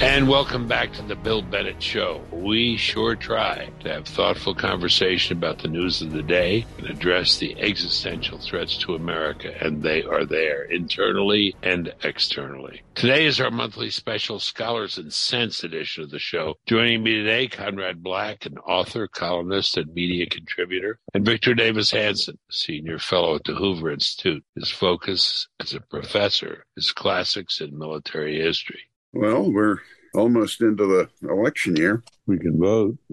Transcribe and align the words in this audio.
And 0.00 0.28
welcome 0.28 0.68
back 0.68 0.92
to 0.92 1.02
the 1.02 1.16
Bill 1.16 1.42
Bennett 1.42 1.82
Show. 1.82 2.22
We 2.30 2.76
sure 2.76 3.16
try 3.16 3.68
to 3.80 3.92
have 3.92 4.06
thoughtful 4.06 4.54
conversation 4.54 5.36
about 5.36 5.58
the 5.58 5.66
news 5.66 6.00
of 6.00 6.12
the 6.12 6.22
day 6.22 6.66
and 6.78 6.86
address 6.86 7.38
the 7.38 7.60
existential 7.60 8.38
threats 8.38 8.76
to 8.78 8.94
America, 8.94 9.52
and 9.60 9.82
they 9.82 10.04
are 10.04 10.24
there 10.24 10.62
internally 10.62 11.56
and 11.64 11.92
externally. 12.04 12.82
Today 12.94 13.26
is 13.26 13.40
our 13.40 13.50
monthly 13.50 13.90
special 13.90 14.38
Scholars 14.38 14.98
and 14.98 15.12
Sense 15.12 15.64
edition 15.64 16.04
of 16.04 16.10
the 16.10 16.20
show. 16.20 16.54
Joining 16.66 17.02
me 17.02 17.14
today, 17.14 17.48
Conrad 17.48 18.00
Black, 18.00 18.46
an 18.46 18.56
author, 18.58 19.08
columnist, 19.08 19.76
and 19.76 19.92
media 19.94 20.26
contributor, 20.26 21.00
and 21.12 21.26
Victor 21.26 21.54
Davis 21.54 21.90
Hanson, 21.90 22.38
senior 22.52 23.00
fellow 23.00 23.34
at 23.34 23.42
the 23.42 23.56
Hoover 23.56 23.90
Institute. 23.90 24.44
His 24.54 24.70
focus 24.70 25.48
as 25.58 25.74
a 25.74 25.80
professor 25.80 26.66
is 26.76 26.92
classics 26.92 27.60
and 27.60 27.76
military 27.76 28.40
history. 28.40 28.87
Well, 29.12 29.50
we're 29.50 29.78
almost 30.14 30.60
into 30.60 30.86
the 30.86 31.28
election 31.28 31.76
year. 31.76 32.02
We 32.26 32.38
can 32.38 32.58
vote. 32.58 32.98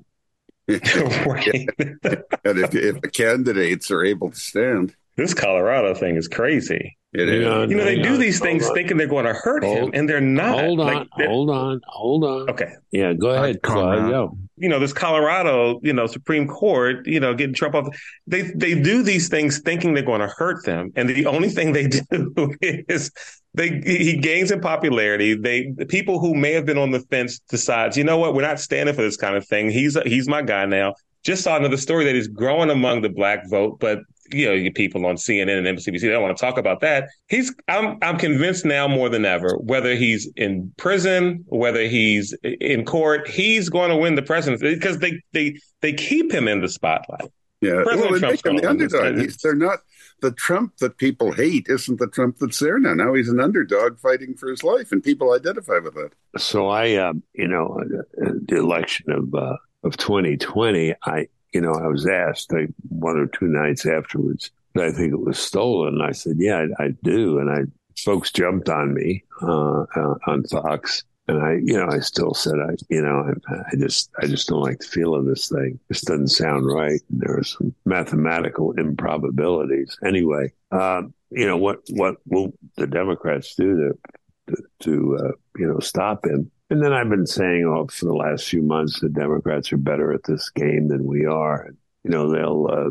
and 0.68 0.80
if, 0.84 2.76
if 2.76 3.02
the 3.02 3.12
candidates 3.12 3.92
are 3.92 4.04
able 4.04 4.32
to 4.32 4.38
stand. 4.38 4.96
This 5.16 5.34
Colorado 5.34 5.94
thing 5.94 6.18
is 6.18 6.28
crazy. 6.28 6.98
It 7.20 7.30
is. 7.30 7.48
On, 7.48 7.70
you 7.70 7.78
know, 7.78 7.86
they 7.86 8.02
do 8.02 8.18
these 8.18 8.40
things 8.40 8.70
thinking 8.72 8.98
they're 8.98 9.08
going 9.08 9.26
to 9.26 9.34
hurt 9.34 9.64
hold, 9.64 9.78
him, 9.78 9.92
and 9.94 10.10
they're 10.10 10.20
not. 10.20 10.60
Hold 10.60 10.80
on, 10.82 10.88
like, 10.88 11.08
hold 11.12 11.50
on, 11.50 11.82
hold 11.88 12.24
on. 12.24 12.50
Okay. 12.50 12.74
Yeah, 12.92 13.14
go 13.14 13.30
ahead, 13.30 13.62
Go. 13.62 14.38
You 14.58 14.70
know, 14.70 14.80
this 14.80 14.94
Colorado, 14.94 15.80
you 15.84 15.94
know, 15.94 16.08
Supreme 16.08 16.48
Court, 16.48 17.06
you 17.08 17.20
know, 17.20 17.34
getting 17.34 17.56
Trump 17.56 17.76
off. 17.76 17.88
They 18.28 18.44
they 18.56 18.80
do 18.80 19.04
these 19.04 19.30
things 19.30 19.60
thinking 19.60 19.94
they're 19.94 20.04
going 20.04 20.22
to 20.22 20.28
hurt 20.28 20.66
them, 20.66 20.92
and 20.96 21.10
the 21.10 21.26
only 21.26 21.50
thing 21.50 21.72
they 21.72 21.88
do 22.12 22.56
is 22.62 23.12
they 23.54 23.82
he 23.86 24.18
gains 24.18 24.52
in 24.52 24.60
popularity. 24.62 25.36
They 25.36 25.72
the 25.76 25.86
people 25.86 26.20
who 26.20 26.36
may 26.36 26.52
have 26.54 26.66
been 26.66 26.78
on 26.78 26.92
the 26.92 27.00
fence 27.00 27.40
decides, 27.50 27.98
you 27.98 28.04
know 28.04 28.18
what, 28.18 28.34
we're 28.34 28.42
not 28.42 28.60
standing 28.60 28.94
for 28.94 29.02
this 29.02 29.18
kind 29.18 29.36
of 29.36 29.48
thing. 29.48 29.70
He's 29.70 29.96
a, 29.96 30.04
he's 30.04 30.28
my 30.28 30.42
guy 30.42 30.66
now. 30.66 30.96
Just 31.24 31.44
saw 31.44 31.58
another 31.58 31.78
story 31.78 32.06
that 32.06 32.16
is 32.16 32.28
growing 32.28 32.70
among 32.70 33.02
the 33.02 33.10
black 33.10 33.50
vote, 33.50 33.80
but 33.80 34.00
you 34.32 34.64
know, 34.64 34.72
people 34.74 35.06
on 35.06 35.16
CNN 35.16 35.58
and 35.58 35.78
MSNBC, 35.78 36.02
they 36.02 36.10
don't 36.10 36.22
want 36.22 36.36
to 36.36 36.42
talk 36.42 36.58
about 36.58 36.82
that. 36.82 37.10
He's, 37.28 37.54
I'm, 37.68 37.98
I'm 38.02 38.18
convinced 38.18 38.66
now 38.66 38.88
more 38.88 39.10
than 39.10 39.26
ever, 39.26 39.58
whether 39.58 39.96
he's 39.96 40.30
in 40.36 40.74
prison, 40.78 41.44
whether 41.48 41.88
he's 41.88 42.34
in 42.44 42.86
court, 42.86 43.28
he's 43.28 43.70
going 43.70 43.90
to 43.90 43.98
win 43.98 44.16
the 44.16 44.22
presidency 44.22 44.74
because 44.74 45.00
they, 45.00 45.22
they, 45.34 45.58
they 45.82 45.94
keep 45.94 46.32
him 46.32 46.48
in 46.48 46.62
the 46.62 46.70
spotlight. 46.70 47.32
Yeah, 47.62 47.82
President 47.84 48.12
well, 48.12 48.20
Trump's 48.20 48.42
the 48.42 48.70
underdog. 48.70 49.18
He's, 49.18 49.38
they're 49.38 49.56
not 49.56 49.80
the 50.22 50.32
Trump 50.32 50.78
that 50.78 50.98
people 50.98 51.32
hate. 51.32 51.68
Isn't 51.70 52.00
the 52.00 52.08
Trump 52.08 52.38
that's 52.40 52.60
there 52.60 52.80
now? 52.80 52.94
Now 52.94 53.14
he's 53.14 53.30
an 53.30 53.40
underdog 53.40 53.98
fighting 53.98 54.36
for 54.36 54.50
his 54.50 54.64
life, 54.64 54.92
and 54.92 55.02
people 55.02 55.34
identify 55.34 55.80
with 55.80 55.96
that. 55.96 56.12
So 56.38 56.68
I, 56.68 56.96
uh, 56.96 57.14
you 57.34 57.48
know, 57.48 57.80
uh, 57.82 58.32
the 58.48 58.58
election 58.58 59.12
of 59.12 59.34
uh, 59.34 59.56
of 59.84 59.98
2020, 59.98 60.96
I 61.04 61.28
you 61.56 61.62
know, 61.62 61.72
I 61.74 61.88
was 61.88 62.06
asked 62.06 62.52
like 62.52 62.68
one 62.90 63.18
or 63.18 63.28
two 63.28 63.48
nights 63.48 63.86
afterwards, 63.86 64.52
I 64.76 64.92
think 64.92 65.14
it 65.14 65.22
was 65.22 65.40
stolen? 65.40 66.02
I 66.02 66.12
said, 66.12 66.36
yeah, 66.38 66.66
I, 66.78 66.84
I 66.84 66.88
do. 67.02 67.40
And 67.40 67.50
I, 67.50 67.62
folks 67.98 68.30
jumped 68.30 68.68
on 68.68 68.94
me 68.94 69.24
uh, 69.42 69.84
uh, 69.96 70.16
on 70.28 70.44
Fox. 70.44 71.06
And 71.30 71.42
I, 71.42 71.54
you 71.64 71.78
know, 71.78 71.88
I 71.90 72.00
still 72.00 72.34
said, 72.34 72.56
I, 72.60 72.76
you 72.90 73.02
know, 73.02 73.34
I, 73.50 73.54
I, 73.72 73.76
just, 73.78 74.12
I 74.22 74.28
just 74.28 74.50
don't 74.50 74.60
like 74.60 74.80
the 74.80 74.86
feel 74.86 75.16
of 75.16 75.26
this 75.26 75.48
thing. 75.48 75.80
This 75.88 76.02
doesn't 76.02 76.28
sound 76.28 76.66
right. 76.66 77.00
There 77.10 77.38
are 77.38 77.44
some 77.44 77.74
mathematical 77.86 78.74
improbabilities. 78.74 79.98
Anyway, 80.04 80.52
uh, 80.74 81.04
you 81.32 81.48
know, 81.48 81.56
what, 81.56 81.80
what 81.92 82.18
will 82.26 82.52
the 82.76 82.86
Democrats 82.86 83.56
do 83.56 83.78
to, 83.78 84.56
to, 84.56 84.64
to 84.82 85.18
uh, 85.24 85.32
you 85.58 85.68
know, 85.70 85.80
stop 85.80 86.26
him? 86.26 86.52
And 86.70 86.84
then 86.84 86.94
I've 86.94 87.10
been 87.10 87.28
saying 87.28 87.66
oh, 87.66 87.88
for 87.88 88.06
the 88.06 88.14
last 88.16 88.48
few 88.48 88.62
months 88.62 89.00
the 89.00 89.10
Democrats 89.10 89.72
are 89.72 89.78
better 89.78 90.12
at 90.14 90.24
this 90.24 90.50
game 90.50 90.88
than 90.88 91.06
we 91.06 91.26
are. 91.26 91.70
You 92.04 92.10
know, 92.12 92.32
they'll 92.32 92.68
uh, 92.68 92.90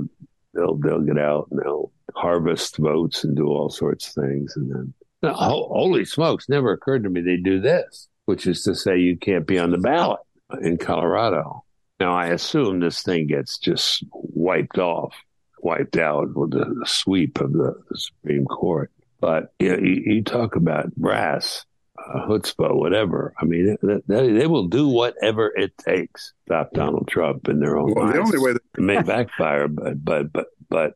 they'll 0.54 0.76
they'll 0.76 1.00
get 1.00 1.18
out 1.18 1.48
and 1.50 1.60
they'll 1.60 1.90
harvest 2.14 2.76
votes 2.76 3.24
and 3.24 3.36
do 3.36 3.48
all 3.48 3.70
sorts 3.70 4.08
of 4.08 4.24
things. 4.24 4.54
And 4.56 4.94
then, 5.22 5.34
holy 5.34 6.04
smokes, 6.04 6.48
never 6.48 6.72
occurred 6.72 7.04
to 7.04 7.10
me 7.10 7.20
they'd 7.20 7.44
do 7.44 7.60
this, 7.60 8.08
which 8.26 8.46
is 8.46 8.62
to 8.62 8.74
say 8.74 8.98
you 8.98 9.16
can't 9.16 9.46
be 9.46 9.58
on 9.58 9.70
the 9.70 9.78
ballot 9.78 10.20
in 10.62 10.78
Colorado. 10.78 11.64
Now 12.00 12.14
I 12.14 12.26
assume 12.26 12.80
this 12.80 13.02
thing 13.02 13.26
gets 13.26 13.58
just 13.58 14.04
wiped 14.12 14.78
off, 14.78 15.14
wiped 15.60 15.96
out 15.96 16.34
with 16.34 16.50
the, 16.50 16.84
sweep 16.86 17.40
of 17.40 17.52
the, 17.52 17.74
the, 17.88 17.98
Supreme 17.98 18.44
Court. 18.44 18.90
But 19.20 19.54
you, 19.58 19.70
know, 19.70 19.78
you, 19.78 20.02
you 20.14 20.22
talk 20.22 20.56
about 20.56 20.94
brass 20.96 21.64
chutzpah, 22.12 22.74
whatever. 22.74 23.34
I 23.40 23.44
mean, 23.44 23.76
they, 23.82 24.30
they, 24.30 24.46
will 24.46 24.66
do 24.66 24.88
whatever 24.88 25.52
it 25.56 25.76
takes 25.78 26.32
to 26.46 26.54
stop 26.54 26.72
Donald 26.72 27.08
Trump 27.08 27.48
in 27.48 27.60
their 27.60 27.76
own 27.76 27.94
well, 27.94 28.04
minds. 28.04 28.30
The 28.30 28.36
only 28.36 28.38
way 28.38 28.52
that- 28.52 28.62
it 28.76 28.80
may 28.80 29.02
backfire, 29.02 29.68
but 29.68 30.04
but 30.04 30.32
but 30.32 30.48
but 30.68 30.94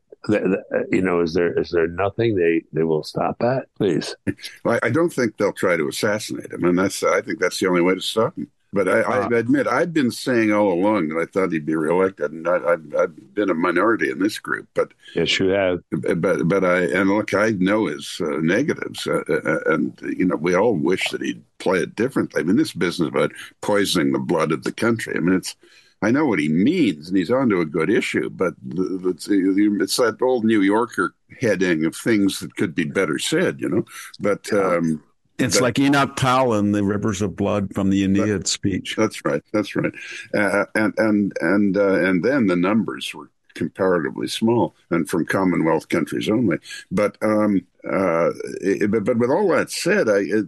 you 0.91 1.01
know, 1.01 1.21
is 1.21 1.33
there 1.33 1.57
is 1.57 1.69
there 1.69 1.87
nothing 1.87 2.35
they 2.35 2.63
they 2.73 2.83
will 2.83 3.03
stop 3.03 3.41
at? 3.41 3.73
Please. 3.75 4.15
Well, 4.63 4.79
I 4.83 4.89
don't 4.89 5.11
think 5.11 5.37
they'll 5.37 5.53
try 5.53 5.77
to 5.77 5.87
assassinate 5.87 6.51
him, 6.51 6.65
and 6.65 6.77
that's 6.77 7.01
I 7.03 7.21
think 7.21 7.39
that's 7.39 7.59
the 7.59 7.67
only 7.67 7.81
way 7.81 7.95
to 7.95 8.01
stop 8.01 8.37
him. 8.37 8.49
But 8.71 8.87
I, 8.87 8.99
I, 9.01 9.23
uh, 9.23 9.29
admit 9.29 9.67
I've 9.67 9.93
been 9.93 10.11
saying 10.11 10.51
all 10.51 10.71
along 10.71 11.09
that 11.09 11.19
I 11.19 11.25
thought 11.25 11.51
he'd 11.51 11.65
be 11.65 11.75
reelected, 11.75 12.31
and 12.31 12.47
I, 12.47 12.77
have 12.99 13.33
been 13.33 13.49
a 13.49 13.55
minority 13.55 14.11
in 14.11 14.19
this 14.19 14.37
group. 14.37 14.67
But 14.75 14.93
yes, 15.15 15.39
you 15.39 15.47
have. 15.49 15.79
But 15.91 16.47
but 16.47 16.63
I 16.63 16.83
and 16.83 17.09
look, 17.09 17.33
I 17.33 17.51
know 17.51 17.87
his 17.87 18.21
uh, 18.21 18.37
negatives, 18.41 19.07
uh, 19.07 19.23
uh, 19.27 19.73
and 19.73 19.99
you 20.01 20.25
know 20.25 20.35
we 20.35 20.55
all 20.55 20.75
wish 20.75 21.09
that 21.09 21.21
he'd 21.21 21.43
play 21.57 21.79
it 21.79 21.95
differently. 21.95 22.41
I 22.41 22.43
mean, 22.43 22.57
this 22.57 22.73
business 22.73 23.09
about 23.09 23.31
poisoning 23.61 24.11
the 24.11 24.19
blood 24.19 24.51
of 24.51 24.63
the 24.63 24.71
country. 24.71 25.15
I 25.15 25.19
mean, 25.19 25.35
it's 25.35 25.55
I 26.01 26.11
know 26.11 26.25
what 26.25 26.39
he 26.39 26.47
means, 26.47 27.09
and 27.09 27.17
he's 27.17 27.31
onto 27.31 27.59
a 27.59 27.65
good 27.65 27.89
issue. 27.89 28.29
But 28.29 28.53
it's, 28.63 29.27
it's 29.29 29.97
that 29.97 30.21
old 30.21 30.45
New 30.45 30.61
Yorker 30.61 31.13
heading 31.41 31.85
of 31.85 31.95
things 31.95 32.39
that 32.39 32.55
could 32.55 32.73
be 32.73 32.85
better 32.85 33.19
said, 33.19 33.59
you 33.59 33.69
know. 33.69 33.85
But 34.19 34.51
um, 34.53 35.03
it's 35.39 35.57
but, 35.57 35.63
like 35.63 35.79
Enoch 35.79 36.15
Powell 36.15 36.55
in 36.55 36.71
the 36.71 36.83
Rivers 36.83 37.21
of 37.21 37.35
Blood 37.35 37.73
from 37.73 37.89
the 37.89 38.03
Aeneid 38.03 38.41
that, 38.41 38.47
speech. 38.47 38.95
That's 38.97 39.23
right. 39.25 39.41
That's 39.53 39.75
right. 39.75 39.93
Uh, 40.33 40.65
and 40.75 40.93
and 40.97 41.33
and 41.41 41.77
uh, 41.77 42.03
and 42.03 42.23
then 42.23 42.47
the 42.47 42.55
numbers 42.55 43.13
were 43.13 43.29
comparatively 43.55 44.27
small 44.27 44.75
and 44.89 45.09
from 45.09 45.25
Commonwealth 45.25 45.89
countries 45.89 46.29
only. 46.29 46.57
But 46.91 47.17
um, 47.21 47.65
uh, 47.83 48.31
it, 48.61 48.89
but, 48.91 49.03
but 49.03 49.17
with 49.17 49.29
all 49.29 49.49
that 49.49 49.69
said, 49.69 50.07
I, 50.07 50.19
it, 50.19 50.45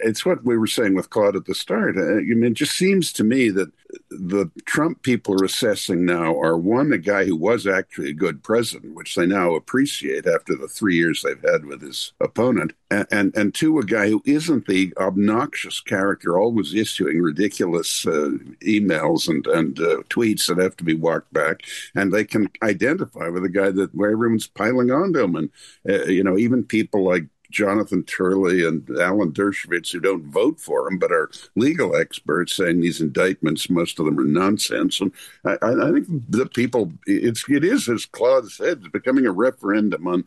it's 0.00 0.24
what 0.24 0.44
we 0.44 0.56
were 0.56 0.66
saying 0.66 0.94
with 0.94 1.10
Claude 1.10 1.36
at 1.36 1.44
the 1.44 1.54
start. 1.54 1.96
Uh, 1.96 2.16
I 2.16 2.20
mean, 2.20 2.44
it 2.44 2.54
just 2.54 2.74
seems 2.74 3.12
to 3.14 3.24
me 3.24 3.50
that 3.50 3.70
the 4.10 4.50
Trump 4.64 5.02
people 5.02 5.34
are 5.40 5.44
assessing 5.44 6.04
now 6.04 6.38
are 6.40 6.56
one, 6.56 6.92
a 6.92 6.98
guy 6.98 7.24
who 7.24 7.36
was 7.36 7.66
actually 7.66 8.10
a 8.10 8.14
good 8.14 8.42
president, 8.42 8.94
which 8.94 9.14
they 9.14 9.26
now 9.26 9.54
appreciate 9.54 10.26
after 10.26 10.54
the 10.56 10.68
three 10.68 10.96
years 10.96 11.22
they've 11.22 11.44
had 11.52 11.64
with 11.66 11.82
his 11.82 12.12
opponent, 12.20 12.72
and, 12.90 13.06
and, 13.10 13.36
and 13.36 13.54
two, 13.54 13.78
a 13.78 13.84
guy 13.84 14.08
who 14.08 14.22
isn't 14.24 14.66
the 14.66 14.92
obnoxious 14.96 15.80
character 15.80 16.38
always 16.38 16.74
issuing 16.74 17.20
ridiculous 17.20 18.06
uh, 18.06 18.30
emails 18.62 19.28
and, 19.28 19.46
and 19.46 19.78
uh, 19.78 20.02
tweets 20.08 20.46
that 20.46 20.58
have 20.58 20.76
to 20.76 20.84
be 20.84 20.94
walked 20.94 21.32
back, 21.32 21.62
and 21.94 22.12
they 22.12 22.24
can 22.24 22.48
identify 22.62 23.28
with 23.28 23.44
a 23.44 23.50
guy 23.50 23.70
that 23.70 23.94
where 23.94 24.10
everyone's 24.10 24.46
piling 24.46 24.90
onto 24.90 25.20
him, 25.20 25.36
and 25.36 25.50
uh, 25.88 26.04
you 26.04 26.24
know, 26.24 26.38
even 26.38 26.64
people 26.64 27.04
like 27.04 27.26
Jonathan 27.52 28.02
Turley 28.04 28.66
and 28.66 28.88
Alan 28.98 29.32
Dershowitz, 29.32 29.92
who 29.92 30.00
don't 30.00 30.24
vote 30.24 30.58
for 30.58 30.88
him 30.88 30.98
but 30.98 31.12
are 31.12 31.30
legal 31.54 31.94
experts, 31.94 32.56
saying 32.56 32.80
these 32.80 33.00
indictments, 33.00 33.70
most 33.70 33.98
of 33.98 34.06
them 34.06 34.18
are 34.18 34.24
nonsense. 34.24 35.00
And 35.00 35.12
I, 35.44 35.58
I 35.62 35.92
think 35.92 36.08
the 36.28 36.46
people, 36.46 36.92
it's 37.06 37.44
it 37.48 37.64
is 37.64 37.88
as 37.88 38.06
Claude 38.06 38.50
said, 38.50 38.78
it's 38.78 38.88
becoming 38.88 39.26
a 39.26 39.32
referendum 39.32 40.08
on 40.08 40.24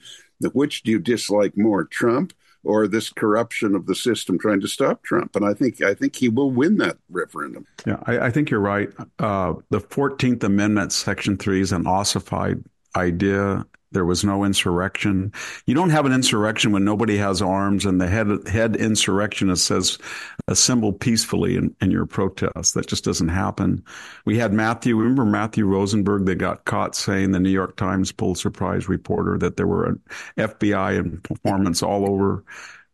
which 0.54 0.84
do 0.84 0.92
you 0.92 1.00
dislike 1.00 1.58
more, 1.58 1.84
Trump 1.84 2.34
or 2.66 2.88
this 2.88 3.12
corruption 3.12 3.76
of 3.76 3.86
the 3.86 3.96
system 3.96 4.38
trying 4.40 4.60
to 4.60 4.68
stop 4.68 5.04
Trump. 5.04 5.36
And 5.36 5.46
I 5.46 5.54
think 5.54 5.82
I 5.82 5.94
think 5.94 6.16
he 6.16 6.28
will 6.28 6.52
win 6.52 6.78
that 6.78 6.98
referendum. 7.10 7.66
Yeah, 7.86 8.00
I, 8.06 8.20
I 8.20 8.32
think 8.32 8.50
you're 8.50 8.60
right. 8.60 8.90
Uh, 9.20 9.54
the 9.70 9.80
Fourteenth 9.80 10.44
Amendment, 10.44 10.92
Section 10.92 11.38
Three, 11.38 11.62
is 11.62 11.72
an 11.72 11.88
ossified 11.88 12.64
idea. 12.96 13.66
There 13.92 14.06
was 14.06 14.24
no 14.24 14.44
insurrection. 14.44 15.32
You 15.66 15.76
don't 15.76 15.90
have 15.90 16.06
an 16.06 16.12
insurrection 16.12 16.72
when 16.72 16.84
nobody 16.84 17.18
has 17.18 17.42
arms 17.42 17.86
and 17.86 18.00
the 18.00 18.08
head 18.08 18.48
head 18.48 18.76
insurrectionist 18.76 19.66
says 19.66 19.98
assemble 20.48 20.92
peacefully 20.94 21.56
in, 21.56 21.76
in 21.82 21.92
your 21.92 22.06
protest. 22.06 22.74
That 22.74 22.88
just 22.88 23.04
doesn't 23.04 23.30
happen. 23.30 23.84
We 24.26 24.38
had 24.38 24.54
Matthew, 24.54 24.98
remember 24.98 25.26
Matthew 25.26 25.66
Rosenberg 25.66 26.26
that 26.26 26.36
got 26.36 26.66
caught 26.66 26.96
saying 26.96 27.32
the 27.32 27.40
New 27.40 27.50
York 27.50 27.78
Times 27.78 28.12
Pulitzer 28.12 28.52
Prize 28.52 28.90
reporter 28.90 29.38
that 29.38 29.58
there 29.58 29.68
were 29.68 29.86
an 29.86 30.02
FBI 30.38 30.98
informants 31.30 31.82
all 31.82 32.10
over 32.10 32.44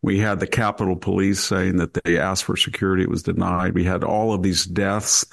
we 0.02 0.18
had 0.18 0.40
the 0.40 0.46
Capitol 0.46 0.96
Police 0.96 1.40
saying 1.40 1.76
that 1.76 1.94
they 1.94 2.18
asked 2.18 2.44
for 2.44 2.56
security. 2.56 3.04
It 3.04 3.10
was 3.10 3.22
denied. 3.22 3.74
We 3.74 3.84
had 3.84 4.02
all 4.02 4.34
of 4.34 4.42
these 4.42 4.64
deaths 4.66 5.24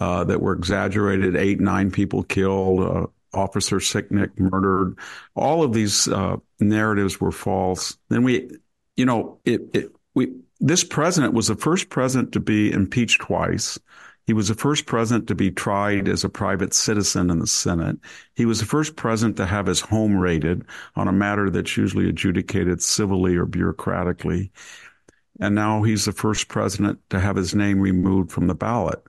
uh, 0.00 0.24
that 0.24 0.42
were 0.42 0.54
exaggerated. 0.54 1.36
Eight, 1.36 1.60
nine 1.60 1.90
people 1.90 2.24
killed. 2.24 2.80
Uh, 2.80 3.06
Officer 3.34 3.76
Sicknick 3.76 4.38
murdered. 4.38 4.98
All 5.34 5.62
of 5.62 5.72
these 5.72 6.08
uh, 6.08 6.36
narratives 6.60 7.20
were 7.20 7.32
false. 7.32 7.96
Then 8.08 8.22
we, 8.22 8.50
you 8.96 9.04
know, 9.04 9.38
it, 9.44 9.62
it 9.74 9.92
we 10.14 10.34
this 10.60 10.82
president 10.84 11.34
was 11.34 11.48
the 11.48 11.56
first 11.56 11.88
president 11.88 12.32
to 12.32 12.40
be 12.40 12.72
impeached 12.72 13.20
twice. 13.20 13.78
He 14.26 14.34
was 14.34 14.48
the 14.48 14.54
first 14.54 14.84
president 14.84 15.26
to 15.28 15.34
be 15.34 15.50
tried 15.50 16.06
as 16.06 16.22
a 16.22 16.28
private 16.28 16.74
citizen 16.74 17.30
in 17.30 17.38
the 17.38 17.46
Senate. 17.46 17.96
He 18.34 18.44
was 18.44 18.60
the 18.60 18.66
first 18.66 18.94
president 18.94 19.38
to 19.38 19.46
have 19.46 19.64
his 19.66 19.80
home 19.80 20.18
raided 20.18 20.66
on 20.96 21.08
a 21.08 21.12
matter 21.12 21.48
that's 21.48 21.78
usually 21.78 22.10
adjudicated 22.10 22.82
civilly 22.82 23.36
or 23.36 23.46
bureaucratically. 23.46 24.50
And 25.40 25.54
now 25.54 25.82
he's 25.82 26.04
the 26.04 26.12
first 26.12 26.48
president 26.48 26.98
to 27.08 27.20
have 27.20 27.36
his 27.36 27.54
name 27.54 27.80
removed 27.80 28.30
from 28.30 28.48
the 28.48 28.54
ballot. 28.54 29.02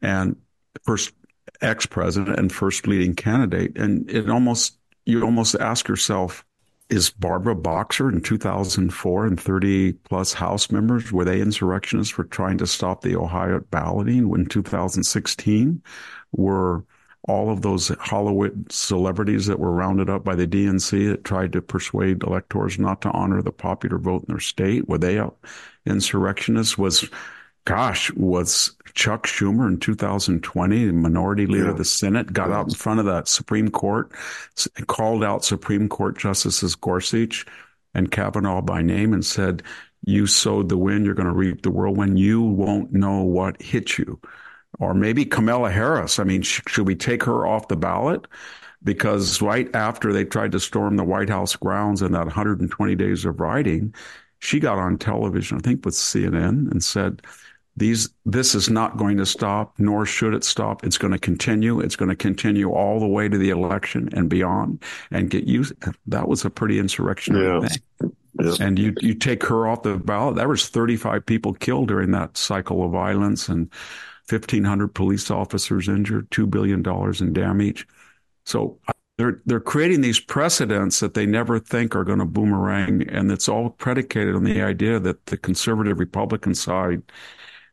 And 0.00 0.36
first 0.84 1.12
ex 1.60 1.86
president 1.86 2.38
and 2.38 2.52
first 2.52 2.86
leading 2.86 3.14
candidate. 3.14 3.76
And 3.76 4.08
it 4.10 4.28
almost, 4.28 4.78
you 5.04 5.22
almost 5.22 5.54
ask 5.56 5.88
yourself, 5.88 6.44
is 6.88 7.10
Barbara 7.10 7.56
Boxer 7.56 8.08
in 8.08 8.20
2004 8.20 9.26
and 9.26 9.40
30 9.40 9.92
plus 9.92 10.32
House 10.32 10.70
members, 10.70 11.10
were 11.10 11.24
they 11.24 11.40
insurrectionists 11.40 12.12
for 12.12 12.24
trying 12.24 12.58
to 12.58 12.66
stop 12.66 13.02
the 13.02 13.16
Ohio 13.16 13.60
balloting 13.70 14.30
in 14.32 14.46
2016? 14.46 15.82
Were 16.32 16.84
all 17.28 17.50
of 17.50 17.62
those 17.62 17.88
Hollywood 17.98 18.70
celebrities 18.70 19.46
that 19.46 19.58
were 19.58 19.72
rounded 19.72 20.08
up 20.08 20.22
by 20.22 20.36
the 20.36 20.46
DNC 20.46 21.10
that 21.10 21.24
tried 21.24 21.52
to 21.52 21.62
persuade 21.62 22.22
electors 22.22 22.78
not 22.78 23.02
to 23.02 23.10
honor 23.10 23.42
the 23.42 23.50
popular 23.50 23.98
vote 23.98 24.22
in 24.28 24.32
their 24.32 24.40
state, 24.40 24.88
were 24.88 24.98
they 24.98 25.20
insurrectionists? 25.84 26.78
Was 26.78 27.08
gosh, 27.66 28.10
was 28.12 28.74
Chuck 28.94 29.26
Schumer 29.26 29.68
in 29.68 29.78
2020, 29.78 30.86
the 30.86 30.92
minority 30.94 31.46
leader 31.46 31.64
yeah. 31.64 31.70
of 31.72 31.78
the 31.78 31.84
Senate, 31.84 32.32
got 32.32 32.50
out 32.50 32.68
in 32.68 32.74
front 32.74 33.00
of 33.00 33.06
the 33.06 33.22
Supreme 33.24 33.68
Court, 33.68 34.10
called 34.86 35.22
out 35.22 35.44
Supreme 35.44 35.88
Court 35.88 36.16
Justices 36.16 36.74
Gorsuch 36.74 37.44
and 37.92 38.10
Kavanaugh 38.10 38.62
by 38.62 38.80
name 38.80 39.12
and 39.12 39.24
said, 39.24 39.62
you 40.06 40.26
sowed 40.26 40.68
the 40.68 40.78
wind, 40.78 41.04
you're 41.04 41.14
going 41.14 41.26
to 41.26 41.32
reap 41.32 41.62
the 41.62 41.70
whirlwind. 41.70 42.18
You 42.18 42.40
won't 42.40 42.92
know 42.92 43.22
what 43.22 43.60
hit 43.60 43.98
you. 43.98 44.20
Or 44.78 44.94
maybe 44.94 45.24
Kamala 45.24 45.70
Harris. 45.70 46.18
I 46.18 46.24
mean, 46.24 46.42
sh- 46.42 46.60
should 46.68 46.86
we 46.86 46.94
take 46.94 47.24
her 47.24 47.46
off 47.46 47.68
the 47.68 47.76
ballot? 47.76 48.26
Because 48.84 49.42
right 49.42 49.74
after 49.74 50.12
they 50.12 50.24
tried 50.24 50.52
to 50.52 50.60
storm 50.60 50.96
the 50.96 51.04
White 51.04 51.28
House 51.28 51.56
grounds 51.56 52.02
in 52.02 52.12
that 52.12 52.26
120 52.26 52.94
days 52.94 53.24
of 53.24 53.40
writing, 53.40 53.92
she 54.38 54.60
got 54.60 54.78
on 54.78 54.98
television, 54.98 55.58
I 55.58 55.60
think 55.60 55.84
with 55.84 55.94
CNN, 55.94 56.70
and 56.70 56.84
said, 56.84 57.22
these 57.76 58.08
this 58.24 58.54
is 58.54 58.70
not 58.70 58.96
going 58.96 59.18
to 59.18 59.26
stop 59.26 59.74
nor 59.78 60.06
should 60.06 60.34
it 60.34 60.44
stop. 60.44 60.84
It's 60.84 60.98
going 60.98 61.12
to 61.12 61.18
continue. 61.18 61.80
It's 61.80 61.96
going 61.96 62.08
to 62.08 62.16
continue 62.16 62.70
all 62.70 62.98
the 62.98 63.06
way 63.06 63.28
to 63.28 63.36
the 63.36 63.50
election 63.50 64.08
and 64.12 64.30
beyond 64.30 64.82
and 65.10 65.30
get 65.30 65.44
used 65.44 65.74
that 66.06 66.28
was 66.28 66.44
a 66.44 66.50
pretty 66.50 66.78
insurrectionary 66.78 67.60
yeah. 67.60 67.68
thing. 67.68 68.12
Yeah. 68.38 68.54
and 68.60 68.78
you 68.78 68.94
you 69.00 69.14
take 69.14 69.42
her 69.44 69.66
off 69.66 69.82
the 69.82 69.96
ballot. 69.96 70.36
There 70.36 70.48
was 70.48 70.68
35 70.68 71.24
people 71.24 71.54
killed 71.54 71.88
during 71.88 72.10
that 72.10 72.36
cycle 72.36 72.84
of 72.84 72.92
violence 72.92 73.48
and 73.48 73.70
1500 74.28 74.88
police 74.88 75.30
officers 75.30 75.88
injured 75.88 76.30
2 76.30 76.46
billion 76.46 76.82
dollars 76.82 77.20
in 77.20 77.32
damage. 77.32 77.86
So 78.44 78.78
uh, 78.88 78.92
they're 79.18 79.40
they're 79.46 79.60
creating 79.60 80.02
these 80.02 80.20
precedents 80.20 81.00
that 81.00 81.14
they 81.14 81.24
never 81.26 81.58
think 81.58 81.94
are 81.94 82.04
going 82.04 82.18
to 82.18 82.26
boomerang. 82.26 83.08
And 83.08 83.30
it's 83.30 83.48
all 83.48 83.70
predicated 83.70 84.34
on 84.34 84.44
the 84.44 84.60
idea 84.62 84.98
that 85.00 85.26
the 85.26 85.36
conservative 85.36 85.98
republican 85.98 86.54
side 86.54 87.02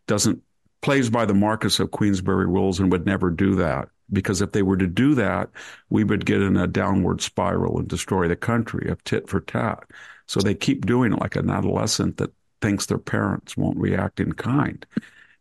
doesn't 0.07 0.41
plays 0.81 1.09
by 1.09 1.25
the 1.25 1.33
Marquess 1.33 1.79
of 1.79 1.91
Queensberry 1.91 2.45
rules 2.45 2.79
and 2.79 2.91
would 2.91 3.05
never 3.05 3.29
do 3.29 3.55
that. 3.55 3.87
Because 4.11 4.41
if 4.41 4.51
they 4.51 4.61
were 4.61 4.77
to 4.77 4.85
do 4.85 5.15
that, 5.15 5.49
we 5.89 6.03
would 6.03 6.25
get 6.25 6.41
in 6.41 6.57
a 6.57 6.67
downward 6.67 7.21
spiral 7.21 7.79
and 7.79 7.87
destroy 7.87 8.27
the 8.27 8.35
country 8.35 8.89
of 8.89 9.03
tit 9.05 9.29
for 9.29 9.39
tat. 9.39 9.85
So 10.27 10.39
they 10.39 10.53
keep 10.53 10.85
doing 10.85 11.13
it 11.13 11.19
like 11.19 11.35
an 11.35 11.49
adolescent 11.49 12.17
that 12.17 12.33
thinks 12.61 12.85
their 12.85 12.97
parents 12.97 13.57
won't 13.57 13.77
react 13.77 14.19
in 14.19 14.33
kind. 14.33 14.85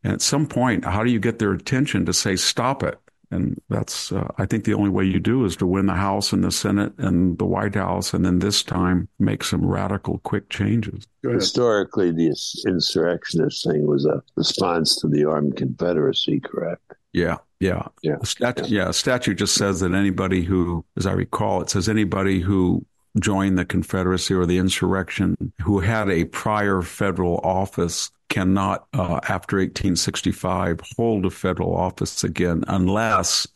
And 0.05 0.13
at 0.13 0.23
some 0.23 0.47
point, 0.47 0.85
how 0.85 1.05
do 1.05 1.11
you 1.11 1.21
get 1.21 1.39
their 1.39 1.53
attention 1.53 2.07
to 2.07 2.13
say, 2.13 2.37
stop 2.37 2.83
it? 2.83 2.99
And 3.33 3.61
that's, 3.69 4.13
uh, 4.13 4.29
I 4.39 4.47
think 4.47 4.65
the 4.65 4.75
only 4.75 4.91
way 4.91 5.05
you 5.05 5.19
do 5.19 5.45
is 5.45 5.57
to 5.57 5.67
win 5.67 5.87
the 5.87 5.95
House 5.95 6.33
and 6.33 6.45
the 6.45 6.53
Senate 6.53 6.93
and 6.99 7.39
the 7.39 7.47
White 7.47 7.75
House, 7.75 8.13
and 8.13 8.25
then 8.25 8.39
this 8.39 8.63
time 8.63 9.09
make 9.19 9.43
some 9.43 9.65
radical, 9.65 10.19
quick 10.19 10.51
changes. 10.51 11.07
Historically, 11.23 12.13
the 12.13 12.35
insurrectionist 12.67 13.65
thing 13.65 13.87
was 13.87 14.05
a 14.05 14.23
response 14.37 14.97
to 14.97 15.09
the 15.09 15.25
armed 15.25 15.57
Confederacy, 15.57 16.41
correct? 16.41 16.93
Yeah, 17.13 17.39
yeah, 17.61 17.89
yeah. 18.03 18.17
The 18.21 18.27
statute, 18.27 18.69
yeah. 18.69 18.87
yeah, 18.87 18.91
statute 18.91 19.35
just 19.35 19.55
says 19.55 19.81
that 19.81 19.93
anybody 19.93 20.43
who, 20.43 20.85
as 20.97 21.07
I 21.07 21.13
recall, 21.13 21.63
it 21.63 21.71
says 21.71 21.89
anybody 21.89 22.41
who 22.41 22.85
joined 23.21 23.59
the 23.59 23.65
Confederacy 23.65 24.35
or 24.35 24.47
the 24.47 24.59
insurrection 24.59 25.53
who 25.61 25.81
had 25.81 26.09
a 26.09 26.25
prior 26.25 26.83
federal 26.83 27.39
office 27.39 28.11
cannot, 28.33 28.87
uh, 28.95 29.21
after 29.29 29.59
1865, 29.59 30.81
hold 30.97 31.27
a 31.27 31.31
federal 31.31 31.77
office 31.77 32.25
again 32.25 32.65
unless 32.67 33.47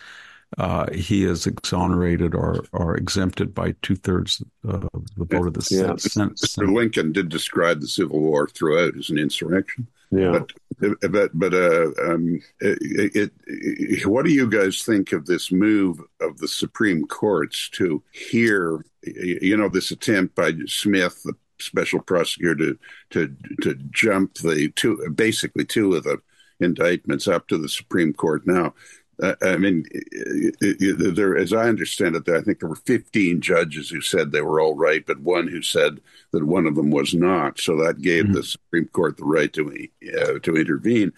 uh, 0.58 0.92
he 0.92 1.24
is 1.24 1.46
exonerated 1.46 2.34
or, 2.34 2.62
or 2.72 2.94
exempted 2.94 3.54
by 3.54 3.74
two 3.80 3.96
thirds 3.96 4.42
of 4.64 4.82
the 5.16 5.24
vote 5.24 5.46
of 5.46 5.54
the 5.54 5.66
yeah. 5.70 5.96
Senate. 5.96 6.36
Mr. 6.36 6.70
Lincoln 6.70 7.10
did 7.12 7.30
describe 7.30 7.80
the 7.80 7.88
Civil 7.88 8.20
War 8.20 8.48
throughout 8.48 8.96
as 8.98 9.08
an 9.08 9.18
insurrection. 9.18 9.86
Yeah. 10.10 10.40
But 10.78 11.00
but 11.10 11.30
but 11.32 11.54
uh, 11.54 11.90
um, 12.06 12.40
it, 12.60 13.32
it, 13.46 14.06
what 14.06 14.26
do 14.26 14.30
you 14.30 14.48
guys 14.48 14.82
think 14.82 15.12
of 15.12 15.24
this 15.24 15.50
move 15.50 16.00
of 16.20 16.36
the 16.36 16.48
Supreme 16.48 17.06
Courts 17.06 17.70
to 17.70 18.02
hear, 18.12 18.84
you 19.02 19.56
know, 19.56 19.68
this 19.70 19.90
attempt 19.90 20.34
by 20.34 20.52
Smith, 20.66 21.22
the 21.24 21.34
special 21.58 22.00
prosecutor 22.00 22.54
to 22.64 22.78
to 23.10 23.34
to 23.62 23.74
jump 23.90 24.34
the 24.34 24.70
two 24.76 25.08
basically 25.14 25.64
two 25.64 25.94
of 25.94 26.04
the 26.04 26.20
indictments 26.60 27.28
up 27.28 27.48
to 27.48 27.58
the 27.58 27.68
Supreme 27.68 28.12
Court 28.12 28.46
now. 28.46 28.74
Uh, 29.22 29.34
I 29.42 29.56
mean, 29.56 29.84
it, 29.90 30.54
it, 30.60 31.16
there, 31.16 31.38
as 31.38 31.54
I 31.54 31.68
understand 31.68 32.16
it, 32.16 32.28
I 32.28 32.42
think 32.42 32.60
there 32.60 32.68
were 32.68 32.76
15 32.76 33.40
judges 33.40 33.88
who 33.88 34.02
said 34.02 34.30
they 34.30 34.42
were 34.42 34.60
all 34.60 34.74
right, 34.74 35.04
but 35.06 35.20
one 35.20 35.48
who 35.48 35.62
said 35.62 36.00
that 36.32 36.44
one 36.44 36.66
of 36.66 36.74
them 36.74 36.90
was 36.90 37.14
not. 37.14 37.58
So 37.58 37.76
that 37.76 38.02
gave 38.02 38.24
mm-hmm. 38.24 38.34
the 38.34 38.42
Supreme 38.42 38.88
Court 38.88 39.16
the 39.16 39.24
right 39.24 39.50
to 39.54 39.88
uh, 40.20 40.38
to 40.40 40.56
intervene. 40.56 41.12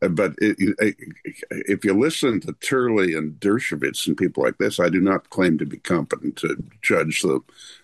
Uh, 0.00 0.08
but 0.08 0.34
it, 0.38 0.56
if 1.50 1.84
you 1.84 1.92
listen 1.92 2.40
to 2.40 2.52
Turley 2.54 3.14
and 3.14 3.34
Dershowitz 3.40 4.06
and 4.06 4.16
people 4.16 4.44
like 4.44 4.58
this, 4.58 4.78
I 4.78 4.88
do 4.88 5.00
not 5.00 5.30
claim 5.30 5.58
to 5.58 5.66
be 5.66 5.78
competent 5.78 6.36
to 6.36 6.62
judge 6.82 7.22
the 7.22 7.40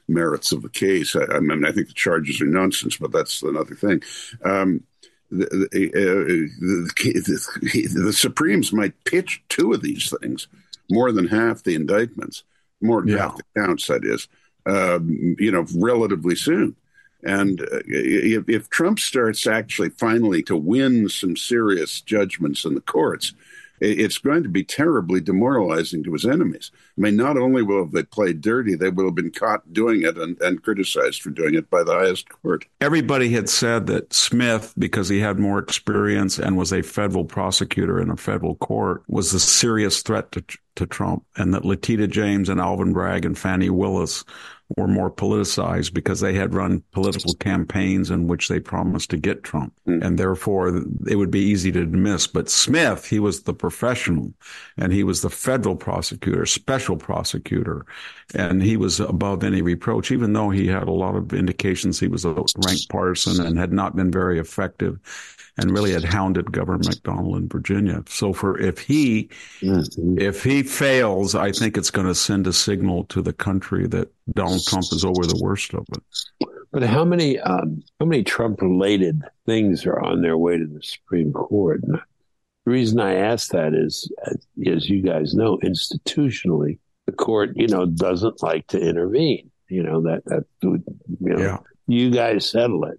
merits 0.06 0.52
of 0.52 0.62
the 0.62 0.68
case. 0.68 1.16
I, 1.16 1.24
I 1.24 1.40
mean, 1.40 1.64
I 1.64 1.72
think 1.72 1.88
the 1.88 1.94
charges 1.94 2.40
are 2.40 2.46
nonsense, 2.46 2.96
but 2.96 3.12
that's 3.12 3.42
another 3.42 3.74
thing. 3.74 4.02
Um, 4.44 4.84
the, 5.30 5.46
the, 5.72 5.90
the, 7.60 8.02
the, 8.04 8.12
Supremes 8.12 8.72
might 8.72 9.04
pitch 9.04 9.42
two 9.48 9.72
of 9.72 9.82
these 9.82 10.12
things, 10.20 10.46
more 10.90 11.10
than 11.10 11.26
half 11.26 11.64
the 11.64 11.74
indictments, 11.74 12.44
more 12.80 13.00
than 13.00 13.10
yeah. 13.10 13.18
half 13.18 13.36
the 13.38 13.60
counts, 13.60 13.86
that 13.88 14.04
is, 14.04 14.28
um, 14.66 15.36
you 15.38 15.50
know, 15.50 15.66
relatively 15.74 16.36
soon. 16.36 16.76
And 17.24 17.62
uh, 17.62 17.80
if, 17.86 18.48
if 18.48 18.70
Trump 18.70 19.00
starts 19.00 19.46
actually 19.46 19.90
finally 19.90 20.42
to 20.44 20.56
win 20.56 21.08
some 21.08 21.36
serious 21.36 22.00
judgments 22.00 22.64
in 22.64 22.74
the 22.74 22.80
courts, 22.80 23.32
it's 23.80 24.18
going 24.18 24.42
to 24.44 24.48
be 24.48 24.62
terribly 24.64 25.20
demoralizing 25.20 26.04
to 26.04 26.12
his 26.12 26.24
enemies. 26.24 26.70
I 26.96 27.00
mean, 27.00 27.16
not 27.16 27.36
only 27.36 27.62
will 27.62 27.86
they 27.86 28.04
play 28.04 28.32
dirty, 28.32 28.76
they 28.76 28.88
will 28.88 29.06
have 29.06 29.16
been 29.16 29.32
caught 29.32 29.72
doing 29.72 30.02
it 30.02 30.16
and, 30.16 30.40
and 30.40 30.62
criticized 30.62 31.22
for 31.22 31.30
doing 31.30 31.54
it 31.54 31.68
by 31.70 31.82
the 31.82 31.92
highest 31.92 32.28
court. 32.28 32.66
Everybody 32.80 33.30
had 33.30 33.48
said 33.48 33.86
that 33.88 34.12
Smith, 34.12 34.74
because 34.78 35.08
he 35.08 35.18
had 35.18 35.38
more 35.38 35.58
experience 35.58 36.38
and 36.38 36.56
was 36.56 36.72
a 36.72 36.82
federal 36.82 37.24
prosecutor 37.24 38.00
in 38.00 38.10
a 38.10 38.16
federal 38.16 38.54
court, 38.54 39.02
was 39.08 39.34
a 39.34 39.40
serious 39.40 40.02
threat 40.02 40.30
to, 40.32 40.44
to 40.76 40.86
Trump, 40.86 41.24
and 41.36 41.52
that 41.52 41.64
Letitia 41.64 42.06
James 42.06 42.48
and 42.48 42.60
Alvin 42.60 42.92
Bragg 42.92 43.24
and 43.24 43.36
Fani 43.36 43.70
Willis 43.70 44.24
were 44.76 44.88
more 44.88 45.10
politicized 45.10 45.92
because 45.92 46.20
they 46.20 46.34
had 46.34 46.54
run 46.54 46.82
political 46.92 47.34
campaigns 47.34 48.10
in 48.10 48.26
which 48.26 48.48
they 48.48 48.58
promised 48.58 49.10
to 49.10 49.16
get 49.16 49.42
Trump. 49.42 49.74
Mm. 49.86 50.04
And 50.04 50.18
therefore, 50.18 50.82
it 51.06 51.16
would 51.16 51.30
be 51.30 51.40
easy 51.40 51.70
to 51.72 51.84
dismiss. 51.84 52.26
But 52.26 52.48
Smith, 52.48 53.06
he 53.06 53.20
was 53.20 53.42
the 53.42 53.54
professional 53.54 54.32
and 54.76 54.92
he 54.92 55.04
was 55.04 55.20
the 55.20 55.30
federal 55.30 55.76
prosecutor, 55.76 56.46
special 56.46 56.96
prosecutor, 56.96 57.84
and 58.34 58.62
he 58.62 58.76
was 58.76 59.00
above 59.00 59.44
any 59.44 59.62
reproach, 59.62 60.10
even 60.10 60.32
though 60.32 60.50
he 60.50 60.66
had 60.66 60.88
a 60.88 60.92
lot 60.92 61.14
of 61.14 61.32
indications 61.32 62.00
he 62.00 62.08
was 62.08 62.24
a 62.24 62.32
rank 62.32 62.80
partisan 62.88 63.44
and 63.44 63.58
had 63.58 63.72
not 63.72 63.94
been 63.94 64.10
very 64.10 64.38
effective 64.38 64.98
and 65.56 65.70
really 65.70 65.92
had 65.92 66.04
hounded 66.04 66.50
Governor 66.52 66.78
McDonnell 66.78 67.36
in 67.36 67.48
Virginia. 67.48 68.02
So 68.08 68.32
for 68.32 68.58
if 68.58 68.78
he 68.78 69.28
mm-hmm. 69.60 70.18
if 70.18 70.42
he 70.42 70.62
fails, 70.62 71.34
I 71.34 71.52
think 71.52 71.76
it's 71.76 71.90
going 71.90 72.06
to 72.06 72.14
send 72.14 72.46
a 72.46 72.52
signal 72.52 73.04
to 73.04 73.22
the 73.22 73.32
country 73.32 73.86
that 73.88 74.12
Donald 74.32 74.64
Trump 74.66 74.84
is 74.92 75.04
over 75.04 75.26
the 75.26 75.40
worst 75.42 75.74
of 75.74 75.86
it. 75.92 76.48
But 76.72 76.82
how 76.82 77.04
many 77.04 77.38
um, 77.38 77.82
how 78.00 78.06
many 78.06 78.24
Trump 78.24 78.60
related 78.60 79.22
things 79.46 79.86
are 79.86 80.00
on 80.00 80.22
their 80.22 80.36
way 80.36 80.58
to 80.58 80.66
the 80.66 80.82
Supreme 80.82 81.32
Court? 81.32 81.82
And 81.84 82.00
the 82.64 82.70
reason 82.72 82.98
I 82.98 83.14
ask 83.14 83.50
that 83.50 83.74
is, 83.74 84.10
as 84.26 84.88
you 84.88 85.02
guys 85.02 85.34
know, 85.34 85.58
institutionally, 85.58 86.78
the 87.06 87.12
court, 87.12 87.52
you 87.54 87.68
know, 87.68 87.86
doesn't 87.86 88.42
like 88.42 88.66
to 88.68 88.80
intervene. 88.80 89.50
You 89.68 89.84
know 89.84 90.02
that 90.02 90.24
that 90.26 90.44
you 90.62 90.82
know, 91.20 91.38
yeah. 91.38 91.58
you 91.86 92.10
guys 92.10 92.50
settle 92.50 92.84
it. 92.86 92.98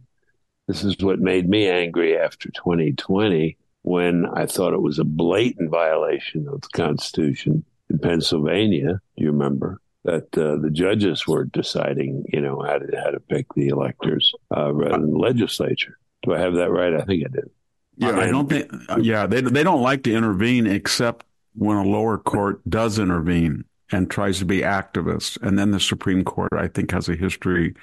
This 0.67 0.83
is 0.83 0.97
what 0.99 1.19
made 1.19 1.47
me 1.47 1.67
angry 1.67 2.17
after 2.17 2.49
2020 2.51 3.57
when 3.83 4.25
I 4.25 4.47
thought 4.47 4.73
it 4.73 4.81
was 4.81 4.97
a 4.97 5.03
blatant 5.03 5.69
violation 5.69 6.47
of 6.47 6.61
the 6.61 6.69
Constitution 6.73 7.63
in 7.89 7.99
Pennsylvania. 7.99 8.99
Do 9.15 9.23
you 9.23 9.31
remember? 9.31 9.79
That 10.03 10.37
uh, 10.37 10.57
the 10.57 10.69
judges 10.71 11.25
were 11.25 11.45
deciding, 11.45 12.25
you 12.31 12.39
know, 12.39 12.61
how 12.61 12.77
to 12.77 13.01
how 13.03 13.09
to 13.09 13.19
pick 13.19 13.47
the 13.55 13.69
electors 13.69 14.31
uh, 14.55 14.71
rather 14.71 15.01
than 15.01 15.11
the 15.11 15.17
legislature. 15.17 15.97
Do 16.21 16.35
I 16.35 16.39
have 16.39 16.53
that 16.55 16.69
right? 16.69 16.93
I 16.93 17.01
think 17.05 17.25
I 17.25 17.29
did. 17.33 17.49
Yeah, 17.97 18.19
I 18.19 18.27
don't 18.27 18.47
think. 18.47 18.71
Yeah, 19.01 19.25
they 19.25 19.41
they 19.41 19.63
don't 19.63 19.81
like 19.81 20.03
to 20.03 20.13
intervene 20.13 20.67
except 20.67 21.25
when 21.55 21.77
a 21.77 21.83
lower 21.83 22.19
court 22.19 22.61
does 22.69 22.99
intervene 22.99 23.65
and 23.91 24.09
tries 24.09 24.37
to 24.39 24.45
be 24.45 24.59
activist, 24.59 25.41
and 25.41 25.57
then 25.57 25.71
the 25.71 25.79
Supreme 25.79 26.23
Court, 26.23 26.53
I 26.53 26.67
think, 26.67 26.91
has 26.91 27.09
a 27.09 27.15
history 27.15 27.73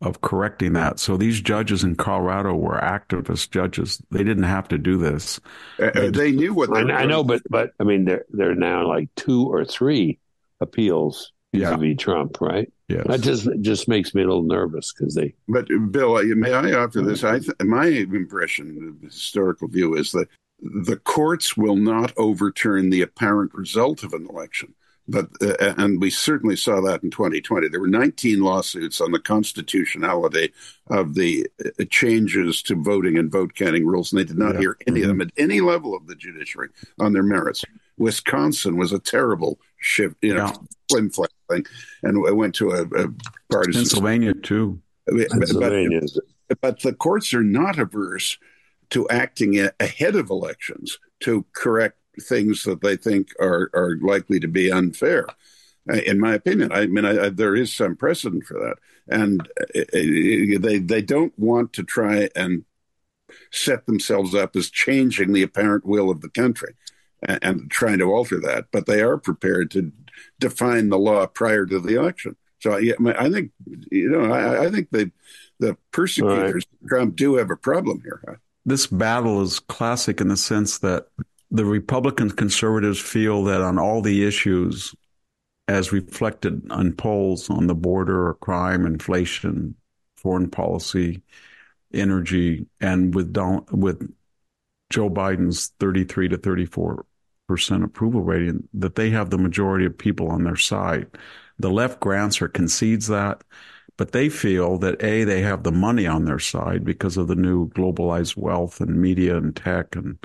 of 0.00 0.20
correcting 0.20 0.74
that. 0.74 0.98
So 0.98 1.16
these 1.16 1.40
judges 1.40 1.84
in 1.84 1.96
Colorado 1.96 2.54
were 2.54 2.78
activist 2.78 3.50
judges. 3.50 4.02
They 4.10 4.24
didn't 4.24 4.44
have 4.44 4.68
to 4.68 4.78
do 4.78 4.98
this. 4.98 5.40
Uh, 5.78 5.90
they, 5.94 6.10
they 6.10 6.32
knew 6.32 6.54
what 6.54 6.72
they 6.72 6.80
I, 6.92 7.02
I, 7.02 7.06
know, 7.06 7.24
but 7.24 7.42
but 7.48 7.72
I 7.80 7.84
mean, 7.84 8.04
there 8.04 8.24
there 8.30 8.50
are 8.50 8.56
now 8.56 8.86
like 8.86 9.08
two 9.16 9.50
or 9.50 9.64
three 9.64 10.18
appeals 10.60 11.32
vis-a-vis 11.54 11.88
yeah. 11.88 11.94
Trump, 11.96 12.40
right? 12.40 12.70
Yes. 12.88 13.06
That 13.06 13.20
just 13.22 13.48
just 13.60 13.88
makes 13.88 14.14
me 14.14 14.22
a 14.22 14.26
little 14.26 14.42
nervous 14.42 14.92
because 14.92 15.14
they. 15.14 15.34
But 15.48 15.68
Bill, 15.90 16.22
may 16.36 16.52
I 16.52 16.72
offer 16.72 17.00
this? 17.00 17.24
I 17.24 17.38
th- 17.38 17.54
my 17.60 17.86
impression, 17.86 18.98
the 19.00 19.06
historical 19.06 19.68
view, 19.68 19.94
is 19.94 20.12
that 20.12 20.28
the 20.60 20.96
courts 20.96 21.56
will 21.56 21.76
not 21.76 22.12
overturn 22.16 22.90
the 22.90 23.02
apparent 23.02 23.54
result 23.54 24.02
of 24.02 24.12
an 24.12 24.26
election. 24.28 24.74
But 25.06 25.28
uh, 25.42 25.74
and 25.76 26.00
we 26.00 26.08
certainly 26.08 26.56
saw 26.56 26.80
that 26.80 27.02
in 27.02 27.10
2020. 27.10 27.68
There 27.68 27.80
were 27.80 27.86
19 27.86 28.40
lawsuits 28.40 29.00
on 29.00 29.12
the 29.12 29.18
constitutionality 29.18 30.52
of 30.88 31.14
the 31.14 31.46
uh, 31.64 31.84
changes 31.90 32.62
to 32.62 32.82
voting 32.82 33.18
and 33.18 33.30
vote 33.30 33.54
counting 33.54 33.86
rules, 33.86 34.12
and 34.12 34.20
they 34.20 34.24
did 34.24 34.38
not 34.38 34.54
yeah. 34.54 34.60
hear 34.60 34.78
any 34.86 35.00
mm-hmm. 35.00 35.10
of 35.10 35.18
them 35.18 35.26
mm-hmm. 35.26 35.42
at 35.42 35.50
any 35.50 35.60
level 35.60 35.94
of 35.94 36.06
the 36.06 36.14
judiciary 36.14 36.70
on 37.00 37.12
their 37.12 37.22
merits. 37.22 37.64
Wisconsin 37.98 38.76
was 38.76 38.92
a 38.92 38.98
terrible 38.98 39.60
shift, 39.76 40.16
you 40.22 40.34
know, 40.34 40.46
yeah. 40.46 40.56
flim 40.90 41.10
flam 41.10 41.28
thing, 41.50 41.66
and 42.02 42.26
I 42.26 42.32
went 42.32 42.54
to 42.56 42.70
a, 42.70 42.82
a 42.82 43.08
partisan. 43.50 43.82
Pennsylvania 43.82 44.32
too. 44.32 44.80
Pennsylvania. 45.06 46.00
But, 46.48 46.60
but 46.62 46.80
the 46.80 46.94
courts 46.94 47.34
are 47.34 47.42
not 47.42 47.78
averse 47.78 48.38
to 48.90 49.08
acting 49.08 49.68
ahead 49.80 50.16
of 50.16 50.30
elections 50.30 50.98
to 51.20 51.44
correct 51.52 51.98
things 52.20 52.62
that 52.64 52.80
they 52.80 52.96
think 52.96 53.28
are, 53.40 53.70
are 53.74 53.96
likely 54.00 54.40
to 54.40 54.48
be 54.48 54.70
unfair. 54.70 55.26
Uh, 55.90 55.96
in 56.06 56.18
my 56.18 56.34
opinion, 56.34 56.72
I 56.72 56.86
mean, 56.86 57.04
I, 57.04 57.26
I, 57.26 57.28
there 57.28 57.54
is 57.54 57.74
some 57.74 57.96
precedent 57.96 58.44
for 58.44 58.54
that, 58.54 58.76
and 59.08 59.42
uh, 59.76 60.60
they 60.60 60.78
they 60.78 61.02
don't 61.02 61.38
want 61.38 61.74
to 61.74 61.82
try 61.82 62.30
and 62.34 62.64
set 63.50 63.84
themselves 63.86 64.34
up 64.34 64.56
as 64.56 64.70
changing 64.70 65.32
the 65.32 65.42
apparent 65.42 65.84
will 65.84 66.10
of 66.10 66.22
the 66.22 66.30
country 66.30 66.74
and, 67.22 67.38
and 67.42 67.70
trying 67.70 67.98
to 67.98 68.12
alter 68.12 68.40
that, 68.40 68.66
but 68.72 68.86
they 68.86 69.02
are 69.02 69.18
prepared 69.18 69.70
to 69.72 69.92
define 70.38 70.88
the 70.88 70.98
law 70.98 71.26
prior 71.26 71.66
to 71.66 71.78
the 71.78 71.96
election. 71.96 72.36
So 72.60 72.78
yeah, 72.78 72.94
I 73.18 73.30
think 73.30 73.50
you 73.90 74.08
know, 74.08 74.32
I, 74.32 74.64
I 74.64 74.70
think 74.70 74.88
they 74.90 75.10
the 75.60 75.76
persecutors 75.92 76.64
right. 76.82 76.88
Trump 76.88 77.16
do 77.16 77.36
have 77.36 77.50
a 77.50 77.56
problem 77.56 78.00
here. 78.02 78.40
This 78.64 78.86
battle 78.86 79.42
is 79.42 79.60
classic 79.60 80.20
in 80.20 80.28
the 80.28 80.36
sense 80.36 80.78
that 80.78 81.08
the 81.50 81.64
Republican 81.64 82.30
conservatives 82.30 83.00
feel 83.00 83.44
that 83.44 83.60
on 83.60 83.78
all 83.78 84.02
the 84.02 84.26
issues, 84.26 84.94
as 85.68 85.92
reflected 85.92 86.62
on 86.70 86.92
polls 86.92 87.48
on 87.48 87.66
the 87.66 87.74
border 87.74 88.28
or 88.28 88.34
crime, 88.34 88.84
inflation, 88.86 89.74
foreign 90.16 90.50
policy, 90.50 91.22
energy, 91.92 92.66
and 92.80 93.14
with 93.14 93.36
with 93.70 94.12
Joe 94.90 95.10
Biden's 95.10 95.72
33 95.80 96.28
to 96.28 96.36
34 96.36 97.06
percent 97.46 97.84
approval 97.84 98.22
rating, 98.22 98.68
that 98.74 98.94
they 98.94 99.10
have 99.10 99.30
the 99.30 99.38
majority 99.38 99.84
of 99.84 99.96
people 99.96 100.30
on 100.30 100.44
their 100.44 100.56
side. 100.56 101.06
The 101.58 101.70
left 101.70 102.00
grants 102.00 102.40
or 102.42 102.48
concedes 102.48 103.06
that, 103.08 103.44
but 103.96 104.12
they 104.12 104.28
feel 104.28 104.78
that 104.78 105.02
a 105.02 105.24
they 105.24 105.42
have 105.42 105.62
the 105.62 105.72
money 105.72 106.06
on 106.06 106.24
their 106.24 106.38
side 106.38 106.84
because 106.84 107.16
of 107.16 107.28
the 107.28 107.36
new 107.36 107.68
globalized 107.70 108.36
wealth 108.36 108.80
and 108.80 109.00
media 109.00 109.36
and 109.36 109.54
tech 109.54 109.94
and 109.94 110.18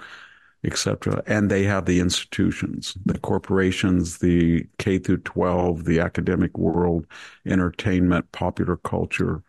etc. 0.63 1.23
And 1.25 1.49
they 1.49 1.63
have 1.63 1.85
the 1.85 1.99
institutions, 1.99 2.97
the 3.05 3.17
corporations, 3.19 4.17
the 4.19 4.67
K 4.77 4.97
through 4.99 5.19
12, 5.19 5.85
the 5.85 5.99
academic 5.99 6.57
world, 6.57 7.05
entertainment, 7.45 8.31
popular 8.31 8.77
culture, 8.77 9.43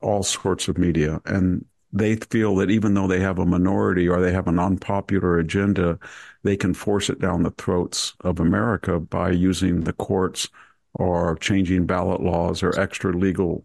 all 0.00 0.22
sorts 0.22 0.68
of 0.68 0.78
media. 0.78 1.20
And 1.26 1.64
they 1.92 2.16
feel 2.16 2.54
that 2.56 2.70
even 2.70 2.94
though 2.94 3.06
they 3.08 3.20
have 3.20 3.38
a 3.38 3.46
minority 3.46 4.08
or 4.08 4.20
they 4.20 4.32
have 4.32 4.48
an 4.48 4.58
unpopular 4.58 5.38
agenda, 5.38 5.98
they 6.42 6.56
can 6.56 6.74
force 6.74 7.08
it 7.10 7.20
down 7.20 7.42
the 7.42 7.50
throats 7.52 8.14
of 8.20 8.40
America 8.40 9.00
by 9.00 9.30
using 9.30 9.82
the 9.82 9.92
courts 9.92 10.48
or 10.94 11.36
changing 11.36 11.86
ballot 11.86 12.20
laws 12.20 12.62
or 12.62 12.78
extra 12.78 13.12
legal 13.16 13.64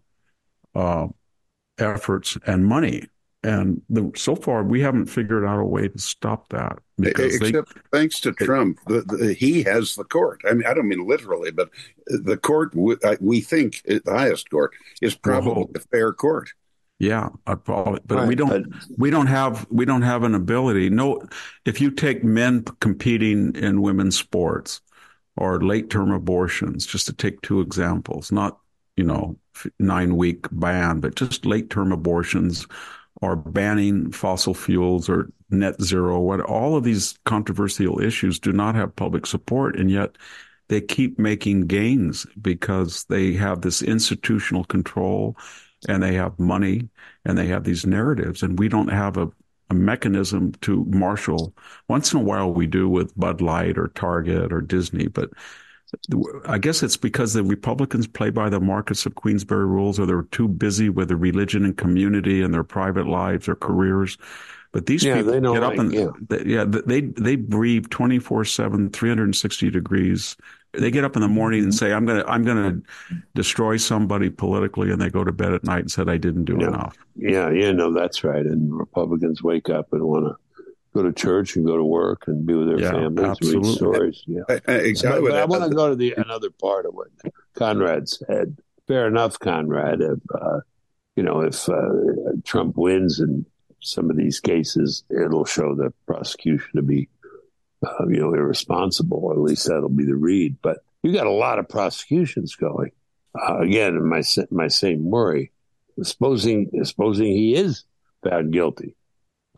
uh, 0.74 1.06
efforts 1.78 2.38
and 2.46 2.66
money 2.66 3.06
and 3.44 3.82
the, 3.88 4.12
so 4.14 4.36
far, 4.36 4.62
we 4.62 4.80
haven't 4.80 5.06
figured 5.06 5.44
out 5.44 5.58
a 5.58 5.64
way 5.64 5.88
to 5.88 5.98
stop 5.98 6.48
that. 6.50 6.78
Except 7.02 7.74
they, 7.74 7.80
thanks 7.90 8.20
to 8.20 8.32
Trump, 8.32 8.78
the, 8.86 9.00
the, 9.00 9.34
he 9.34 9.64
has 9.64 9.96
the 9.96 10.04
court. 10.04 10.42
I 10.48 10.52
mean, 10.52 10.66
I 10.66 10.74
don't 10.74 10.86
mean 10.86 11.06
literally, 11.06 11.50
but 11.50 11.68
the 12.06 12.36
court, 12.36 12.72
we 12.74 13.40
think 13.40 13.82
the 13.84 14.00
highest 14.06 14.48
court, 14.50 14.72
is 15.00 15.16
probably 15.16 15.66
a 15.74 15.80
fair 15.80 16.12
court. 16.12 16.50
Yeah, 17.00 17.30
probably, 17.64 17.98
but 18.06 18.18
right, 18.18 18.28
we 18.28 18.36
don't 18.36 18.70
but, 18.70 18.80
we 18.96 19.10
don't 19.10 19.26
have 19.26 19.66
we 19.70 19.84
don't 19.84 20.02
have 20.02 20.22
an 20.22 20.36
ability. 20.36 20.88
No, 20.88 21.26
if 21.64 21.80
you 21.80 21.90
take 21.90 22.22
men 22.22 22.62
competing 22.78 23.56
in 23.56 23.82
women's 23.82 24.16
sports 24.16 24.80
or 25.36 25.60
late 25.60 25.90
term 25.90 26.12
abortions, 26.12 26.86
just 26.86 27.06
to 27.06 27.12
take 27.12 27.42
two 27.42 27.60
examples, 27.60 28.30
not 28.30 28.60
you 28.96 29.02
know 29.02 29.36
nine 29.80 30.16
week 30.16 30.46
ban, 30.52 31.00
but 31.00 31.16
just 31.16 31.44
late 31.44 31.70
term 31.70 31.90
abortions 31.90 32.68
or 33.22 33.36
banning 33.36 34.10
fossil 34.10 34.52
fuels 34.52 35.08
or 35.08 35.30
net 35.48 35.80
zero, 35.80 36.20
what 36.20 36.40
all 36.40 36.76
of 36.76 36.82
these 36.82 37.18
controversial 37.24 38.00
issues 38.00 38.38
do 38.38 38.52
not 38.52 38.74
have 38.74 38.96
public 38.96 39.26
support. 39.26 39.78
And 39.78 39.90
yet 39.90 40.18
they 40.68 40.80
keep 40.80 41.18
making 41.18 41.68
gains 41.68 42.26
because 42.40 43.04
they 43.04 43.32
have 43.34 43.60
this 43.60 43.80
institutional 43.80 44.64
control 44.64 45.36
and 45.88 46.02
they 46.02 46.14
have 46.14 46.38
money 46.38 46.88
and 47.24 47.38
they 47.38 47.46
have 47.46 47.64
these 47.64 47.86
narratives. 47.86 48.42
And 48.42 48.58
we 48.58 48.68
don't 48.68 48.88
have 48.88 49.16
a, 49.16 49.30
a 49.70 49.74
mechanism 49.74 50.52
to 50.62 50.84
marshal. 50.86 51.54
Once 51.88 52.12
in 52.12 52.18
a 52.18 52.24
while 52.24 52.52
we 52.52 52.66
do 52.66 52.88
with 52.88 53.16
Bud 53.18 53.40
Light 53.40 53.78
or 53.78 53.88
Target 53.88 54.52
or 54.52 54.60
Disney, 54.60 55.06
but 55.06 55.30
I 56.46 56.58
guess 56.58 56.82
it's 56.82 56.96
because 56.96 57.32
the 57.32 57.44
Republicans 57.44 58.06
play 58.06 58.30
by 58.30 58.48
the 58.48 58.60
Marquess 58.60 59.06
of 59.06 59.14
Queensberry 59.14 59.66
rules, 59.66 60.00
or 60.00 60.06
they're 60.06 60.22
too 60.22 60.48
busy 60.48 60.88
with 60.88 61.08
the 61.08 61.16
religion 61.16 61.64
and 61.64 61.76
community 61.76 62.42
and 62.42 62.52
their 62.52 62.64
private 62.64 63.06
lives 63.06 63.48
or 63.48 63.54
careers. 63.54 64.16
But 64.72 64.86
these 64.86 65.04
yeah, 65.04 65.16
people 65.16 65.38
get 65.52 65.62
up 65.62 65.70
like, 65.70 65.78
and 65.78 65.92
yeah. 65.92 66.08
They, 66.28 66.44
yeah, 66.46 66.64
they 66.64 67.02
they 67.02 67.36
breathe 67.36 67.88
24/7 67.88 68.92
360 68.92 69.70
degrees. 69.70 70.36
They 70.72 70.90
get 70.90 71.04
up 71.04 71.14
in 71.14 71.20
the 71.20 71.28
morning 71.28 71.64
and 71.64 71.72
mm-hmm. 71.72 71.76
say 71.76 71.92
I'm 71.92 72.06
going 72.06 72.24
to 72.24 72.30
I'm 72.30 72.42
going 72.42 72.82
to 72.82 73.16
destroy 73.34 73.76
somebody 73.76 74.30
politically 74.30 74.90
and 74.90 74.98
they 74.98 75.10
go 75.10 75.24
to 75.24 75.32
bed 75.32 75.52
at 75.52 75.64
night 75.64 75.80
and 75.80 75.90
said 75.90 76.08
I 76.08 76.16
didn't 76.16 76.46
do 76.46 76.56
yeah. 76.58 76.68
enough. 76.68 76.96
Yeah, 77.16 77.50
yeah, 77.50 77.72
no 77.72 77.92
that's 77.92 78.24
right. 78.24 78.46
And 78.46 78.72
Republicans 78.74 79.42
wake 79.42 79.68
up 79.68 79.92
and 79.92 80.02
want 80.02 80.24
to 80.24 80.36
go 80.94 81.02
to 81.02 81.12
church 81.12 81.56
and 81.56 81.64
go 81.64 81.76
to 81.76 81.84
work 81.84 82.24
and 82.26 82.46
be 82.46 82.54
with 82.54 82.68
their 82.68 82.80
yeah, 82.80 82.90
families, 82.90 83.24
absolutely. 83.24 83.68
read 83.68 83.76
stories. 83.76 84.22
Yeah, 84.26 84.58
exactly. 84.66 85.22
But, 85.22 85.30
but 85.30 85.38
I 85.40 85.44
want 85.44 85.64
to 85.64 85.74
go 85.74 85.88
to 85.88 85.96
the 85.96 86.14
another 86.16 86.50
part 86.50 86.86
of 86.86 86.94
what 86.94 87.08
Conrad 87.54 88.08
said. 88.08 88.58
Fair 88.86 89.06
enough, 89.06 89.38
Conrad. 89.38 90.00
If 90.00 90.18
uh, 90.34 90.60
you 91.16 91.22
know, 91.22 91.40
if 91.40 91.68
uh, 91.68 91.88
Trump 92.44 92.76
wins 92.76 93.20
in 93.20 93.46
some 93.80 94.10
of 94.10 94.16
these 94.16 94.40
cases, 94.40 95.04
it'll 95.10 95.44
show 95.44 95.74
the 95.74 95.92
prosecution 96.06 96.70
to 96.76 96.82
be, 96.82 97.08
uh, 97.84 98.06
you 98.08 98.20
know, 98.20 98.34
irresponsible. 98.34 99.18
Or 99.18 99.32
at 99.32 99.40
least 99.40 99.68
that'll 99.68 99.88
be 99.88 100.06
the 100.06 100.16
read. 100.16 100.56
But 100.62 100.78
you 101.02 101.12
got 101.12 101.26
a 101.26 101.30
lot 101.30 101.58
of 101.58 101.68
prosecutions 101.68 102.54
going. 102.54 102.92
Uh, 103.34 103.58
again, 103.60 104.02
my 104.06 104.22
my 104.50 104.68
same 104.68 105.10
worry. 105.10 105.50
Supposing 106.02 106.70
supposing 106.84 107.26
he 107.26 107.54
is 107.54 107.84
found 108.22 108.52
guilty 108.52 108.96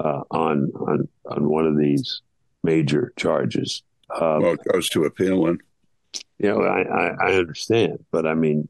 uh, 0.01 0.23
on 0.31 0.71
on 0.75 1.09
on 1.27 1.49
one 1.49 1.67
of 1.67 1.79
these 1.79 2.21
major 2.63 3.13
charges. 3.17 3.83
Um, 4.15 4.43
well, 4.43 4.53
it 4.53 4.73
goes 4.73 4.89
to 4.91 5.05
appeal, 5.05 5.47
and 5.47 5.61
you 6.39 6.49
know, 6.49 6.63
I, 6.63 6.83
I, 6.83 7.31
I 7.31 7.35
understand, 7.35 8.05
but 8.11 8.27
I 8.27 8.35
mean, 8.35 8.69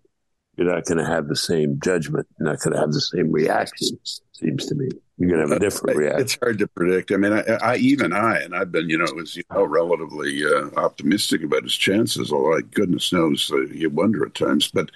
you're 0.56 0.72
not 0.72 0.84
going 0.84 0.98
to 0.98 1.04
have 1.04 1.28
the 1.28 1.36
same 1.36 1.80
judgment. 1.82 2.26
You're 2.38 2.50
not 2.50 2.60
going 2.60 2.74
to 2.74 2.80
have 2.80 2.92
the 2.92 3.00
same 3.00 3.32
reaction. 3.32 3.98
Seems 4.32 4.66
to 4.66 4.74
me 4.74 4.88
you're 5.18 5.30
going 5.30 5.46
to 5.46 5.54
have 5.54 5.62
a 5.62 5.64
different 5.64 5.96
reaction. 5.96 6.20
It's 6.20 6.38
hard 6.40 6.58
to 6.58 6.66
predict. 6.66 7.12
I 7.12 7.16
mean, 7.16 7.32
I, 7.32 7.42
I 7.62 7.76
even 7.76 8.12
I 8.12 8.40
and 8.40 8.54
I've 8.54 8.72
been, 8.72 8.88
you 8.88 8.98
know, 8.98 9.06
was 9.14 9.36
you 9.36 9.44
know 9.52 9.64
relatively 9.64 10.44
uh, 10.44 10.70
optimistic 10.76 11.42
about 11.42 11.62
his 11.62 11.74
chances. 11.74 12.32
Although, 12.32 12.60
goodness 12.72 13.12
knows, 13.12 13.50
uh, 13.52 13.66
you 13.66 13.90
wonder 13.90 14.26
at 14.26 14.34
times. 14.34 14.70
But 14.72 14.90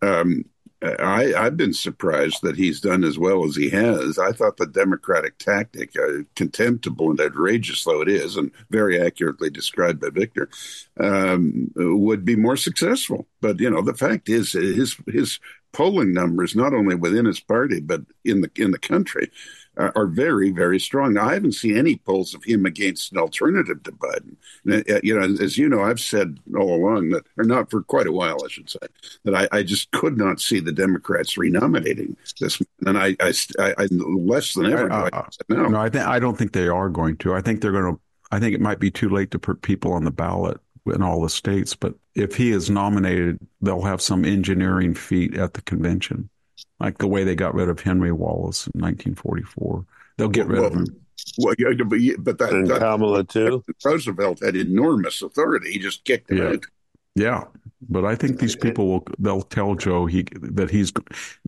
um, 0.00 0.44
I, 0.80 1.34
I've 1.34 1.56
been 1.56 1.72
surprised 1.72 2.38
that 2.42 2.56
he's 2.56 2.80
done 2.80 3.02
as 3.02 3.18
well 3.18 3.44
as 3.44 3.56
he 3.56 3.68
has. 3.70 4.16
I 4.18 4.30
thought 4.30 4.58
the 4.58 4.66
Democratic 4.66 5.38
tactic, 5.38 5.90
uh, 5.98 6.22
contemptible 6.36 7.10
and 7.10 7.20
outrageous 7.20 7.82
though 7.82 8.00
it 8.00 8.08
is, 8.08 8.36
and 8.36 8.52
very 8.70 9.00
accurately 9.00 9.50
described 9.50 10.00
by 10.00 10.10
Victor, 10.10 10.48
um, 11.00 11.72
would 11.74 12.24
be 12.24 12.36
more 12.36 12.56
successful. 12.56 13.26
But 13.40 13.58
you 13.58 13.70
know, 13.70 13.82
the 13.82 13.94
fact 13.94 14.28
is, 14.28 14.52
his 14.52 14.96
his 15.06 15.40
polling 15.72 16.12
numbers, 16.12 16.54
not 16.54 16.72
only 16.72 16.94
within 16.94 17.24
his 17.24 17.40
party 17.40 17.80
but 17.80 18.02
in 18.24 18.42
the 18.42 18.50
in 18.56 18.70
the 18.70 18.78
country, 18.78 19.30
are, 19.78 20.06
very, 20.06 20.50
very 20.50 20.80
strong. 20.80 21.14
Now, 21.14 21.28
I 21.28 21.34
haven't 21.34 21.52
seen 21.52 21.76
any 21.76 21.96
polls 21.96 22.34
of 22.34 22.42
him 22.44 22.66
against 22.66 23.12
an 23.12 23.18
alternative 23.18 23.82
to 23.84 23.92
Biden. 23.92 24.36
Uh, 24.68 25.00
you 25.02 25.18
know, 25.18 25.24
as 25.42 25.56
you 25.56 25.68
know, 25.68 25.82
I've 25.82 26.00
said 26.00 26.38
all 26.56 26.74
along 26.74 27.10
that, 27.10 27.24
or 27.36 27.44
not 27.44 27.70
for 27.70 27.82
quite 27.82 28.06
a 28.06 28.12
while, 28.12 28.38
I 28.44 28.48
should 28.48 28.68
say, 28.68 28.78
that 29.24 29.34
I, 29.34 29.48
I 29.52 29.62
just 29.62 29.90
could 29.92 30.16
not 30.16 30.40
see 30.40 30.60
the 30.60 30.72
Democrats 30.72 31.38
renominating 31.38 32.16
this. 32.40 32.60
And 32.86 32.98
I, 32.98 33.16
I, 33.20 33.32
I 33.58 33.88
less 33.90 34.54
than 34.54 34.66
ever. 34.66 34.90
Uh, 34.90 35.10
I 35.12 35.28
no. 35.48 35.68
no, 35.68 35.80
I 35.80 35.88
think 35.88 36.04
I 36.04 36.18
don't 36.18 36.36
think 36.36 36.52
they 36.52 36.68
are 36.68 36.88
going 36.88 37.16
to. 37.18 37.34
I 37.34 37.40
think 37.40 37.60
they're 37.60 37.72
going 37.72 37.94
to. 37.94 38.00
I 38.30 38.40
think 38.40 38.54
it 38.54 38.60
might 38.60 38.80
be 38.80 38.90
too 38.90 39.08
late 39.08 39.30
to 39.30 39.38
put 39.38 39.62
people 39.62 39.92
on 39.92 40.04
the 40.04 40.10
ballot 40.10 40.60
in 40.86 41.02
all 41.02 41.22
the 41.22 41.30
states. 41.30 41.74
But 41.74 41.94
if 42.14 42.34
he 42.34 42.50
is 42.50 42.68
nominated, 42.68 43.38
they'll 43.60 43.82
have 43.82 44.02
some 44.02 44.24
engineering 44.24 44.94
feat 44.94 45.34
at 45.34 45.54
the 45.54 45.62
convention 45.62 46.28
like 46.80 46.98
the 46.98 47.08
way 47.08 47.24
they 47.24 47.34
got 47.34 47.54
rid 47.54 47.68
of 47.68 47.80
Henry 47.80 48.12
Wallace 48.12 48.66
in 48.66 48.80
1944. 48.80 49.84
They'll 50.16 50.28
get 50.28 50.46
rid 50.46 50.60
well, 50.60 50.68
of 50.68 50.74
him. 50.74 50.86
Well, 51.38 51.54
yeah, 51.58 51.68
but, 51.84 51.98
but 52.18 52.38
that, 52.38 52.52
and 52.52 52.66
that, 52.68 52.80
Kamala 52.80 53.24
too. 53.24 53.64
Roosevelt 53.84 54.40
had 54.40 54.56
enormous 54.56 55.22
authority. 55.22 55.72
He 55.72 55.78
just 55.78 56.04
kicked 56.04 56.30
him 56.30 56.38
yeah. 56.38 56.48
out. 56.50 56.66
Yeah, 57.14 57.44
but 57.88 58.04
I 58.04 58.14
think 58.14 58.38
these 58.38 58.54
people 58.54 58.88
will. 58.88 59.06
They'll 59.18 59.42
tell 59.42 59.74
Joe 59.74 60.06
he 60.06 60.24
that 60.40 60.70
he's 60.70 60.92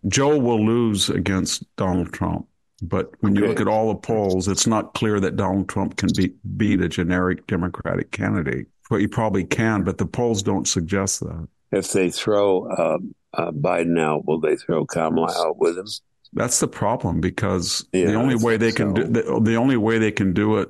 Joe 0.07 0.37
will 0.37 0.63
lose 0.63 1.09
against 1.09 1.63
Donald 1.77 2.11
Trump. 2.11 2.47
But 2.81 3.11
when 3.21 3.33
okay. 3.33 3.41
you 3.41 3.47
look 3.47 3.61
at 3.61 3.67
all 3.67 3.89
the 3.89 3.99
polls, 3.99 4.47
it's 4.47 4.67
not 4.67 4.93
clear 4.95 5.19
that 5.19 5.37
Donald 5.37 5.69
Trump 5.69 5.97
can 5.97 6.09
beat 6.15 6.35
beat 6.57 6.81
a 6.81 6.89
generic 6.89 7.47
Democratic 7.47 8.11
candidate. 8.11 8.67
But 8.89 8.99
he 8.99 9.07
probably 9.07 9.45
can, 9.45 9.83
but 9.83 9.97
the 9.97 10.05
polls 10.05 10.43
don't 10.43 10.67
suggest 10.67 11.21
that. 11.21 11.47
If 11.71 11.93
they 11.93 12.11
throw 12.11 12.69
um, 12.71 13.15
uh, 13.33 13.51
Biden 13.51 13.99
out, 13.99 14.25
will 14.25 14.39
they 14.39 14.55
throw 14.55 14.85
Kamala 14.85 15.33
out 15.37 15.57
with 15.57 15.77
him? 15.77 15.87
That's 16.33 16.59
the 16.59 16.67
problem 16.67 17.19
because 17.19 17.85
yeah, 17.91 18.05
the 18.05 18.15
only 18.15 18.35
way 18.35 18.57
they 18.57 18.71
can 18.71 18.95
so. 18.95 19.03
do 19.03 19.07
the, 19.07 19.39
the 19.41 19.55
only 19.55 19.77
way 19.77 19.97
they 19.97 20.11
can 20.11 20.33
do 20.33 20.57
it 20.57 20.69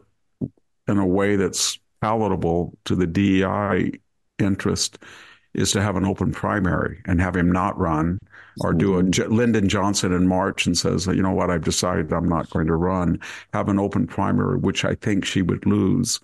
in 0.87 0.97
a 0.97 1.05
way 1.05 1.35
that's 1.35 1.79
palatable 2.01 2.73
to 2.85 2.95
the 2.95 3.05
DEI 3.05 3.91
interest 4.39 4.97
is 5.53 5.71
to 5.71 5.81
have 5.81 5.95
an 5.95 6.05
open 6.05 6.31
primary 6.31 7.01
and 7.05 7.21
have 7.21 7.35
him 7.35 7.51
not 7.51 7.77
run 7.77 8.17
or 8.61 8.73
do 8.73 8.97
a 8.97 9.03
mm-hmm. 9.03 9.33
Lyndon 9.33 9.67
Johnson 9.69 10.13
in 10.13 10.27
March 10.27 10.65
and 10.65 10.77
says, 10.77 11.07
you 11.07 11.21
know 11.21 11.31
what, 11.31 11.49
I've 11.49 11.63
decided 11.63 12.11
I'm 12.11 12.29
not 12.29 12.49
going 12.49 12.67
to 12.67 12.75
run. 12.75 13.19
Have 13.53 13.69
an 13.69 13.79
open 13.79 14.07
primary, 14.07 14.57
which 14.57 14.85
I 14.85 14.95
think 14.95 15.25
she 15.25 15.41
would 15.41 15.65
lose 15.65 16.19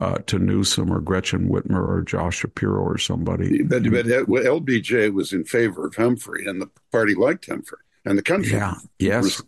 uh, 0.00 0.18
to 0.26 0.38
Newsom 0.38 0.92
or 0.92 1.00
Gretchen 1.00 1.48
Whitmer 1.48 1.86
or 1.86 2.02
Josh 2.02 2.38
Shapiro 2.38 2.82
or 2.82 2.98
somebody. 2.98 3.62
But, 3.62 3.84
but 3.84 4.06
LBJ 4.06 5.12
was 5.12 5.32
in 5.32 5.44
favor 5.44 5.86
of 5.86 5.94
Humphrey, 5.94 6.46
and 6.46 6.60
the 6.60 6.70
party 6.90 7.14
liked 7.14 7.46
Humphrey, 7.46 7.78
and 8.04 8.18
the 8.18 8.22
country. 8.22 8.52
Yeah. 8.52 8.74
Yes. 8.98 9.42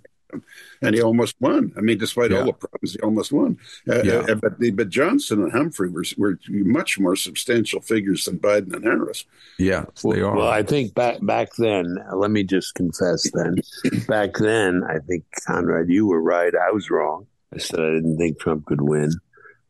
And 0.83 0.95
he 0.95 1.01
almost 1.01 1.37
won. 1.41 1.73
I 1.79 1.81
mean, 1.81 1.99
despite 1.99 2.31
yeah. 2.31 2.39
all 2.41 2.47
the 2.47 2.53
problems, 2.53 2.93
he 2.93 2.99
almost 2.99 3.33
won. 3.33 3.59
Uh, 3.89 4.03
yeah. 4.03 4.27
Uh, 4.29 4.35
but 4.35 4.55
but 4.75 4.89
Johnson 4.89 5.43
and 5.43 5.53
Humphrey 5.53 5.89
were 5.89 6.05
were 6.19 6.39
much 6.49 6.99
more 6.99 7.17
substantial 7.17 7.81
figures 7.81 8.25
than 8.25 8.39
Biden 8.39 8.75
and 8.75 8.85
Harris. 8.85 9.25
Yeah, 9.59 9.87
they 10.05 10.21
are. 10.21 10.37
Well, 10.37 10.49
I 10.49 10.63
think 10.63 10.95
back 10.95 11.19
back 11.23 11.51
then. 11.57 11.97
Let 12.13 12.33
me 12.33 12.43
just 12.43 12.75
confess. 12.75 13.31
Then, 13.31 13.57
back 14.09 14.35
then, 14.39 14.83
I 14.89 14.99
think 14.99 15.25
Conrad, 15.47 15.89
you 15.89 16.07
were 16.07 16.21
right. 16.21 16.53
I 16.55 16.71
was 16.73 16.91
wrong. 16.91 17.27
I 17.55 17.59
said 17.59 17.81
I 17.81 17.95
didn't 17.95 18.19
think 18.19 18.39
Trump 18.39 18.67
could 18.67 18.83
win. 18.83 19.13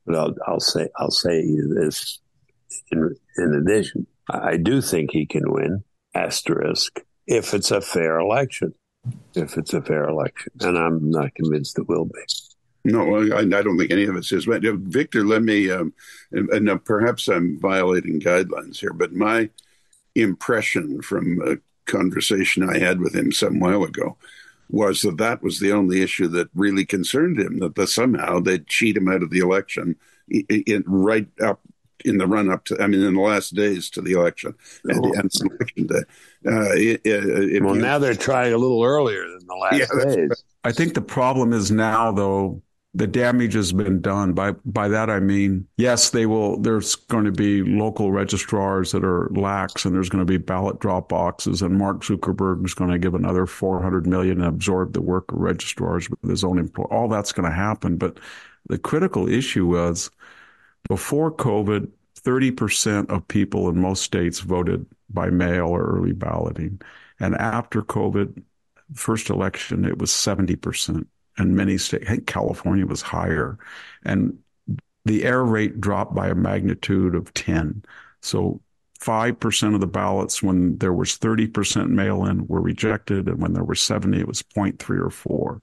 But 0.07 0.17
I'll, 0.17 0.35
I'll 0.47 0.61
say 0.61 0.89
I'll 0.97 1.11
say 1.11 1.43
this 1.43 2.21
in, 2.91 3.15
in 3.39 3.55
addition. 3.55 4.07
I 4.31 4.57
do 4.57 4.81
think 4.81 5.11
he 5.11 5.27
can 5.27 5.51
win. 5.53 5.85
Asterisk 6.15 7.01
if 7.27 7.53
it's 7.53 7.71
a 7.71 7.81
fair 7.81 8.19
election. 8.19 8.73
If 9.35 9.57
it's 9.57 9.75
a 9.75 9.83
fair 9.83 10.09
election, 10.09 10.53
and 10.61 10.79
I'm 10.79 11.11
not 11.11 11.35
convinced 11.35 11.79
it 11.79 11.89
will 11.89 12.07
be. 12.07 12.21
No, 12.85 13.17
I, 13.17 13.41
I 13.41 13.45
don't 13.45 13.79
think 13.79 13.91
any 13.91 14.05
of 14.05 14.17
us 14.17 14.33
is. 14.33 14.49
Uh, 14.49 14.59
Victor, 14.77 15.25
let 15.25 15.43
me. 15.43 15.71
Um, 15.71 15.93
and, 16.33 16.49
and 16.51 16.85
perhaps 16.85 17.29
I'm 17.29 17.59
violating 17.61 18.21
guidelines 18.21 18.79
here, 18.79 18.93
but 18.93 19.13
my 19.13 19.51
impression 20.15 21.03
from 21.03 21.41
a 21.47 21.57
conversation 21.91 22.69
I 22.69 22.79
had 22.79 23.01
with 23.01 23.15
him 23.15 23.33
some 23.33 23.61
while 23.61 23.85
ago 23.85 24.17
was 24.69 25.03
that 25.03 25.19
that 25.19 25.43
was 25.43 25.61
the 25.61 25.73
only 25.73 26.03
issue 26.03 26.29
that 26.29 26.49
really 26.55 26.85
concerned 26.85 27.39
him. 27.39 27.59
That 27.61 27.75
the, 27.75 27.87
somehow 27.87 28.41
they'd 28.41 28.67
cheat 28.67 28.97
him 28.97 29.09
out 29.09 29.23
of 29.23 29.31
the 29.31 29.39
election 29.39 29.97
in, 30.29 30.45
in, 30.67 30.85
right 30.87 31.29
up 31.43 31.61
in 32.05 32.19
the 32.19 32.27
run 32.27 32.51
up 32.51 32.65
to, 32.67 32.81
I 32.81 32.87
mean, 32.87 33.03
in 33.03 33.15
the 33.15 33.21
last 33.21 33.55
days 33.55 33.91
to 33.91 34.01
the 34.01 34.13
election 34.13 34.55
and, 34.85 35.05
oh. 35.05 35.13
and 35.15 35.31
election 35.41 35.87
day. 35.87 36.03
Uh, 36.47 36.73
it, 36.75 37.01
it, 37.05 37.63
well, 37.63 37.75
you, 37.75 37.83
now 37.83 37.99
they're 37.99 38.15
trying 38.15 38.53
a 38.53 38.59
little 38.59 38.85
earlier 38.85 39.27
than 39.29 39.47
the 39.47 39.55
last 39.55 39.79
yeah, 39.79 40.05
days. 40.05 40.45
I 40.65 40.73
think 40.73 40.95
the 40.95 41.01
problem 41.01 41.53
is 41.53 41.71
now, 41.71 42.13
though, 42.13 42.63
the 42.97 43.07
damage 43.07 43.53
has 43.53 43.73
been 43.73 44.01
done. 44.01 44.33
By 44.33 44.53
by 44.65 44.89
that 44.89 45.11
I 45.11 45.21
mean, 45.21 45.69
yes, 45.77 46.11
they 46.11 46.25
will. 46.25 46.59
There's 46.59 46.95
going 46.95 47.27
to 47.27 47.33
be 47.33 47.63
local 47.63 48.11
registrars 48.11 48.93
that 48.93 49.05
are 49.05 49.29
lax, 49.35 49.85
and 49.85 49.95
there's 49.95 50.09
going 50.09 50.27
to 50.27 50.31
be 50.31 50.39
ballot 50.39 50.81
drop 50.81 51.11
boxes. 51.11 51.61
And 51.61 51.77
Mark 51.77 52.03
Zuckerberg 52.03 52.65
is 52.65 52.73
going 52.73 52.91
to 52.91 52.99
give 52.99 53.15
another 53.15 53.45
400 53.47 54.07
million 54.07 54.41
and 54.41 54.49
absorb 54.49 54.95
the 54.95 55.03
work 55.03 55.31
of 55.31 55.39
registrars 55.39 56.09
with 56.09 56.31
his 56.31 56.43
own. 56.43 56.71
All 56.91 57.09
that's 57.09 57.33
going 57.33 57.49
to 57.49 57.55
happen. 57.55 57.99
But 57.99 58.19
the 58.69 58.79
critical 58.79 59.29
issue 59.29 59.67
was 59.67 60.11
before 60.89 61.31
COVID, 61.31 61.91
30% 62.23 63.11
of 63.11 63.29
people 63.29 63.69
in 63.69 63.79
most 63.79 64.05
states 64.05 64.41
voted 64.41 64.87
by 65.11 65.29
mail 65.29 65.67
or 65.67 65.85
early 65.85 66.13
balloting, 66.13 66.81
and 67.21 67.35
after 67.35 67.83
COVID, 67.83 68.43
first 68.95 69.29
election, 69.29 69.85
it 69.85 69.99
was 69.99 70.11
70% 70.11 71.07
and 71.39 71.55
many 71.55 71.79
states, 71.79 72.05
I 72.07 72.11
think 72.11 72.27
California 72.27 72.87
was 72.87 73.03
higher. 73.03 73.59
And 74.05 74.39
the 75.05 75.25
error 75.25 75.45
rate 75.45 75.81
dropped 75.81 76.15
by 76.15 76.29
a 76.29 76.35
magnitude 76.35 77.15
of 77.15 77.33
10. 77.35 77.85
So 78.21 78.61
5% 79.01 79.75
of 79.75 79.81
the 79.81 79.87
ballots 79.87 80.43
when 80.43 80.79
there 80.79 80.93
was 80.93 81.19
30% 81.19 81.89
mail-in 81.91 82.47
were 82.47 82.61
rejected. 82.61 83.29
And 83.29 83.41
when 83.41 83.53
there 83.53 83.65
were 83.65 83.75
70, 83.75 84.19
it 84.19 84.29
was 84.29 84.43
0.3 84.43 84.99
or 84.99 85.11
4. 85.11 85.63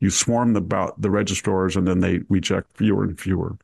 You 0.00 0.10
swarm 0.10 0.52
the, 0.52 0.92
the 0.98 1.10
registrars 1.10 1.76
and 1.76 1.86
then 1.86 2.00
they 2.00 2.20
reject 2.28 2.76
fewer 2.76 3.04
and 3.04 3.18
fewer. 3.18 3.56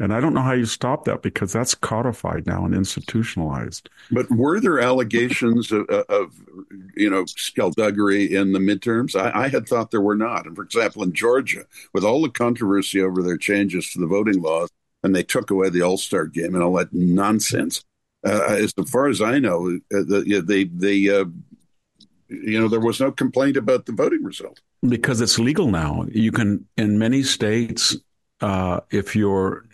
And 0.00 0.12
I 0.12 0.18
don't 0.18 0.34
know 0.34 0.42
how 0.42 0.52
you 0.52 0.66
stop 0.66 1.04
that 1.04 1.22
because 1.22 1.52
that's 1.52 1.74
codified 1.74 2.46
now 2.46 2.64
and 2.64 2.74
institutionalized. 2.74 3.88
But 4.10 4.28
were 4.28 4.58
there 4.58 4.80
allegations 4.80 5.70
of, 5.70 5.88
of 5.88 6.34
you 6.96 7.08
know, 7.08 7.24
skullduggery 7.26 8.34
in 8.34 8.52
the 8.52 8.58
midterms? 8.58 9.14
I, 9.14 9.44
I, 9.44 9.48
had 9.48 9.68
thought 9.68 9.92
there 9.92 10.00
were 10.00 10.16
not. 10.16 10.46
And 10.46 10.56
for 10.56 10.64
example, 10.64 11.04
in 11.04 11.12
Georgia, 11.12 11.64
with 11.92 12.04
all 12.04 12.22
the 12.22 12.28
controversy 12.28 13.00
over 13.00 13.22
their 13.22 13.36
changes 13.36 13.92
to 13.92 14.00
the 14.00 14.06
voting 14.06 14.42
laws, 14.42 14.68
and 15.04 15.14
they 15.14 15.22
took 15.22 15.50
away 15.50 15.68
the 15.68 15.82
All 15.82 15.96
Star 15.96 16.26
game 16.26 16.54
and 16.54 16.64
all 16.64 16.72
that 16.74 16.92
nonsense. 16.92 17.84
Uh, 18.26 18.56
as 18.58 18.72
far 18.90 19.06
as 19.06 19.20
I 19.20 19.38
know, 19.38 19.78
uh, 19.94 20.00
the, 20.00 20.42
they 20.44 20.64
they 20.64 21.08
uh, 21.10 21.26
you 22.28 22.58
know 22.58 22.68
there 22.68 22.80
was 22.80 22.98
no 22.98 23.12
complaint 23.12 23.56
about 23.56 23.84
the 23.84 23.92
voting 23.92 24.24
result 24.24 24.60
because 24.88 25.20
it's 25.20 25.38
legal 25.38 25.70
now. 25.70 26.06
You 26.10 26.32
can 26.32 26.66
in 26.78 26.98
many 26.98 27.22
states, 27.22 27.96
uh, 28.40 28.80
if 28.90 29.14
you're 29.14 29.66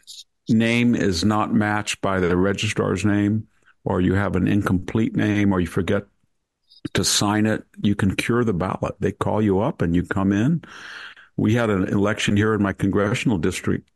name 0.50 0.94
is 0.94 1.24
not 1.24 1.54
matched 1.54 2.00
by 2.00 2.20
the 2.20 2.36
registrar's 2.36 3.04
name, 3.04 3.46
or 3.84 4.00
you 4.00 4.14
have 4.14 4.36
an 4.36 4.46
incomplete 4.46 5.16
name, 5.16 5.52
or 5.52 5.60
you 5.60 5.66
forget 5.66 6.04
to 6.94 7.04
sign 7.04 7.46
it, 7.46 7.64
you 7.82 7.94
can 7.94 8.16
cure 8.16 8.44
the 8.44 8.52
ballot. 8.52 8.94
They 9.00 9.12
call 9.12 9.42
you 9.42 9.60
up 9.60 9.82
and 9.82 9.94
you 9.94 10.02
come 10.02 10.32
in. 10.32 10.62
We 11.36 11.54
had 11.54 11.70
an 11.70 11.84
election 11.88 12.36
here 12.36 12.54
in 12.54 12.62
my 12.62 12.72
congressional 12.72 13.38
district 13.38 13.90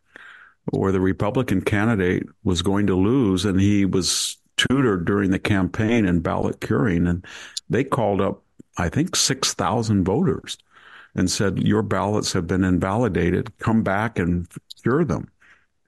where 0.71 0.93
the 0.93 1.01
Republican 1.01 1.61
candidate 1.61 2.25
was 2.43 2.63
going 2.63 2.87
to 2.87 2.95
lose, 2.95 3.45
and 3.45 3.61
he 3.61 3.85
was 3.85 4.39
tutored 4.57 5.05
during 5.05 5.31
the 5.31 5.39
campaign 5.39 6.07
in 6.07 6.21
ballot 6.21 6.61
curing, 6.61 7.07
and 7.07 7.25
they 7.69 7.85
called 7.85 8.21
up, 8.21 8.43
I 8.79 8.89
think, 8.89 9.17
six 9.17 9.53
thousand 9.55 10.05
voters 10.05 10.57
and 11.15 11.31
said, 11.31 11.63
"Your 11.63 11.83
ballots 11.83 12.33
have 12.33 12.47
been 12.47 12.65
invalidated. 12.65 13.57
Come 13.59 13.83
back 13.83 14.19
and 14.19 14.49
cure 14.83 15.05
them." 15.05 15.29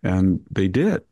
And 0.06 0.40
they 0.50 0.68
did. 0.68 1.02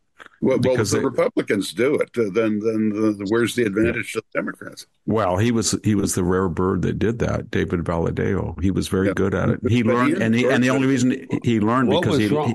Well, 0.41 0.59
well 0.63 0.81
if 0.81 0.91
the 0.91 0.99
they, 0.99 1.05
Republicans 1.05 1.73
do 1.73 1.95
it, 1.97 2.11
uh, 2.19 2.31
then 2.33 2.61
then 2.61 2.91
the, 2.91 3.27
where's 3.29 3.55
the 3.55 3.65
advantage 3.65 4.15
yeah. 4.15 4.21
to 4.21 4.27
the 4.33 4.39
Democrats? 4.39 4.87
Well, 5.07 5.39
he 5.39 5.51
was 5.51 5.75
he 5.83 5.95
was 5.95 6.15
the 6.15 6.25
rare 6.25 6.49
bird 6.49 6.83
that 6.83 6.99
did 6.99 7.19
that. 7.21 7.51
David 7.51 7.81
Valadao, 7.81 8.63
He 8.63 8.71
was 8.71 8.89
very 8.89 9.09
yeah. 9.09 9.15
good 9.15 9.35
at 9.35 9.49
it. 9.49 9.61
He 9.69 9.83
but 9.83 9.95
learned, 9.95 10.17
he 10.17 10.23
and 10.23 10.35
he, 10.35 10.49
and 10.49 10.63
the 10.63 10.71
only 10.71 10.87
reason 10.87 11.27
he 11.43 11.61
learned 11.61 11.91
because 11.91 12.19
he, 12.19 12.29
he, 12.29 12.55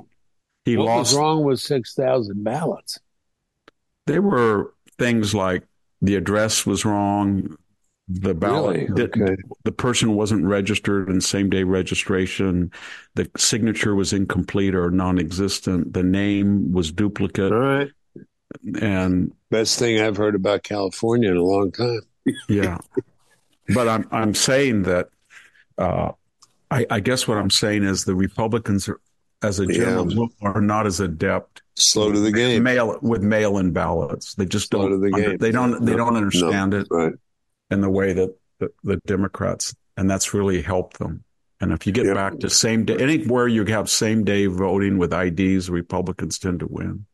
he 0.66 0.78
what 0.78 0.86
lost. 0.86 1.14
was 1.14 1.20
wrong 1.20 1.44
with 1.44 1.60
six 1.60 1.94
thousand 1.96 2.44
ballots? 2.44 3.00
There 4.06 4.22
were 4.22 4.74
things 4.98 5.34
like 5.34 5.64
the 6.02 6.16
address 6.16 6.66
was 6.66 6.86
wrong, 6.86 7.58
the 8.12 8.34
ballot 8.34 8.90
Really? 8.90 9.04
Okay. 9.04 9.36
the 9.66 9.72
person 9.72 10.16
wasn't 10.16 10.44
registered 10.46 11.10
in 11.10 11.22
same 11.22 11.50
day 11.50 11.64
registration 11.64 12.72
the 13.16 13.30
signature 13.38 13.94
was 13.94 14.14
incomplete 14.14 14.74
or 14.74 14.90
non-existent 14.90 15.94
the 15.94 16.02
name 16.04 16.72
was 16.72 16.92
duplicate 16.92 17.52
All 17.52 17.60
right. 17.60 17.90
and 18.82 19.32
Best 19.52 19.78
thing 19.80 20.00
I've 20.00 20.18
heard 20.18 20.36
about 20.36 20.64
California 20.64 21.30
in 21.32 21.38
a 21.38 21.44
long 21.44 21.72
time. 21.72 22.02
yeah 22.50 22.78
but 23.74 23.88
i'm 23.88 24.08
i'm 24.12 24.34
saying 24.34 24.84
that 24.84 25.10
uh 25.78 26.12
i 26.72 26.86
i 26.90 27.00
guess 27.00 27.28
what 27.28 27.38
i'm 27.38 27.50
saying 27.52 27.84
is 27.84 28.06
the 28.06 28.16
republicans 28.16 28.90
are 28.90 29.00
as 29.44 29.60
a 29.60 29.66
general 29.68 30.12
Yeah. 30.12 30.26
are 30.42 30.62
not 30.62 30.86
as 30.88 31.00
adept 31.00 31.62
Slow 31.76 32.12
to 32.12 32.20
the 32.20 32.32
game. 32.32 32.64
mail 32.64 32.98
with 33.02 33.22
mail-in 33.22 33.72
ballots 33.72 34.34
they 34.36 34.46
just 34.46 34.70
Slow 34.70 34.90
don't 34.90 34.92
to 34.92 34.98
the 35.10 35.16
under- 35.16 35.30
game. 35.30 35.38
they 35.38 35.52
don't 35.52 35.86
they 35.86 35.92
No, 35.94 35.98
don't 36.00 36.18
understand 36.18 36.74
it 36.74 36.88
Right. 36.92 37.14
In 37.72 37.82
the 37.82 37.90
way 37.90 38.14
that 38.14 38.36
the, 38.60 38.72
the 38.84 38.98
Democrats, 39.06 39.76
and 39.98 40.10
that's 40.10 40.34
really 40.34 40.62
helped 40.62 41.00
them. 41.00 41.24
And 41.62 41.72
if 41.72 41.86
you 41.86 41.92
get 41.94 42.06
Yep. 42.06 42.16
back 42.16 42.40
to 42.40 42.50
same 42.50 42.86
day, 42.86 42.98
anywhere 42.98 43.48
you 43.48 43.66
have 43.66 43.90
same 43.90 44.24
day 44.24 44.46
voting 44.46 44.98
with 44.98 45.14
IDs, 45.14 45.70
Republicans 45.70 46.40
tend 46.40 46.62
to 46.62 46.68
win. 46.68 47.06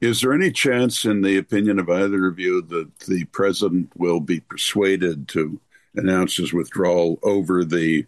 Is 0.00 0.20
there 0.20 0.32
any 0.32 0.50
chance, 0.52 1.04
in 1.04 1.22
the 1.22 1.38
opinion 1.38 1.78
of 1.78 1.88
either 1.88 2.26
of 2.26 2.38
you, 2.38 2.62
that 2.62 2.98
the 3.00 3.24
president 3.26 3.90
will 3.96 4.20
be 4.20 4.40
persuaded 4.40 5.26
to 5.28 5.58
announce 5.94 6.36
his 6.36 6.52
withdrawal 6.52 7.18
over 7.22 7.64
the 7.64 8.06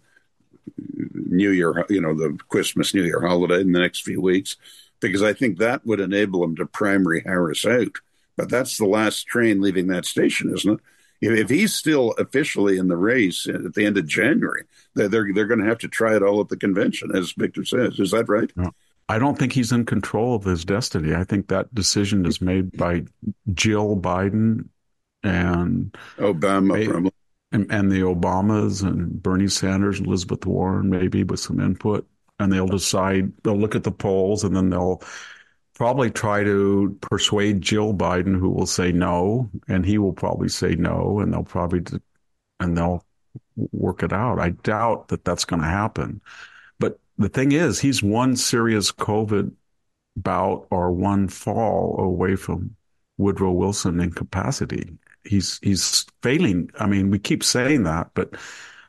New 0.77 1.49
Year, 1.49 1.85
you 1.89 1.99
know, 1.99 2.13
the 2.13 2.37
Christmas 2.47 2.93
New 2.93 3.03
Year 3.03 3.21
holiday 3.25 3.61
in 3.61 3.71
the 3.71 3.79
next 3.79 4.01
few 4.03 4.21
weeks? 4.21 4.55
Because 4.99 5.23
I 5.23 5.33
think 5.33 5.57
that 5.57 5.85
would 5.85 5.99
enable 5.99 6.43
him 6.43 6.55
to 6.57 6.65
primary 6.65 7.23
Harris 7.25 7.65
out. 7.65 7.97
But 8.37 8.49
that's 8.49 8.77
the 8.77 8.85
last 8.85 9.25
train 9.27 9.59
leaving 9.59 9.87
that 9.87 10.05
station, 10.05 10.53
isn't 10.53 10.73
it? 10.73 10.79
If 11.21 11.49
he's 11.49 11.73
still 11.73 12.11
officially 12.17 12.77
in 12.77 12.87
the 12.87 12.97
race 12.97 13.45
at 13.47 13.73
the 13.73 13.85
end 13.85 13.97
of 13.97 14.07
January, 14.07 14.63
they're 14.95 15.09
they're, 15.09 15.33
they're 15.33 15.47
going 15.47 15.59
to 15.59 15.65
have 15.67 15.79
to 15.79 15.87
try 15.87 16.15
it 16.15 16.23
all 16.23 16.39
at 16.41 16.47
the 16.49 16.57
convention, 16.57 17.15
as 17.15 17.33
Victor 17.33 17.65
says. 17.65 17.99
Is 17.99 18.11
that 18.11 18.29
right? 18.29 18.51
I 19.09 19.19
don't 19.19 19.37
think 19.37 19.53
he's 19.53 19.71
in 19.71 19.85
control 19.85 20.35
of 20.35 20.43
his 20.43 20.63
destiny. 20.63 21.15
I 21.15 21.23
think 21.23 21.47
that 21.47 21.73
decision 21.73 22.25
is 22.25 22.41
made 22.41 22.77
by 22.77 23.05
Jill 23.53 23.97
Biden 23.97 24.69
and 25.23 25.97
Obama, 26.17 27.11
and, 27.51 27.71
and 27.71 27.91
the 27.91 28.01
Obamas 28.01 28.83
and 28.83 29.21
Bernie 29.21 29.47
Sanders 29.47 29.97
and 29.97 30.07
Elizabeth 30.07 30.45
Warren, 30.45 30.89
maybe 30.89 31.23
with 31.23 31.39
some 31.39 31.59
input, 31.59 32.07
and 32.39 32.53
they'll 32.53 32.67
decide. 32.67 33.33
They'll 33.43 33.59
look 33.59 33.75
at 33.75 33.83
the 33.83 33.91
polls, 33.91 34.43
and 34.43 34.55
then 34.55 34.69
they'll 34.69 35.01
probably 35.79 36.11
try 36.11 36.43
to 36.43 36.95
persuade 37.01 37.61
Jill 37.61 37.93
Biden, 37.93 38.37
who 38.37 38.49
will 38.49 38.65
say 38.65 38.91
no, 38.91 39.49
and 39.69 39.85
he 39.85 39.97
will 39.97 40.11
probably 40.11 40.49
say 40.49 40.75
no, 40.75 41.21
and 41.21 41.33
they'll 41.33 41.43
probably 41.43 41.81
and 42.59 42.77
they'll 42.77 43.03
work 43.71 44.03
it 44.03 44.11
out. 44.11 44.39
I 44.39 44.49
doubt 44.49 45.07
that 45.07 45.23
that's 45.23 45.45
going 45.45 45.61
to 45.61 45.67
happen. 45.67 46.19
But 46.79 46.99
the 47.17 47.29
thing 47.29 47.53
is, 47.53 47.79
he's 47.79 48.03
one 48.03 48.35
serious 48.35 48.91
COVID 48.91 49.53
bout 50.17 50.67
or 50.69 50.91
one 50.91 51.29
fall 51.29 51.97
away 51.97 52.35
from 52.35 52.75
Woodrow 53.17 53.51
Wilson 53.51 54.01
incapacity. 54.01 54.97
He's 55.23 55.59
he's 55.63 56.05
failing. 56.21 56.71
I 56.77 56.87
mean, 56.87 57.09
we 57.09 57.19
keep 57.19 57.41
saying 57.41 57.83
that, 57.83 58.11
but 58.15 58.35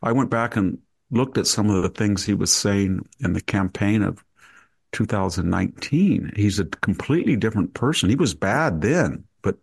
I 0.03 0.11
went 0.11 0.31
back 0.31 0.57
and 0.57 0.79
looked 1.13 1.39
at 1.39 1.47
some 1.47 1.71
of 1.71 1.85
the 1.85 1.89
things 1.89 2.25
he 2.25 2.35
was 2.35 2.53
saying 2.53 3.07
in 3.21 3.33
the 3.33 3.41
campaign 3.41 4.03
of 4.03 4.25
2019. 4.93 6.33
He's 6.37 6.59
a 6.59 6.65
completely 6.65 7.37
different 7.37 7.75
person. 7.75 8.09
He 8.11 8.17
was 8.17 8.35
bad 8.35 8.81
then, 8.81 9.25
but 9.43 9.57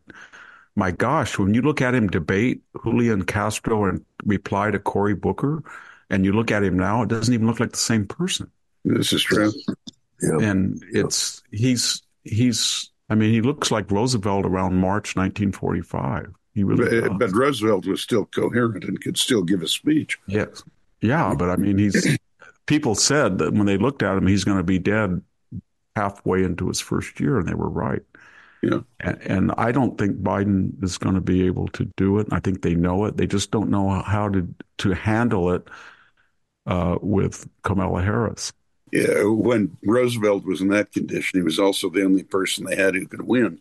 my 0.76 0.92
gosh, 0.92 1.40
when 1.40 1.54
you 1.54 1.62
look 1.62 1.82
at 1.82 1.96
him 1.96 2.08
debate 2.08 2.62
Julian 2.84 3.26
Castro 3.26 3.86
and 3.86 4.06
reply 4.26 4.70
to 4.72 4.80
Cory 4.80 5.16
Booker, 5.16 5.64
and 6.10 6.24
you 6.24 6.32
look 6.34 6.52
at 6.52 6.64
him 6.64 6.78
now, 6.78 7.02
it 7.02 7.10
doesn't 7.10 7.34
even 7.34 7.48
look 7.48 7.60
like 7.60 7.72
the 7.72 7.78
same 7.78 8.06
person 8.06 8.50
This 8.86 9.12
is 9.12 9.24
true. 9.24 9.52
Yeah. 10.22 10.50
and 10.50 10.82
it's 10.92 11.44
he's 11.52 12.02
he's 12.24 12.92
I 13.10 13.16
mean 13.16 13.32
he 13.32 13.42
looks 13.42 13.70
like 13.72 13.92
Roosevelt 13.92 14.46
around 14.46 14.76
March 14.76 15.16
1945. 15.16 16.34
He 16.54 16.64
really 16.64 17.02
But, 17.02 17.20
but 17.20 17.32
Roosevelt 17.36 17.86
was 17.86 18.02
still 18.02 18.26
coherent 18.26 18.84
and 18.84 19.00
could 19.02 19.18
still 19.18 19.44
give 19.44 19.62
a 19.62 19.68
speech. 19.68 20.18
yes, 20.28 20.64
yeah, 21.02 21.36
but 21.38 21.50
I 21.50 21.56
mean 21.56 21.78
he's 21.78 22.18
people 22.68 22.94
said 22.94 23.40
that 23.40 23.54
when 23.54 23.66
they 23.66 23.78
looked 23.78 24.04
at 24.04 24.16
him, 24.16 24.28
he's 24.28 24.44
going 24.44 24.58
to 24.58 24.64
be 24.64 24.78
dead 24.78 25.22
halfway 25.96 26.44
into 26.44 26.68
his 26.68 26.80
first 26.80 27.20
year, 27.20 27.40
and 27.40 27.48
they 27.48 27.56
were 27.56 27.70
right. 27.70 28.04
Yeah. 28.62 28.82
And, 29.00 29.22
and 29.22 29.52
I 29.58 29.72
don't 29.72 29.98
think 29.98 30.22
Biden 30.22 30.84
is 30.84 30.98
going 30.98 31.16
to 31.16 31.22
be 31.22 31.46
able 31.46 31.68
to 31.70 31.86
do 31.98 32.20
it. 32.20 32.28
I 32.32 32.40
think 32.40 32.62
they 32.62 32.76
know 32.76 33.06
it. 33.06 33.18
They 33.18 33.28
just 33.28 33.52
don't 33.52 33.70
know 33.70 33.90
how 34.02 34.30
to 34.30 34.48
to 34.80 34.92
handle 34.92 35.52
it 35.52 35.68
uh, 36.66 36.98
with 37.02 37.48
Kamala 37.64 38.04
Harris. 38.04 38.54
Yeah, 38.92 39.24
when 39.26 39.78
Roosevelt 39.84 40.46
was 40.46 40.62
in 40.62 40.70
that 40.70 40.92
condition, 40.92 41.40
he 41.40 41.44
was 41.44 41.60
also 41.60 41.90
the 41.90 42.04
only 42.04 42.24
person 42.24 42.66
they 42.66 42.76
had 42.76 42.96
who 42.96 43.06
could 43.06 43.22
win. 43.22 43.60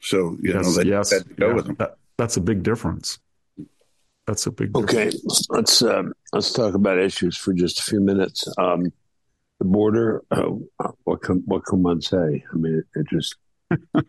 So 0.00 0.36
you 0.40 0.54
know 0.54 0.62
they 0.62 0.84
yes, 0.84 1.12
had 1.12 1.28
to 1.28 1.34
go 1.34 1.48
yeah. 1.48 1.54
with 1.54 1.66
him. 1.66 1.76
That, 1.78 1.96
that's 2.16 2.36
a 2.36 2.40
big 2.40 2.62
difference. 2.62 3.18
That's 4.26 4.46
a 4.46 4.50
big 4.52 4.72
difference. 4.72 4.94
Okay, 5.26 5.34
let's 5.48 5.82
um, 5.82 6.12
let's 6.32 6.52
talk 6.52 6.74
about 6.74 6.98
issues 6.98 7.36
for 7.36 7.52
just 7.52 7.80
a 7.80 7.82
few 7.82 8.00
minutes. 8.00 8.46
Um, 8.58 8.92
the 9.58 9.64
border. 9.64 10.22
Uh, 10.30 10.50
what 11.04 11.22
can 11.22 11.42
what 11.46 11.64
can 11.64 11.82
one 11.82 12.00
say? 12.00 12.44
I 12.52 12.56
mean, 12.56 12.82
it, 12.94 13.00
it 13.00 13.06
just 13.08 13.36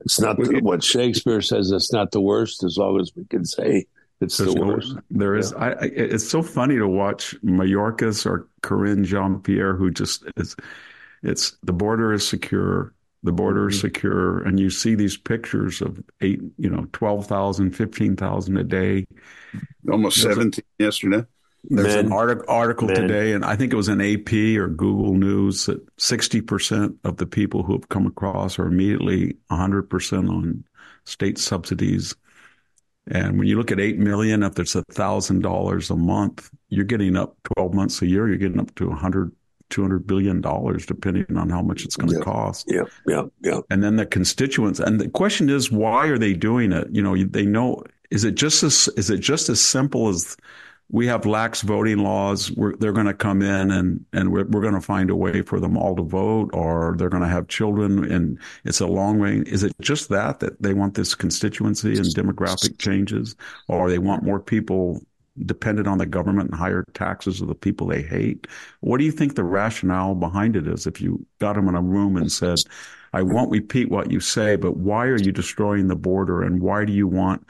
it's 0.00 0.20
not 0.20 0.36
the, 0.38 0.60
what 0.62 0.82
Shakespeare 0.84 1.40
says. 1.40 1.70
It's 1.70 1.92
not 1.92 2.10
the 2.12 2.20
worst, 2.20 2.62
as 2.64 2.76
long 2.76 3.00
as 3.00 3.12
we 3.16 3.24
can 3.24 3.44
say 3.44 3.86
it's 4.20 4.38
There's 4.38 4.54
the 4.54 4.60
no- 4.60 4.66
worst. 4.66 4.96
there 5.10 5.34
is. 5.36 5.52
I, 5.52 5.70
I, 5.70 5.84
it's 5.84 6.28
so 6.28 6.42
funny 6.42 6.76
to 6.76 6.88
watch 6.88 7.34
Mayorkas 7.42 8.24
or 8.26 8.48
Karine 8.62 9.04
Jean-Pierre, 9.04 9.74
who 9.74 9.90
just 9.90 10.24
is. 10.36 10.56
It's 11.22 11.56
the 11.62 11.72
border 11.72 12.12
is 12.12 12.26
secure. 12.26 12.92
The 13.26 13.32
border 13.32 13.68
is 13.70 13.80
secure, 13.80 14.38
and 14.42 14.60
you 14.60 14.70
see 14.70 14.94
these 14.94 15.16
pictures 15.16 15.82
of 15.82 16.00
eight, 16.20 16.40
you 16.58 16.70
know, 16.70 16.86
12,000, 16.92 17.72
15,000 17.72 18.56
a 18.56 18.62
day. 18.62 19.04
Almost 19.90 20.22
There's 20.22 20.26
a- 20.26 20.34
seventeen 20.36 20.64
yesterday. 20.78 21.24
There's 21.68 21.96
Men. 21.96 22.06
an 22.06 22.12
artic- 22.12 22.44
article 22.46 22.86
Men. 22.86 22.96
today, 23.02 23.32
and 23.32 23.44
I 23.44 23.56
think 23.56 23.72
it 23.72 23.76
was 23.76 23.88
in 23.88 24.00
AP 24.00 24.56
or 24.56 24.68
Google 24.68 25.14
News 25.14 25.66
that 25.66 25.84
60% 25.96 26.94
of 27.02 27.16
the 27.16 27.26
people 27.26 27.64
who 27.64 27.72
have 27.72 27.88
come 27.88 28.06
across 28.06 28.60
are 28.60 28.66
immediately 28.68 29.36
100% 29.50 30.28
on 30.30 30.62
state 31.04 31.36
subsidies. 31.36 32.14
And 33.08 33.38
when 33.38 33.48
you 33.48 33.56
look 33.58 33.72
at 33.72 33.80
8 33.80 33.98
million, 33.98 34.44
if 34.44 34.56
it's 34.60 34.76
$1,000 34.76 35.90
a 35.90 35.96
month, 35.96 36.48
you're 36.68 36.84
getting 36.84 37.16
up 37.16 37.36
12 37.56 37.74
months 37.74 38.00
a 38.02 38.06
year, 38.06 38.28
you're 38.28 38.36
getting 38.36 38.60
up 38.60 38.72
to 38.76 38.88
100, 38.88 39.32
200 39.70 40.06
billion 40.06 40.40
dollars, 40.40 40.86
depending 40.86 41.36
on 41.36 41.50
how 41.50 41.62
much 41.62 41.84
it's 41.84 41.96
going 41.96 42.10
to 42.10 42.16
Yeah. 42.18 42.22
cost 42.24 42.66
Yeah, 42.68 42.82
yeah, 43.06 43.22
yeah. 43.42 43.60
and 43.70 43.82
then 43.82 43.96
the 43.96 44.06
constituents 44.06 44.78
and 44.80 45.00
the 45.00 45.08
question 45.08 45.50
is 45.50 45.70
why 45.72 46.06
are 46.06 46.18
they 46.18 46.32
doing 46.34 46.72
it 46.72 46.88
you 46.92 47.02
know 47.02 47.16
they 47.16 47.44
know 47.44 47.82
is 48.10 48.24
it 48.24 48.34
just 48.36 48.62
as 48.62 48.88
is 48.96 49.10
it 49.10 49.18
just 49.18 49.48
as 49.48 49.60
simple 49.60 50.08
as 50.08 50.36
we 50.88 51.04
have 51.08 51.26
lax 51.26 51.62
voting 51.62 51.98
laws 51.98 52.52
we're, 52.52 52.76
they're 52.76 52.92
going 52.92 53.06
to 53.06 53.14
come 53.14 53.42
in 53.42 53.70
and 53.72 54.04
and 54.12 54.30
we're, 54.32 54.44
we're 54.44 54.60
going 54.60 54.74
to 54.74 54.80
find 54.80 55.10
a 55.10 55.16
way 55.16 55.42
for 55.42 55.58
them 55.58 55.76
all 55.76 55.96
to 55.96 56.02
vote 56.02 56.48
or 56.52 56.94
they're 56.96 57.08
going 57.08 57.22
to 57.24 57.28
have 57.28 57.48
children 57.48 58.10
and 58.10 58.38
it's 58.64 58.80
a 58.80 58.86
long 58.86 59.18
range 59.18 59.48
is 59.48 59.64
it 59.64 59.74
just 59.80 60.08
that 60.10 60.38
that 60.38 60.62
they 60.62 60.74
want 60.74 60.94
this 60.94 61.14
constituency 61.14 61.96
and 61.96 62.06
demographic 62.14 62.78
changes 62.78 63.34
or 63.66 63.90
they 63.90 63.98
want 63.98 64.22
more 64.22 64.38
people 64.38 65.00
dependent 65.44 65.86
on 65.86 65.98
the 65.98 66.06
government 66.06 66.50
and 66.50 66.58
higher 66.58 66.84
taxes 66.94 67.40
of 67.40 67.48
the 67.48 67.54
people 67.54 67.86
they 67.86 68.02
hate 68.02 68.46
what 68.80 68.98
do 68.98 69.04
you 69.04 69.12
think 69.12 69.34
the 69.34 69.44
rationale 69.44 70.14
behind 70.14 70.56
it 70.56 70.66
is 70.66 70.86
if 70.86 71.00
you 71.00 71.24
got 71.38 71.54
them 71.54 71.68
in 71.68 71.74
a 71.74 71.82
room 71.82 72.16
and 72.16 72.32
said 72.32 72.58
I 73.16 73.22
won't 73.22 73.50
repeat 73.50 73.90
what 73.90 74.10
you 74.10 74.20
say, 74.20 74.56
but 74.56 74.76
why 74.76 75.06
are 75.06 75.16
you 75.16 75.32
destroying 75.32 75.88
the 75.88 75.96
border 75.96 76.42
and 76.42 76.60
why 76.60 76.84
do 76.84 76.92
you 76.92 77.08
want 77.08 77.46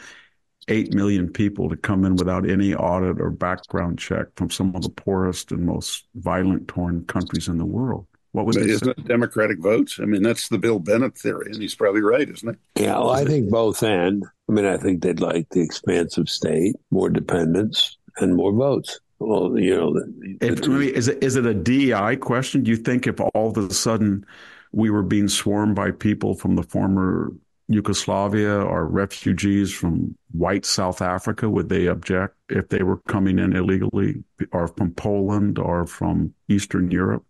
8 0.69 0.95
million 0.95 1.29
people 1.29 1.69
to 1.69 1.77
come 1.77 2.05
in 2.05 2.15
without 2.15 2.49
any 2.49 2.73
audit 2.73 3.21
or 3.21 3.31
background 3.31 3.99
check 3.99 4.27
from 4.37 4.49
some 4.49 4.77
of 4.77 4.83
the 4.83 4.91
poorest 4.91 5.51
and 5.51 5.67
most 5.67 6.07
violent 6.15 6.69
torn 6.69 7.05
countries 7.07 7.49
in 7.49 7.59
the 7.59 7.67
world? 7.67 8.07
What 8.37 8.45
would 8.45 8.55
But 8.57 8.65
they 8.67 8.73
isn't 8.73 8.85
say? 8.85 8.91
it 8.99 9.09
Democratic 9.09 9.59
votes? 9.61 9.99
I 9.99 10.05
mean, 10.05 10.23
that's 10.23 10.49
the 10.49 10.59
Bill 10.59 10.79
Bennett 10.79 11.17
theory, 11.17 11.47
and 11.53 11.63
he's 11.63 11.75
probably 11.75 12.03
right, 12.03 12.29
isn't 12.29 12.59
he? 12.77 12.83
Yeah, 12.83 12.99
well, 12.99 13.09
I 13.11 13.25
think 13.25 13.49
both 13.49 13.83
and. 13.83 14.25
I 14.47 14.53
mean, 14.53 14.67
I 14.67 14.77
think 14.77 15.01
they'd 15.03 15.21
like 15.21 15.49
the 15.49 15.63
expansive 15.63 16.29
state, 16.29 16.77
more 16.91 17.09
dependence, 17.09 17.97
and 18.19 18.37
more 18.37 18.53
votes. 18.53 19.01
Well, 19.19 19.59
you 19.59 19.75
know, 19.75 19.95
the, 19.95 20.37
If, 20.43 20.65
I 20.65 20.67
mean, 20.69 20.91
is 20.91 21.09
it 21.09 21.25
is 21.25 21.37
it 21.37 21.47
a 21.47 21.55
DEI 21.55 22.17
question? 22.17 22.63
Do 22.63 22.71
you 22.71 22.77
think 22.77 23.07
if 23.07 23.19
all 23.21 23.49
of 23.49 23.57
a 23.57 23.73
sudden 23.73 24.27
we 24.71 24.91
were 24.91 25.03
being 25.03 25.29
swarmed 25.29 25.75
by 25.75 25.93
people 25.93 26.35
from 26.35 26.57
the 26.57 26.63
former 26.63 27.33
Yugoslavia 27.69 28.61
or 28.61 28.87
refugees 28.87 29.73
from 29.73 30.15
white 30.33 30.67
South 30.67 31.01
Africa, 31.01 31.49
would 31.49 31.71
they 31.71 31.87
object 31.87 32.37
if 32.51 32.69
they 32.69 32.83
were 32.83 32.99
coming 33.09 33.39
in 33.39 33.57
illegally, 33.57 34.23
or 34.53 34.69
from 34.69 34.93
Poland 34.93 35.59
or 35.59 35.87
from 35.87 36.35
Eastern 36.49 36.91
Europe? 36.91 37.25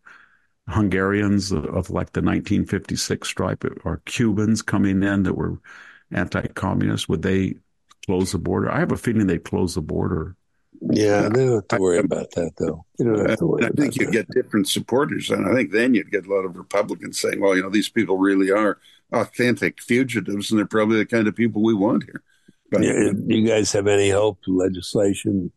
Hungarians 0.68 1.52
of 1.52 1.90
like 1.90 2.12
the 2.12 2.22
1956 2.22 3.28
stripe, 3.28 3.64
or 3.84 4.02
Cubans 4.04 4.62
coming 4.62 5.02
in 5.02 5.22
that 5.22 5.34
were 5.34 5.58
anti-communist, 6.10 7.08
would 7.08 7.22
they 7.22 7.54
close 8.06 8.32
the 8.32 8.38
border. 8.38 8.70
I 8.70 8.78
have 8.78 8.92
a 8.92 8.96
feeling 8.96 9.26
they 9.26 9.38
close 9.38 9.74
the 9.74 9.82
border. 9.82 10.36
Yeah, 10.80 11.28
they 11.28 11.44
don't 11.44 11.54
have 11.54 11.68
to 11.68 11.78
worry 11.78 11.98
about 11.98 12.30
that, 12.32 12.52
though. 12.58 12.84
You 12.98 13.06
don't 13.06 13.28
have 13.28 13.38
to 13.38 13.46
worry 13.46 13.64
I 13.64 13.70
think 13.70 13.96
you'd 13.96 14.12
get 14.12 14.28
different 14.30 14.68
supporters, 14.68 15.30
and 15.30 15.48
I 15.48 15.54
think 15.54 15.72
then 15.72 15.94
you'd 15.94 16.10
get 16.10 16.26
a 16.26 16.30
lot 16.32 16.44
of 16.44 16.56
Republicans 16.56 17.18
saying, 17.18 17.40
"Well, 17.40 17.56
you 17.56 17.62
know, 17.62 17.70
these 17.70 17.88
people 17.88 18.18
really 18.18 18.50
are 18.50 18.78
authentic 19.12 19.80
fugitives, 19.80 20.50
and 20.50 20.58
they're 20.58 20.66
probably 20.66 20.98
the 20.98 21.06
kind 21.06 21.28
of 21.28 21.34
people 21.34 21.62
we 21.62 21.74
want 21.74 22.04
here." 22.04 22.22
But 22.70 22.82
yeah, 22.82 23.12
do 23.12 23.34
you 23.34 23.46
guys 23.46 23.72
have 23.72 23.86
any 23.86 24.10
hope? 24.10 24.40
Legislation, 24.46 25.50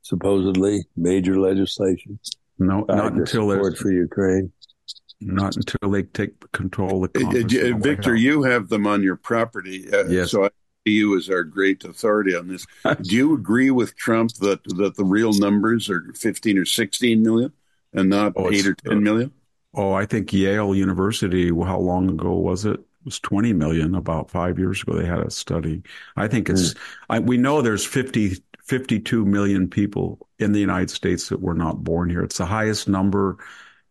supposedly 0.00 0.84
major 0.96 1.38
legislation. 1.38 2.18
No, 2.58 2.84
uh, 2.88 2.94
not 2.94 3.12
until 3.12 3.50
support 3.50 3.78
for 3.78 3.90
Ukraine. 3.90 4.52
Not 5.20 5.56
until 5.56 5.90
they 5.90 6.02
take 6.02 6.50
control 6.52 7.04
of 7.04 7.12
the 7.12 7.78
Victor, 7.80 8.16
you 8.16 8.42
have 8.42 8.68
them 8.68 8.86
on 8.86 9.02
your 9.02 9.16
property, 9.16 9.86
uh, 9.92 10.06
yes. 10.06 10.32
so 10.32 10.46
I 10.46 10.50
see 10.84 10.94
you 10.94 11.16
as 11.16 11.30
our 11.30 11.44
great 11.44 11.84
authority 11.84 12.34
on 12.34 12.48
this. 12.48 12.66
Do 13.02 13.14
you 13.14 13.34
agree 13.34 13.70
with 13.70 13.96
Trump 13.96 14.32
that 14.40 14.64
that 14.64 14.96
the 14.96 15.04
real 15.04 15.32
numbers 15.32 15.88
are 15.88 16.12
15 16.16 16.58
or 16.58 16.64
16 16.64 17.22
million 17.22 17.52
and 17.92 18.08
not 18.08 18.32
oh, 18.34 18.50
8 18.50 18.66
or 18.66 18.74
10 18.74 19.02
million? 19.02 19.32
Oh, 19.74 19.92
I 19.92 20.06
think 20.06 20.32
Yale 20.32 20.74
University, 20.74 21.48
how 21.48 21.78
long 21.78 22.10
ago 22.10 22.34
was 22.34 22.64
it? 22.64 22.74
It 22.74 23.06
was 23.06 23.20
20 23.20 23.52
million 23.52 23.94
about 23.94 24.30
five 24.30 24.58
years 24.58 24.82
ago. 24.82 24.94
They 24.94 25.06
had 25.06 25.20
a 25.20 25.30
study. 25.30 25.82
I 26.16 26.28
think 26.28 26.50
it's, 26.50 26.74
mm. 26.74 26.78
I, 27.08 27.18
we 27.20 27.36
know 27.36 27.62
there's 27.62 27.84
50, 27.84 28.36
52 28.72 29.26
million 29.26 29.68
people 29.68 30.26
in 30.38 30.52
the 30.52 30.58
United 30.58 30.88
States 30.88 31.28
that 31.28 31.42
were 31.42 31.52
not 31.52 31.84
born 31.84 32.08
here. 32.08 32.22
It's 32.22 32.38
the 32.38 32.46
highest 32.46 32.88
number 32.88 33.36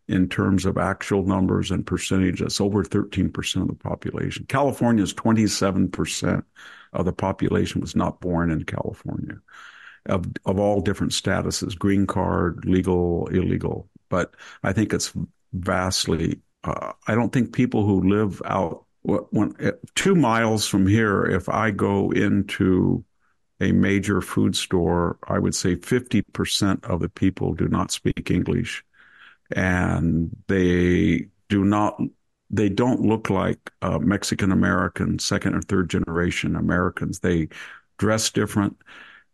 in 0.08 0.28
terms 0.28 0.65
of 0.65 0.80
actual 0.80 1.22
numbers 1.22 1.70
and 1.70 1.86
percentage. 1.86 2.41
It's 2.41 2.60
over 2.60 2.84
13% 2.84 3.62
of 3.62 3.67
the 3.67 3.76
population. 3.76 4.48
California 4.50 5.04
is 5.04 5.13
27% 5.13 6.44
of 6.94 7.06
the 7.06 7.13
population 7.13 7.80
was 7.80 7.96
not 7.96 8.22
born 8.22 8.50
in 8.50 8.63
California 8.63 9.36
of, 10.08 10.26
of 10.46 10.58
all 10.58 10.82
different 10.82 11.12
statuses, 11.12 11.78
green 11.78 12.08
card, 12.08 12.65
legal, 12.65 13.28
illegal. 13.28 13.88
But 14.10 14.34
I 14.63 14.74
think 14.74 14.94
it's 14.94 15.13
vastly, 15.54 16.39
uh, 16.63 16.94
I 17.06 17.13
don't 17.13 17.32
think 17.32 17.54
people 17.54 17.86
who 17.86 18.10
live 18.10 18.41
out 18.46 18.86
when, 19.04 19.54
two 19.94 20.15
miles 20.15 20.67
from 20.67 20.88
here, 20.88 21.24
if 21.24 21.50
I 21.50 21.70
go 21.70 22.10
into 22.10 23.06
a 23.62 23.71
major 23.71 24.19
food 24.19 24.56
store, 24.56 25.17
I 25.28 25.39
would 25.39 25.56
say 25.56 25.76
50% 25.76 26.84
of 26.84 27.00
the 27.00 27.10
people 27.10 27.54
do 27.54 27.67
not 27.67 27.91
speak 27.91 28.30
English 28.30 28.84
and 29.52 30.30
they 30.47 31.28
do 31.50 31.63
not 31.63 32.00
they 32.50 32.67
don't 32.67 33.02
look 33.02 33.30
like 33.30 33.71
uh, 33.82 33.97
Mexican 34.00 34.52
American 34.52 35.19
second 35.19 35.56
or 35.56 35.62
third 35.62 35.89
generation 35.89 36.56
Americans. 36.56 37.19
They 37.19 37.47
dress 37.97 38.30
different. 38.30 38.78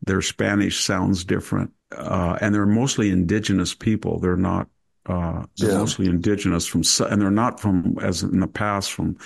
Their 0.03 0.21
Spanish 0.21 0.79
sounds 0.83 1.23
different, 1.23 1.71
uh, 1.95 2.37
and 2.41 2.53
they're 2.53 2.67
mostly 2.67 3.09
indigenous 3.09 3.73
people. 3.73 4.19
They're 4.19 4.37
not. 4.37 4.67
Uh, 5.07 5.45
they're 5.57 5.71
yeah. 5.71 5.77
mostly 5.77 6.05
indigenous 6.05 6.67
from, 6.67 6.83
and 7.09 7.21
they're 7.21 7.31
not 7.31 7.59
from, 7.59 7.97
as 8.01 8.23
in 8.23 8.41
the 8.41 8.47
past, 8.47 8.91
from 8.91 9.17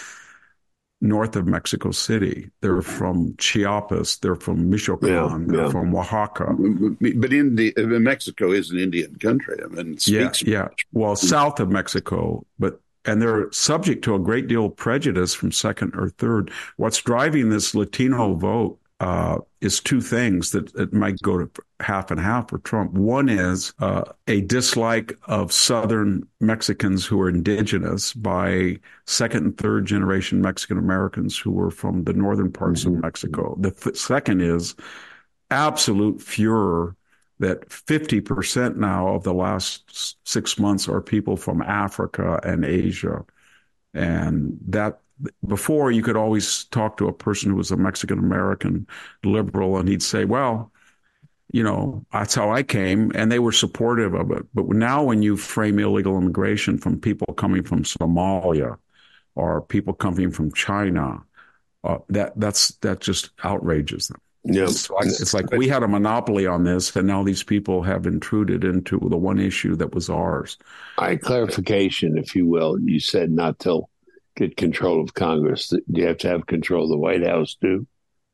north 1.02 1.36
of 1.36 1.48
Mexico 1.48 1.92
City. 1.92 2.50
They're 2.62 2.82
from 2.82 3.36
Chiapas. 3.38 4.18
They're 4.18 4.36
from 4.36 4.70
Michoacan. 4.70 5.10
Yeah, 5.10 5.38
they're 5.48 5.66
yeah. 5.66 5.70
from 5.70 5.96
Oaxaca. 5.96 6.56
But 6.56 7.34
Indi- 7.34 7.74
Mexico 7.78 8.52
is 8.52 8.70
an 8.70 8.80
Indian 8.80 9.16
country. 9.16 9.58
I 9.64 9.68
mean, 9.68 9.98
yeah, 10.06 10.32
yeah. 10.46 10.68
Well, 10.94 11.16
south 11.16 11.60
of 11.60 11.70
Mexico, 11.70 12.46
but 12.60 12.80
and 13.04 13.22
they're 13.22 13.52
subject 13.52 14.04
to 14.04 14.16
a 14.16 14.20
great 14.20 14.48
deal 14.48 14.68
of 14.68 14.76
prejudice 14.76 15.34
from 15.34 15.52
second 15.52 15.96
or 15.96 16.10
third. 16.10 16.52
What's 16.78 17.02
driving 17.02 17.50
this 17.50 17.74
Latino 17.74 18.36
vote 18.36 18.80
uh, 19.00 19.40
is 19.62 19.80
two 19.80 20.02
things 20.02 20.52
that, 20.52 20.74
that 20.74 20.92
might 20.92 21.22
go 21.22 21.38
to 21.38 21.50
half 21.80 22.10
and 22.10 22.20
half 22.20 22.50
for 22.50 22.58
Trump. 22.60 22.94
One 22.94 23.30
is 23.30 23.74
uh, 23.80 24.04
a 24.28 24.42
dislike 24.42 25.18
of 25.26 25.54
Southern 25.54 26.28
Mexicans 26.40 27.06
who 27.06 27.22
are 27.22 27.30
indigenous 27.30 28.14
by 28.14 28.80
second 29.06 29.46
and 29.46 29.58
third 29.58 29.86
generation 29.86 30.42
Mexican 30.42 30.80
Americans 30.80 31.38
who 31.38 31.52
were 31.52 31.70
from 31.70 32.04
the 32.04 32.14
northern 32.14 32.52
parts 32.52 32.84
mm-hmm. 32.84 32.96
of 32.96 33.04
Mexico. 33.04 33.56
The 33.60 33.72
th- 33.72 33.96
second 33.96 34.42
is 34.42 34.76
absolute 35.52 36.22
furor 36.22 36.96
that 37.38 37.70
50% 37.70 38.78
now 38.78 39.10
of 39.10 39.24
the 39.24 39.34
last 39.34 40.18
six 40.28 40.58
months 40.58 40.88
are 40.88 41.02
people 41.02 41.38
from 41.38 41.62
Africa 41.62 42.40
and 42.44 42.66
Asia. 42.66 43.26
And 43.94 44.58
that 44.68 45.01
before 45.48 45.92
you 45.92 46.02
could 46.02 46.16
always 46.16 46.66
talk 46.66 46.98
to 46.98 47.08
a 47.08 47.14
person 47.14 47.52
who 47.52 47.58
was 47.58 47.72
a 47.72 47.78
Mexican 47.78 48.20
American 48.20 48.88
liberal 49.24 49.78
and 49.78 49.88
he'd 49.88 50.04
say, 50.04 50.26
well, 50.26 50.72
you 51.52 51.64
know, 51.64 52.06
that's 52.14 52.34
how 52.34 52.52
I 52.52 52.64
came. 52.64 53.12
And 53.14 53.32
they 53.32 53.40
were 53.40 53.52
supportive 53.52 54.14
of 54.14 54.32
it. 54.32 54.46
But 54.54 54.68
now 54.70 55.04
when 55.04 55.22
you 55.22 55.36
frame 55.38 55.80
illegal 55.80 56.18
immigration 56.18 56.78
from 56.78 57.00
people 57.00 57.34
coming 57.34 57.64
from 57.64 57.84
Somalia 57.84 58.78
or 59.36 59.62
people 59.62 59.94
coming 59.94 60.32
from 60.32 60.54
China, 60.54 61.24
uh, 61.84 61.98
that 62.10 62.34
that's 62.40 62.70
that 62.76 63.02
just 63.02 63.32
outrages 63.44 64.08
them. 64.08 64.22
Yeah. 64.44 64.64
It's 64.64 64.90
like, 64.90 65.06
it's 65.06 65.34
like 65.34 65.52
we 65.52 65.68
had 65.68 65.84
a 65.84 65.88
monopoly 65.88 66.48
on 66.48 66.64
this, 66.64 66.96
and 66.96 67.06
now 67.06 67.22
these 67.24 67.44
people 67.44 67.84
have 67.84 68.08
intruded 68.08 68.64
into 68.64 68.98
the 68.98 69.18
one 69.18 69.40
issue 69.40 69.76
that 69.76 69.94
was 69.94 70.10
ours. 70.10 70.58
I 70.98 71.16
clarification, 71.16 72.18
if 72.18 72.36
you 72.36 72.48
will. 72.48 72.80
You 72.80 73.00
said 73.00 73.30
not 73.30 73.60
to 73.60 73.84
get 74.48 74.58
control 74.58 75.02
of 75.02 75.14
Congress. 75.14 75.70
Do 75.70 75.82
you 75.88 76.08
have 76.08 76.18
to 76.20 76.30
have 76.30 76.46
control 76.48 76.84
of 76.84 76.90
the 76.90 76.98
White 76.98 77.26
House 77.26 77.56
too? 77.56 77.88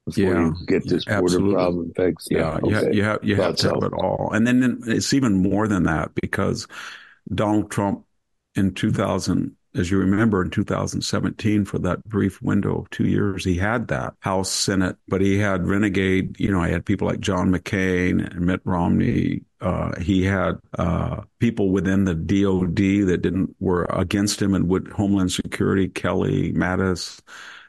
Before 0.06 0.24
yeah, 0.24 0.40
you 0.40 0.66
get 0.66 0.88
this 0.88 1.04
border 1.04 1.26
absolutely. 1.26 1.54
problem 1.54 1.94
fixed. 1.94 2.28
Yeah, 2.32 2.40
yeah 2.40 2.48
okay. 2.56 2.70
you 2.70 2.76
have, 2.76 2.94
you 2.94 3.04
have, 3.04 3.20
you 3.24 3.36
have 3.36 3.56
to 3.58 3.70
have 3.70 3.84
it 3.84 3.94
all. 3.94 4.32
And 4.32 4.48
then 4.48 4.80
it's 4.88 5.14
even 5.14 5.42
more 5.42 5.68
than 5.68 5.84
that 5.84 6.12
because 6.16 6.66
Donald 7.34 7.70
Trump 7.72 8.06
in 8.56 8.74
2000 8.74 9.58
as 9.78 9.92
you 9.92 10.00
remember 10.00 10.42
in 10.42 10.50
2017 10.50 11.66
for 11.66 11.78
that 11.80 12.04
brief 12.06 12.42
window 12.42 12.80
of 12.80 12.90
two 12.90 13.06
years, 13.06 13.44
he 13.44 13.56
had 13.56 13.88
that 13.90 14.16
House, 14.20 14.50
Senate, 14.50 14.98
but 15.08 15.22
he 15.22 15.38
had 15.38 15.68
renegade, 15.68 16.40
you 16.40 16.52
know, 16.52 16.62
I 16.62 16.70
had 16.70 16.86
people 16.86 17.08
like 17.08 17.20
John 17.20 17.52
McCain 17.52 18.26
and 18.26 18.46
Mitt 18.46 18.62
Romney. 18.64 19.42
Uh, 19.60 20.00
he 20.00 20.24
had 20.24 20.60
uh, 20.78 21.22
people 21.40 21.72
within 21.72 22.04
the 22.04 22.14
DOD 22.14 23.08
that 23.08 23.22
didn't 23.22 23.56
were 23.60 23.86
against 23.90 24.42
him 24.42 24.54
and 24.54 24.68
would 24.68 24.88
Homeland 24.90 25.32
Security, 25.32 25.88
Kelly, 25.88 26.54
Mattis. 26.54 27.20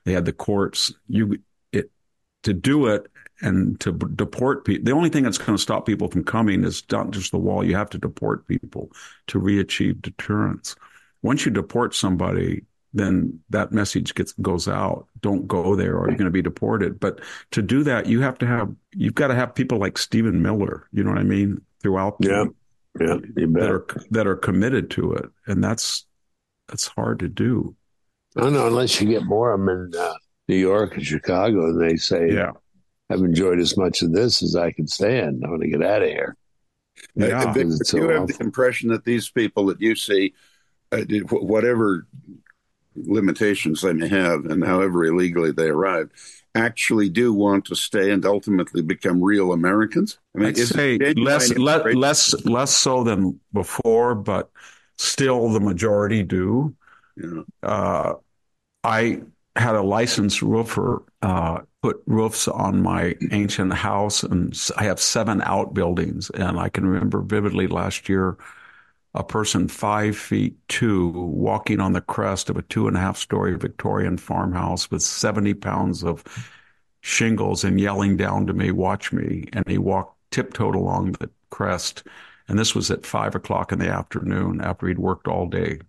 They 0.04 0.12
had 0.12 0.24
the 0.24 0.32
courts. 0.32 0.92
You 1.08 1.38
it 1.72 1.90
to 2.42 2.52
do 2.52 2.86
it 2.88 3.10
and 3.40 3.78
to 3.80 3.92
deport 3.92 4.64
people. 4.64 4.84
The 4.84 4.92
only 4.92 5.08
thing 5.08 5.24
that's 5.24 5.38
going 5.38 5.56
to 5.56 5.62
stop 5.62 5.86
people 5.86 6.08
from 6.08 6.24
coming 6.24 6.64
is 6.64 6.82
not 6.90 7.10
just 7.10 7.30
the 7.30 7.38
wall. 7.38 7.64
You 7.64 7.76
have 7.76 7.90
to 7.90 7.98
deport 7.98 8.46
people 8.46 8.90
to 9.28 9.38
re-achieve 9.38 10.02
deterrence 10.02 10.76
once 11.22 11.44
you 11.44 11.50
deport 11.50 11.94
somebody, 11.94 12.64
then 12.92 13.40
that 13.50 13.72
message 13.72 14.14
gets 14.14 14.32
goes 14.40 14.68
out. 14.68 15.06
Don't 15.20 15.46
go 15.46 15.74
there, 15.76 15.96
or 15.96 16.08
you're 16.08 16.16
going 16.16 16.26
to 16.26 16.30
be 16.30 16.42
deported. 16.42 16.98
But 16.98 17.20
to 17.52 17.62
do 17.62 17.82
that, 17.84 18.06
you 18.06 18.20
have 18.22 18.38
to 18.38 18.46
have 18.46 18.74
you've 18.92 19.14
got 19.14 19.28
to 19.28 19.34
have 19.34 19.54
people 19.54 19.78
like 19.78 19.98
Stephen 19.98 20.42
Miller. 20.42 20.88
You 20.92 21.04
know 21.04 21.10
what 21.10 21.18
I 21.18 21.24
mean? 21.24 21.60
Throughout, 21.80 22.16
yeah, 22.20 22.44
yeah, 22.98 23.18
that 23.36 23.70
are 23.70 23.86
that 24.10 24.26
are 24.26 24.36
committed 24.36 24.90
to 24.92 25.12
it, 25.12 25.26
and 25.46 25.62
that's 25.62 26.06
that's 26.68 26.88
hard 26.88 27.20
to 27.20 27.28
do. 27.28 27.76
I 28.36 28.42
don't 28.42 28.52
know 28.52 28.66
unless 28.66 29.00
you 29.00 29.08
get 29.08 29.24
more 29.24 29.52
of 29.52 29.60
them 29.60 29.68
in 29.68 29.98
uh, 29.98 30.14
New 30.48 30.56
York 30.56 30.96
and 30.96 31.06
Chicago, 31.06 31.66
and 31.66 31.80
they 31.80 31.96
say, 31.96 32.32
"Yeah, 32.32 32.52
I've 33.08 33.20
enjoyed 33.20 33.60
as 33.60 33.76
much 33.76 34.02
of 34.02 34.12
this 34.12 34.42
as 34.42 34.56
I 34.56 34.72
can 34.72 34.88
stand. 34.88 35.44
I 35.44 35.50
want 35.50 35.62
to 35.62 35.68
get 35.68 35.82
out 35.82 36.02
of 36.02 36.08
here." 36.08 36.36
Yeah, 37.14 37.54
you 37.54 37.70
so 37.84 38.08
have 38.08 38.26
the 38.26 38.36
impression 38.40 38.88
that 38.90 39.04
these 39.04 39.30
people 39.30 39.66
that 39.66 39.80
you 39.80 39.94
see 39.94 40.34
uh, 40.90 41.02
whatever 41.30 42.06
limitations 42.96 43.82
they 43.82 43.92
may 43.92 44.08
have 44.08 44.44
and 44.46 44.64
however 44.64 45.04
illegally 45.04 45.52
they 45.52 45.68
arrive, 45.68 46.10
actually 46.58 47.08
do 47.08 47.32
want 47.32 47.64
to 47.66 47.74
stay 47.74 48.10
and 48.10 48.24
ultimately 48.26 48.82
become 48.82 49.22
real 49.22 49.52
Americans? 49.52 50.18
I 50.34 50.38
mean, 50.38 50.48
I'd 50.48 50.56
say 50.56 50.98
less, 51.14 51.56
less, 51.56 51.94
less, 51.94 52.44
less 52.44 52.74
so 52.74 53.04
than 53.04 53.40
before, 53.52 54.14
but 54.14 54.50
still 54.96 55.48
the 55.50 55.60
majority 55.60 56.22
do. 56.22 56.74
Yeah. 57.16 57.42
Uh, 57.62 58.14
I 58.84 59.22
had 59.56 59.74
a 59.74 59.82
licensed 59.82 60.42
roofer 60.42 61.02
uh, 61.22 61.60
put 61.82 62.02
roofs 62.06 62.48
on 62.48 62.82
my 62.82 63.14
ancient 63.30 63.72
house, 63.74 64.22
and 64.22 64.56
I 64.76 64.84
have 64.84 65.00
seven 65.00 65.40
outbuildings. 65.42 66.30
And 66.30 66.58
I 66.58 66.68
can 66.68 66.86
remember 66.86 67.20
vividly 67.20 67.66
last 67.66 68.08
year 68.08 68.36
a 69.18 69.24
person 69.24 69.66
five 69.66 70.16
feet 70.16 70.56
two 70.68 71.08
walking 71.08 71.80
on 71.80 71.92
the 71.92 72.00
crest 72.00 72.48
of 72.48 72.56
a 72.56 72.62
two 72.62 72.86
and 72.86 72.96
a 72.96 73.00
half 73.00 73.18
story 73.18 73.56
Victorian 73.58 74.16
farmhouse 74.16 74.90
with 74.92 75.02
70 75.02 75.54
pounds 75.54 76.04
of 76.04 76.22
shingles 77.00 77.64
and 77.64 77.80
yelling 77.80 78.16
down 78.16 78.46
to 78.46 78.52
me, 78.52 78.70
watch 78.70 79.12
me. 79.12 79.48
And 79.52 79.68
he 79.68 79.76
walked 79.76 80.16
tiptoed 80.30 80.76
along 80.76 81.12
the 81.12 81.30
crest. 81.50 82.04
And 82.46 82.58
this 82.58 82.74
was 82.76 82.90
at 82.92 83.04
five 83.04 83.34
o'clock 83.34 83.72
in 83.72 83.80
the 83.80 83.88
afternoon 83.88 84.60
after 84.60 84.86
he'd 84.86 84.98
worked 85.00 85.26
all 85.26 85.48
day. 85.48 85.80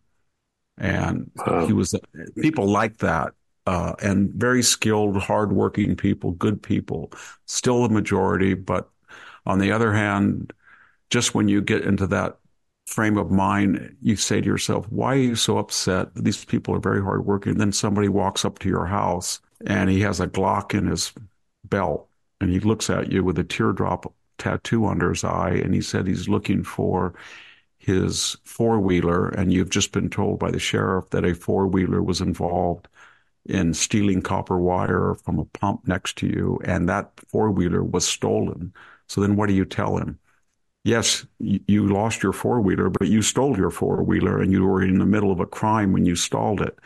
And 0.79 1.29
wow. 1.35 1.67
he 1.67 1.73
was, 1.73 1.93
people 2.41 2.67
like 2.67 2.97
that. 2.97 3.33
uh, 3.67 3.93
and 4.01 4.31
very 4.33 4.63
skilled, 4.63 5.17
hardworking 5.17 5.95
people, 5.95 6.31
good 6.31 6.63
people, 6.63 7.11
still 7.45 7.83
the 7.83 7.93
majority. 7.93 8.55
But 8.55 8.89
on 9.45 9.59
the 9.59 9.71
other 9.71 9.93
hand, 9.93 10.53
just 11.11 11.35
when 11.35 11.47
you 11.47 11.61
get 11.61 11.83
into 11.83 12.07
that 12.07 12.39
frame 12.89 13.17
of 13.17 13.29
mind, 13.29 13.95
you 14.01 14.15
say 14.15 14.41
to 14.41 14.47
yourself, 14.47 14.85
why 14.89 15.13
are 15.13 15.17
you 15.17 15.35
so 15.35 15.57
upset? 15.59 16.13
These 16.15 16.43
people 16.45 16.75
are 16.75 16.79
very 16.79 17.01
hardworking. 17.01 17.57
Then 17.57 17.71
somebody 17.71 18.09
walks 18.09 18.43
up 18.43 18.59
to 18.59 18.69
your 18.69 18.87
house 18.87 19.39
and 19.65 19.89
he 19.89 20.01
has 20.01 20.19
a 20.19 20.27
Glock 20.27 20.73
in 20.73 20.87
his 20.87 21.13
belt 21.63 22.07
and 22.41 22.49
he 22.49 22.59
looks 22.59 22.89
at 22.89 23.11
you 23.11 23.23
with 23.23 23.37
a 23.37 23.43
teardrop 23.43 24.11
tattoo 24.39 24.85
under 24.87 25.09
his 25.09 25.23
eye. 25.23 25.51
And 25.51 25.73
he 25.73 25.81
said 25.81 26.07
he's 26.07 26.27
looking 26.27 26.63
for 26.63 27.13
his 27.77 28.37
four 28.43 28.79
wheeler. 28.79 29.29
And 29.29 29.53
you've 29.53 29.69
just 29.69 29.91
been 29.91 30.09
told 30.09 30.39
by 30.39 30.49
the 30.49 30.59
sheriff 30.59 31.11
that 31.11 31.25
a 31.25 31.35
four 31.35 31.67
wheeler 31.67 32.01
was 32.01 32.21
involved 32.21 32.87
in 33.45 33.73
stealing 33.73 34.21
copper 34.21 34.57
wire 34.57 35.15
from 35.23 35.37
a 35.39 35.45
pump 35.45 35.87
next 35.87 36.17
to 36.17 36.27
you. 36.27 36.59
And 36.65 36.89
that 36.89 37.11
four 37.27 37.51
wheeler 37.51 37.83
was 37.83 38.07
stolen. 38.07 38.73
So 39.07 39.21
then 39.21 39.35
what 39.35 39.47
do 39.47 39.53
you 39.53 39.65
tell 39.65 39.97
him? 39.97 40.19
Yes, 40.89 41.25
you 41.39 41.87
lost 41.87 42.23
your 42.23 42.33
four 42.33 42.61
wheeler, 42.61 42.89
but 42.89 43.07
you 43.07 43.21
stole 43.21 43.55
your 43.55 43.69
four 43.69 44.01
wheeler 44.01 44.41
and 44.41 44.51
you 44.51 44.65
were 44.65 44.81
in 44.81 44.97
the 44.97 45.05
middle 45.05 45.31
of 45.31 45.39
a 45.39 45.45
crime 45.45 45.93
when 45.93 46.05
you 46.05 46.15
stalled 46.15 46.61
it. 46.61 46.79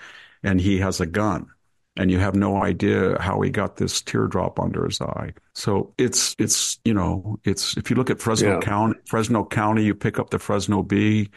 And 0.43 0.59
he 0.59 0.77
has 0.79 0.99
a 0.99 1.05
gun 1.05 1.47
and 1.95 2.11
you 2.11 2.19
have 2.19 2.35
no 2.35 2.61
idea 2.61 3.17
how 3.21 3.39
he 3.41 3.49
got 3.49 3.77
this 3.77 4.01
teardrop 4.01 4.59
under 4.59 4.83
his 4.85 4.99
eye. 4.99 5.33
So 5.53 5.93
it's 5.97 6.35
it's 6.37 6.79
you 6.83 6.93
know 6.93 7.39
it's 7.45 7.77
if 7.77 7.89
you 7.89 7.95
look 7.95 8.09
at 8.09 8.19
Fresno 8.19 8.55
yeah. 8.55 8.59
County, 8.59 8.99
Fresno 9.05 9.45
County, 9.45 9.85
you 9.85 9.95
pick 9.95 10.19
up 10.19 10.31
the 10.31 10.39
Fresno 10.39 10.83
Bee, 10.83 11.29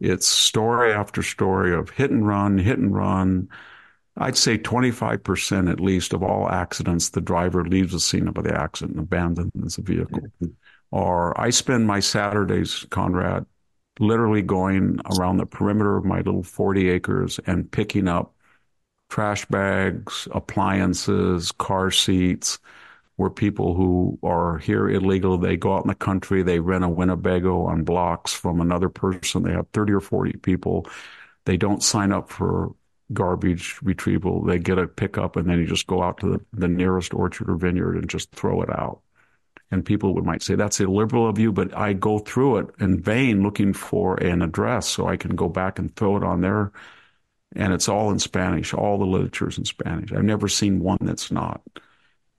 it's 0.00 0.26
story 0.26 0.92
after 0.92 1.22
story 1.22 1.74
of 1.74 1.90
hit 1.90 2.10
and 2.10 2.26
run, 2.26 2.58
hit 2.58 2.78
and 2.78 2.94
run. 2.94 3.48
I'd 4.16 4.36
say 4.36 4.58
25% 4.58 5.70
at 5.70 5.80
least 5.80 6.12
of 6.12 6.22
all 6.22 6.50
accidents, 6.50 7.10
the 7.10 7.20
driver 7.22 7.64
leaves 7.64 7.92
the 7.92 8.00
scene 8.00 8.28
of 8.28 8.34
the 8.34 8.54
accident 8.54 8.96
and 8.96 9.04
abandons 9.04 9.76
the 9.76 9.82
vehicle. 9.82 10.20
Or 10.90 11.38
I 11.40 11.50
spend 11.50 11.86
my 11.86 12.00
Saturdays, 12.00 12.86
Conrad, 12.90 13.46
literally 14.00 14.42
going 14.42 15.00
around 15.06 15.36
the 15.38 15.46
perimeter 15.46 15.96
of 15.96 16.04
my 16.04 16.18
little 16.18 16.42
40 16.42 16.90
acres 16.90 17.38
and 17.46 17.70
picking 17.70 18.08
up 18.08 18.34
trash 19.08 19.44
bags, 19.46 20.28
appliances, 20.32 21.52
car 21.52 21.90
seats, 21.90 22.58
where 23.16 23.30
people 23.30 23.74
who 23.74 24.18
are 24.22 24.58
here 24.58 24.88
illegal, 24.88 25.38
they 25.38 25.56
go 25.56 25.74
out 25.76 25.84
in 25.84 25.88
the 25.88 25.94
country, 25.94 26.42
they 26.42 26.60
rent 26.60 26.84
a 26.84 26.88
Winnebago 26.88 27.66
on 27.66 27.84
blocks 27.84 28.32
from 28.32 28.60
another 28.60 28.88
person. 28.88 29.42
They 29.42 29.52
have 29.52 29.68
30 29.72 29.92
or 29.92 30.00
40 30.00 30.34
people. 30.38 30.86
They 31.46 31.56
don't 31.56 31.82
sign 31.82 32.12
up 32.12 32.30
for 32.30 32.74
garbage 33.12 33.78
retrieval. 33.82 34.42
They 34.44 34.58
get 34.58 34.78
a 34.78 34.86
pickup 34.88 35.36
and 35.36 35.48
then 35.48 35.58
you 35.58 35.66
just 35.66 35.86
go 35.86 36.02
out 36.02 36.18
to 36.20 36.30
the, 36.32 36.40
the 36.52 36.68
nearest 36.68 37.14
orchard 37.14 37.50
or 37.50 37.56
vineyard 37.56 37.96
and 37.96 38.08
just 38.08 38.30
throw 38.32 38.62
it 38.62 38.70
out. 38.70 39.02
And 39.72 39.84
people 39.84 40.14
would 40.14 40.24
might 40.24 40.42
say 40.42 40.56
that's 40.56 40.80
illiberal 40.80 41.28
of 41.28 41.38
you, 41.38 41.52
but 41.52 41.76
I 41.76 41.92
go 41.92 42.18
through 42.18 42.58
it 42.58 42.66
in 42.80 43.00
vain 43.00 43.42
looking 43.42 43.72
for 43.72 44.16
an 44.16 44.42
address 44.42 44.88
so 44.88 45.06
I 45.06 45.16
can 45.16 45.36
go 45.36 45.48
back 45.48 45.78
and 45.78 45.94
throw 45.94 46.16
it 46.16 46.24
on 46.24 46.40
there 46.40 46.72
and 47.54 47.72
it's 47.72 47.88
all 47.88 48.10
in 48.10 48.18
Spanish. 48.18 48.72
All 48.72 48.98
the 48.98 49.04
literature 49.04 49.48
is 49.48 49.58
in 49.58 49.64
Spanish. 49.64 50.12
I've 50.12 50.22
never 50.22 50.48
seen 50.48 50.80
one 50.80 50.98
that's 51.00 51.30
not. 51.32 51.62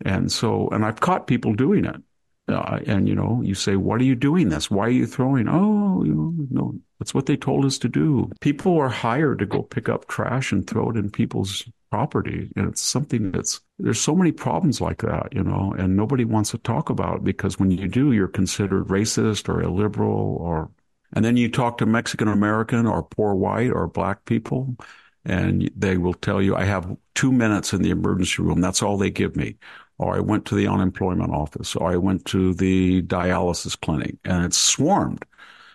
And 0.04 0.32
so, 0.32 0.70
and 0.70 0.86
I've 0.86 1.00
caught 1.00 1.28
people 1.28 1.54
doing 1.54 1.86
it. 1.86 2.02
Uh, 2.48 2.80
and 2.88 3.08
you 3.08 3.15
know, 3.15 3.41
you 3.44 3.54
say, 3.54 3.76
"What 3.76 4.02
are 4.02 4.06
you 4.06 4.15
doing 4.15 4.50
this? 4.50 4.70
Why 4.72 4.88
are 4.88 4.89
you 4.89 5.06
throwing?" 5.06 5.48
Oh, 5.48 6.04
you 6.04 6.13
know, 6.13 6.34
no, 6.50 6.80
that's 7.00 7.13
what 7.13 7.26
they 7.26 7.38
told 7.38 7.65
us 7.65 7.78
to 7.80 7.89
do. 7.89 8.32
People 8.41 8.78
are 8.80 8.89
hired 8.89 9.39
to 9.39 9.46
go 9.46 9.62
pick 9.62 9.88
up 9.88 10.08
trash 10.08 10.52
and 10.52 10.65
throw 10.65 10.89
it 10.89 10.98
in 10.98 11.12
people's 11.12 11.70
property, 11.92 12.52
and 12.56 12.68
it's 12.68 12.82
something 12.82 13.32
that's 13.32 13.62
there's 13.80 14.02
so 14.02 14.16
many 14.16 14.32
problems 14.32 14.82
like 14.82 15.02
that, 15.02 15.30
you 15.34 15.44
know, 15.44 15.76
and 15.78 15.96
nobody 15.96 16.26
wants 16.26 16.52
to 16.52 16.58
talk 16.60 16.90
about 16.90 17.18
it 17.18 17.24
because 17.24 17.60
when 17.60 17.72
you 17.72 17.88
do, 17.88 18.12
you're 18.14 18.28
considered 18.28 18.88
racist 18.88 19.50
or 19.50 19.62
illiberal 19.62 20.38
or 20.40 20.72
and 21.14 21.26
then 21.26 21.38
you 21.38 21.50
talk 21.50 21.78
to 21.78 21.86
Mexican 21.86 22.28
American 22.30 22.86
or 22.88 23.04
poor 23.04 23.36
white 23.36 23.72
or 23.72 23.88
black 23.88 24.26
people, 24.26 24.76
and 25.26 25.70
they 25.76 25.98
will 25.98 26.14
tell 26.14 26.42
you, 26.42 26.56
I 26.56 26.64
have 26.64 26.96
two 27.16 27.32
minutes 27.32 27.74
in 27.74 27.82
the 27.82 27.90
emergency 27.92 28.42
room. 28.42 28.62
That's 28.62 28.82
all 28.82 28.98
they 28.98 29.10
give 29.12 29.36
me. 29.36 29.58
Or 29.98 30.16
I 30.16 30.20
went 30.20 30.46
to 30.48 30.56
the 30.56 30.68
unemployment 30.68 31.32
office, 31.32 31.76
or 31.76 31.92
I 31.92 31.98
went 31.98 32.26
to 32.28 32.54
the 32.56 33.04
dialysis 33.04 33.80
clinic, 33.80 34.16
and 34.24 34.46
it's 34.46 34.58
swarmed. 34.58 35.26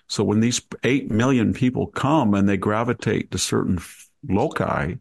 So 0.08 0.24
when 0.24 0.40
these 0.40 0.60
8 0.84 1.10
million 1.10 1.52
people 1.52 1.88
come 1.88 2.34
and 2.34 2.48
they 2.48 2.56
gravitate 2.56 3.30
to 3.32 3.38
certain 3.38 3.78
loci, 4.28 4.94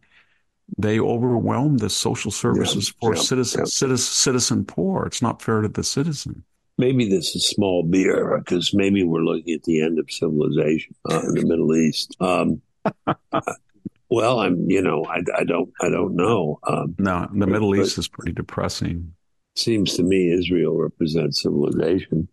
they 0.78 0.98
overwhelm 0.98 1.78
the 1.78 1.90
social 1.90 2.30
services 2.30 2.88
yeah, 2.88 3.08
for 3.08 3.14
yeah, 3.14 3.20
citizen, 3.20 3.60
yeah. 3.60 3.64
citizen, 3.66 3.98
citizen 3.98 4.64
poor. 4.64 5.06
It's 5.06 5.22
not 5.22 5.40
fair 5.40 5.60
to 5.60 5.68
the 5.68 5.84
citizen 5.84 6.44
maybe 6.78 7.08
this 7.08 7.34
is 7.34 7.48
small 7.48 7.82
beer 7.82 8.38
because 8.38 8.74
maybe 8.74 9.04
we're 9.04 9.22
looking 9.22 9.54
at 9.54 9.62
the 9.64 9.82
end 9.82 9.98
of 9.98 10.10
civilization 10.10 10.94
uh, 11.10 11.20
in 11.20 11.34
the 11.34 11.46
Middle 11.46 11.74
East. 11.74 12.16
Um, 12.20 12.60
well, 14.10 14.40
I'm, 14.40 14.68
you 14.68 14.82
know, 14.82 15.04
I, 15.04 15.22
I 15.36 15.44
don't, 15.44 15.70
I 15.80 15.88
don't 15.88 16.14
know. 16.14 16.58
Um, 16.66 16.94
no, 16.98 17.28
the 17.32 17.46
Middle 17.46 17.74
East 17.76 17.98
is 17.98 18.08
pretty 18.08 18.32
depressing. 18.32 19.12
Seems 19.54 19.96
to 19.96 20.02
me 20.02 20.32
Israel 20.32 20.76
represents 20.76 21.42
civilization. 21.42 22.28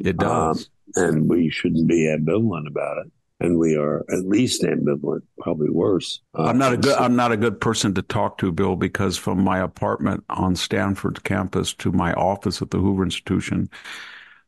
It 0.00 0.16
does, 0.16 0.68
um, 0.96 1.04
and 1.04 1.30
we 1.30 1.48
shouldn't 1.48 1.86
be 1.86 2.06
ambivalent 2.06 2.66
about 2.66 2.98
it 3.06 3.12
and 3.44 3.58
we 3.58 3.76
are 3.76 4.04
at 4.10 4.26
least 4.26 4.62
ambivalent, 4.62 5.22
probably 5.38 5.68
worse. 5.68 6.20
Uh, 6.36 6.44
I'm 6.44 6.58
not 6.58 6.72
a 6.72 6.76
good 6.76 6.96
I'm 6.96 7.16
not 7.16 7.32
a 7.32 7.36
good 7.36 7.60
person 7.60 7.94
to 7.94 8.02
talk 8.02 8.38
to, 8.38 8.50
Bill, 8.50 8.76
because 8.76 9.16
from 9.16 9.42
my 9.42 9.58
apartment 9.58 10.24
on 10.30 10.56
Stanford 10.56 11.22
campus 11.24 11.74
to 11.74 11.92
my 11.92 12.12
office 12.14 12.62
at 12.62 12.70
the 12.70 12.78
Hoover 12.78 13.04
Institution, 13.04 13.68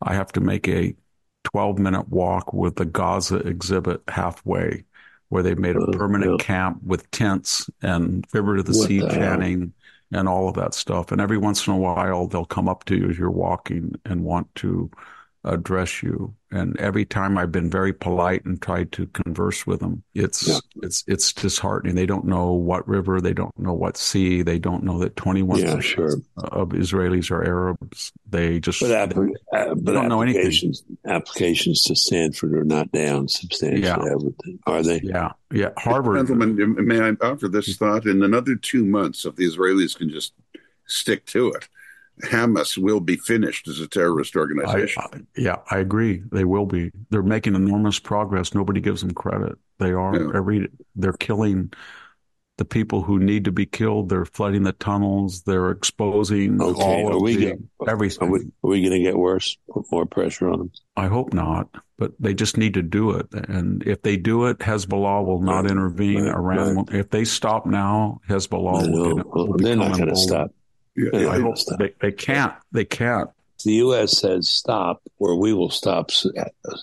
I 0.02 0.14
have 0.14 0.32
to 0.32 0.40
make 0.40 0.66
a 0.68 0.94
12 1.44 1.78
minute 1.78 2.08
walk 2.08 2.52
with 2.52 2.76
the 2.76 2.84
Gaza 2.86 3.36
exhibit 3.36 4.02
halfway, 4.08 4.84
where 5.28 5.42
they 5.42 5.54
made 5.54 5.76
a 5.76 5.82
uh, 5.82 5.92
permanent 5.92 6.40
yeah. 6.40 6.44
camp 6.44 6.82
with 6.82 7.10
tents 7.10 7.68
and 7.82 8.26
River 8.32 8.56
to 8.56 8.62
the 8.62 8.76
what 8.76 8.88
Sea 8.88 9.00
the 9.00 9.08
chanting 9.08 9.72
and 10.12 10.28
all 10.28 10.48
of 10.48 10.54
that 10.54 10.72
stuff. 10.72 11.12
And 11.12 11.20
every 11.20 11.38
once 11.38 11.66
in 11.66 11.72
a 11.72 11.78
while, 11.78 12.26
they'll 12.26 12.44
come 12.44 12.68
up 12.68 12.84
to 12.84 12.96
you 12.96 13.10
as 13.10 13.18
you're 13.18 13.30
walking 13.30 13.94
and 14.04 14.24
want 14.24 14.54
to 14.56 14.90
address 15.44 16.02
you. 16.02 16.34
And 16.56 16.78
every 16.80 17.04
time 17.04 17.36
I've 17.36 17.52
been 17.52 17.68
very 17.68 17.92
polite 17.92 18.44
and 18.46 18.60
tried 18.60 18.90
to 18.92 19.06
converse 19.08 19.66
with 19.66 19.80
them, 19.80 20.02
it's 20.14 20.48
yeah. 20.48 20.58
it's 20.82 21.04
it's 21.06 21.32
disheartening. 21.34 21.96
They 21.96 22.06
don't 22.06 22.24
know 22.24 22.52
what 22.52 22.88
river, 22.88 23.20
they 23.20 23.34
don't 23.34 23.56
know 23.58 23.74
what 23.74 23.98
sea, 23.98 24.40
they 24.40 24.58
don't 24.58 24.82
know 24.82 24.98
that 25.00 25.16
twenty 25.16 25.42
one 25.42 25.60
yeah, 25.60 25.80
sure. 25.80 26.14
of 26.38 26.70
Israelis 26.70 27.30
are 27.30 27.44
Arabs. 27.44 28.12
They 28.28 28.58
just 28.58 28.80
but, 28.80 28.90
app- 28.90 29.10
they, 29.10 29.34
uh, 29.52 29.74
but 29.74 29.92
don't 29.92 30.08
know 30.08 30.22
anything. 30.22 30.74
Applications 31.06 31.82
to 31.84 31.94
Stanford 31.94 32.54
are 32.54 32.64
not 32.64 32.90
down 32.90 33.28
substantially. 33.28 33.82
Yeah. 33.82 33.98
Are 34.66 34.82
they? 34.82 35.00
Yeah, 35.02 35.32
yeah. 35.52 35.70
Harvard. 35.76 36.26
Gentlemen, 36.26 36.86
may 36.86 37.00
I 37.00 37.10
offer 37.20 37.48
this 37.48 37.76
thought? 37.76 38.06
In 38.06 38.22
another 38.22 38.56
two 38.56 38.86
months, 38.86 39.26
if 39.26 39.36
the 39.36 39.44
Israelis 39.44 39.96
can 39.96 40.08
just 40.08 40.32
stick 40.86 41.26
to 41.26 41.48
it, 41.48 41.68
Hamas 42.24 42.78
will 42.78 43.00
be 43.00 43.16
finished 43.16 43.68
as 43.68 43.80
a 43.80 43.86
terrorist 43.86 44.36
organization. 44.36 45.02
I, 45.12 45.16
I, 45.16 45.20
yeah, 45.36 45.56
I 45.70 45.78
agree. 45.78 46.22
They 46.32 46.44
will 46.44 46.66
be. 46.66 46.90
They're 47.10 47.22
making 47.22 47.54
enormous 47.54 47.98
progress. 47.98 48.54
Nobody 48.54 48.80
gives 48.80 49.02
them 49.02 49.12
credit. 49.12 49.58
They 49.78 49.92
are 49.92 50.16
yeah. 50.16 50.30
every. 50.34 50.68
They're 50.94 51.12
killing 51.12 51.72
the 52.58 52.64
people 52.64 53.02
who 53.02 53.18
need 53.18 53.44
to 53.44 53.52
be 53.52 53.66
killed. 53.66 54.08
They're 54.08 54.24
flooding 54.24 54.62
the 54.62 54.72
tunnels. 54.72 55.42
They're 55.42 55.70
exposing 55.70 56.60
okay. 56.60 56.82
all 56.82 57.10
are 57.10 57.16
of 57.16 57.22
we 57.22 57.36
the, 57.36 57.44
get, 57.46 57.58
everything. 57.86 58.28
Are 58.28 58.30
we, 58.30 58.46
we 58.62 58.80
going 58.80 58.92
to 58.92 59.00
get 59.00 59.18
worse? 59.18 59.58
Put 59.70 59.84
more 59.92 60.06
pressure 60.06 60.48
on 60.48 60.58
them? 60.58 60.70
I 60.96 61.08
hope 61.08 61.34
not. 61.34 61.68
But 61.98 62.12
they 62.18 62.34
just 62.34 62.56
need 62.56 62.74
to 62.74 62.82
do 62.82 63.10
it. 63.10 63.26
And 63.32 63.82
if 63.86 64.02
they 64.02 64.16
do 64.16 64.46
it, 64.46 64.58
Hezbollah 64.58 65.24
will 65.24 65.40
not 65.40 65.62
right. 65.62 65.70
intervene. 65.70 66.24
Right. 66.24 66.34
Iran. 66.34 66.76
Right. 66.76 66.94
If 66.94 67.10
they 67.10 67.24
stop 67.24 67.66
now, 67.66 68.20
Hezbollah 68.28 68.90
will, 68.90 69.16
will, 69.16 69.48
will 69.48 69.56
They're 69.58 69.76
not 69.76 69.96
going 69.96 70.08
to 70.08 70.16
stop. 70.16 70.50
Yeah, 70.96 71.28
I 71.28 71.40
hope 71.40 71.56
they, 71.78 71.92
they 72.00 72.12
can't. 72.12 72.54
They 72.72 72.84
can't. 72.84 73.30
The 73.64 73.74
U.S. 73.74 74.18
says 74.18 74.48
stop, 74.48 75.02
or 75.18 75.38
we 75.38 75.52
will 75.52 75.70
stop 75.70 76.10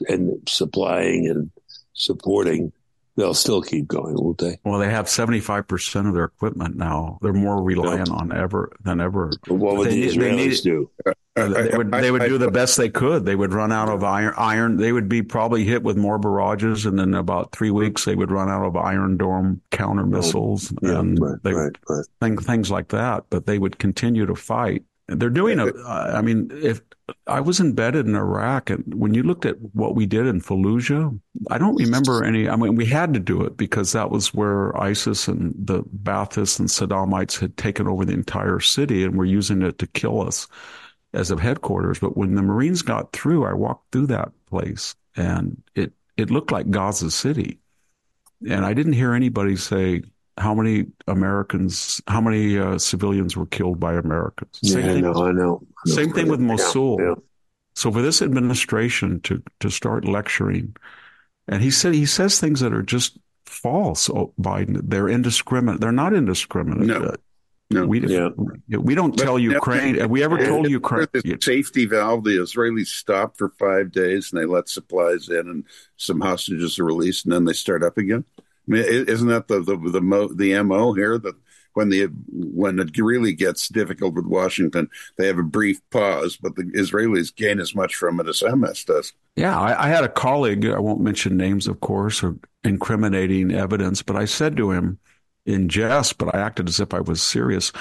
and 0.08 0.32
uh, 0.32 0.34
supplying 0.48 1.28
and 1.28 1.52
supporting. 1.94 2.72
They'll 3.16 3.36
still 3.36 3.62
keep 3.62 3.88
going, 3.88 4.16
won't 4.16 4.40
they? 4.40 4.60
Well, 4.64 4.80
they 4.80 4.90
have 4.90 5.08
seventy 5.08 5.40
five 5.40 5.68
percent 5.68 6.08
of 6.08 6.16
their 6.16 6.26
equipment 6.26 6.76
now. 6.76 7.20
They're 7.22 7.32
more 7.32 7.62
reliant 7.62 8.10
yeah. 8.10 8.16
on 8.16 8.36
ever 8.36 8.72
than 8.84 9.00
ever. 9.00 9.32
What 9.48 9.78
would 9.78 9.90
they, 9.90 10.02
the 10.02 10.08
Israelis 10.08 10.64
do? 10.64 10.90
They 11.36 11.78
would 11.78 11.92
they 11.92 12.12
would 12.12 12.24
do 12.24 12.38
the 12.38 12.52
best 12.52 12.78
they 12.78 12.90
could. 12.90 13.26
They 13.26 13.36
would 13.36 13.54
run 13.54 13.72
out 13.72 13.90
of 13.90 14.04
iron. 14.04 14.34
Iron. 14.38 14.78
They 14.78 14.92
would 14.92 15.10
be 15.10 15.24
probably 15.24 15.64
hit 15.64 15.82
with 15.82 15.98
more 15.98 16.20
barrages, 16.20 16.86
and 16.86 17.00
then 17.00 17.10
in 17.10 17.16
about 17.16 17.52
three 17.52 17.72
weeks 17.72 18.06
they 18.06 18.16
would 18.16 18.32
run 18.32 18.50
out 18.50 18.66
of 18.66 18.76
Iron 18.76 19.18
Dome 19.18 19.62
counter 19.72 20.06
missiles 20.06 20.72
yeah, 20.82 21.00
and 21.00 21.20
right, 21.20 21.40
they, 21.44 21.54
right, 21.54 21.76
right. 21.90 22.06
Things, 22.22 22.46
things 22.46 22.70
like 22.70 22.90
that. 22.90 23.26
But 23.32 23.48
they 23.48 23.58
would 23.58 23.80
continue 23.80 24.28
to 24.28 24.36
fight. 24.36 24.84
They're 25.08 25.32
doing 25.32 25.60
a. 25.60 25.72
I 25.88 26.22
mean, 26.22 26.52
if 26.54 26.82
I 27.26 27.40
was 27.40 27.60
embedded 27.60 28.06
in 28.06 28.16
Iraq, 28.16 28.70
and 28.70 28.94
when 28.94 29.16
you 29.16 29.24
looked 29.24 29.48
at 29.48 29.60
what 29.74 29.96
we 29.96 30.06
did 30.06 30.28
in 30.28 30.40
Fallujah, 30.40 31.20
I 31.50 31.58
don't 31.58 31.76
remember 31.76 32.24
any. 32.24 32.48
I 32.48 32.56
mean, 32.56 32.76
we 32.76 32.86
had 32.86 33.12
to 33.16 33.20
do 33.20 33.42
it 33.42 33.58
because 33.58 33.92
that 33.94 34.12
was 34.12 34.36
where 34.36 34.80
ISIS 34.80 35.28
and 35.28 35.56
the 35.58 35.82
Baathists 35.84 36.60
and 36.60 36.70
Saddamites 36.70 37.40
had 37.40 37.58
taken 37.58 37.88
over 37.88 38.06
the 38.06 38.14
entire 38.14 38.60
city 38.60 39.04
and 39.04 39.18
were 39.18 39.26
using 39.26 39.64
it 39.64 39.80
to 39.80 39.88
kill 39.88 40.22
us 40.22 40.48
as 41.14 41.32
of 41.32 41.40
headquarters. 41.40 42.00
But 42.00 42.18
when 42.18 42.36
the 42.36 42.42
Marines 42.42 42.82
got 42.82 43.12
through, 43.12 43.46
I 43.46 43.54
walked 43.54 43.92
through 43.92 44.08
that 44.08 44.32
place, 44.50 44.96
and 45.16 45.62
it 45.76 45.94
it 46.18 46.32
looked 46.32 46.52
like 46.52 46.70
Gaza 46.70 47.12
City, 47.12 47.60
and 48.48 48.66
I 48.66 48.74
didn't 48.74 48.94
hear 48.94 49.14
anybody 49.14 49.56
say, 49.56 50.04
how 50.38 50.54
many 50.54 50.86
Americans, 51.08 52.02
how 52.08 52.22
many 52.22 52.58
uh, 52.58 52.78
civilians 52.78 53.38
were 53.38 53.46
killed 53.46 53.80
by 53.80 53.94
Americans. 53.94 54.60
Same 54.64 54.80
yeah, 54.80 54.94
thing, 54.94 55.06
I 55.06 55.12
know, 55.12 55.28
I 55.28 55.32
know. 55.32 55.62
Same 55.86 56.12
thing 56.12 56.28
with 56.28 56.40
Mosul. 56.40 56.98
Yeah, 57.00 57.08
yeah. 57.10 57.16
So 57.76 57.92
for 57.92 58.02
this 58.02 58.22
administration 58.22 59.20
to 59.22 59.42
to 59.60 59.70
start 59.70 60.06
lecturing, 60.06 60.76
and 61.48 61.62
he 61.62 61.72
said 61.72 61.94
he 61.94 62.06
says 62.06 62.40
things 62.40 62.60
that 62.60 62.74
are 62.74 62.84
just 62.84 63.18
false. 63.46 64.10
Oh, 64.10 64.34
Biden, 64.40 64.80
they're 64.84 65.10
indiscriminate. 65.10 65.82
They're 65.82 65.92
not 65.92 66.14
indiscriminate. 66.14 66.88
No. 66.88 67.16
No. 67.74 67.86
We, 67.86 68.06
yeah. 68.08 68.30
we 68.78 68.96
don't 68.96 69.18
tell 69.18 69.34
but, 69.34 69.42
Ukraine. 69.42 69.96
Have 69.96 70.10
we 70.10 70.24
ever 70.24 70.38
told 70.44 70.70
Ukraine? 70.70 71.08
The 71.14 71.38
safety 71.42 71.86
valve, 71.86 72.24
the 72.24 72.38
Israelis 72.38 72.88
stopped 72.88 73.38
for 73.38 73.50
five 73.60 73.92
days 73.92 74.32
and 74.32 74.42
they 74.42 74.46
let 74.46 74.70
supplies 74.70 75.30
in 75.30 75.48
and 75.50 75.66
some 75.98 76.22
hostages 76.22 76.80
are 76.80 76.86
released 76.86 77.26
and 77.26 77.34
then 77.34 77.46
they 77.46 77.54
start 77.54 77.84
up 77.84 77.98
again. 77.98 78.24
I 78.40 78.44
mean, 78.68 78.84
isn't 78.86 79.28
that 79.28 79.48
the 79.48 79.62
the 79.62 79.76
the, 79.76 80.02
mo, 80.02 80.28
the 80.30 80.62
mo 80.64 80.94
here 80.94 81.18
that 81.18 81.36
when 81.74 81.90
the 81.90 82.06
when 82.28 82.80
it 82.80 82.98
really 82.98 83.34
gets 83.34 83.68
difficult 83.68 84.14
with 84.14 84.26
Washington, 84.26 84.90
they 85.18 85.28
have 85.28 85.40
a 85.40 85.44
brief 85.44 85.82
pause, 85.90 86.38
but 86.38 86.56
the 86.56 86.64
Israelis 86.64 87.36
gain 87.36 87.60
as 87.60 87.76
much 87.76 87.96
from 87.96 88.20
it 88.20 88.28
as 88.28 88.42
Hamas 88.42 88.86
does. 88.86 89.12
Yeah, 89.36 89.60
I, 89.60 89.86
I 89.86 89.90
had 89.90 90.04
a 90.04 90.10
colleague. 90.10 90.66
I 90.66 90.80
won't 90.80 91.02
mention 91.02 91.36
names, 91.36 91.68
of 91.68 91.80
course, 91.80 92.24
or 92.24 92.38
incriminating 92.64 93.52
evidence, 93.52 94.02
but 94.02 94.16
I 94.16 94.26
said 94.26 94.56
to 94.58 94.72
him 94.72 95.00
in 95.46 95.70
jest, 95.70 96.18
but 96.18 96.34
I 96.34 96.40
acted 96.40 96.70
as 96.70 96.80
if 96.80 96.94
I 96.94 97.02
was 97.02 97.22
serious. 97.22 97.72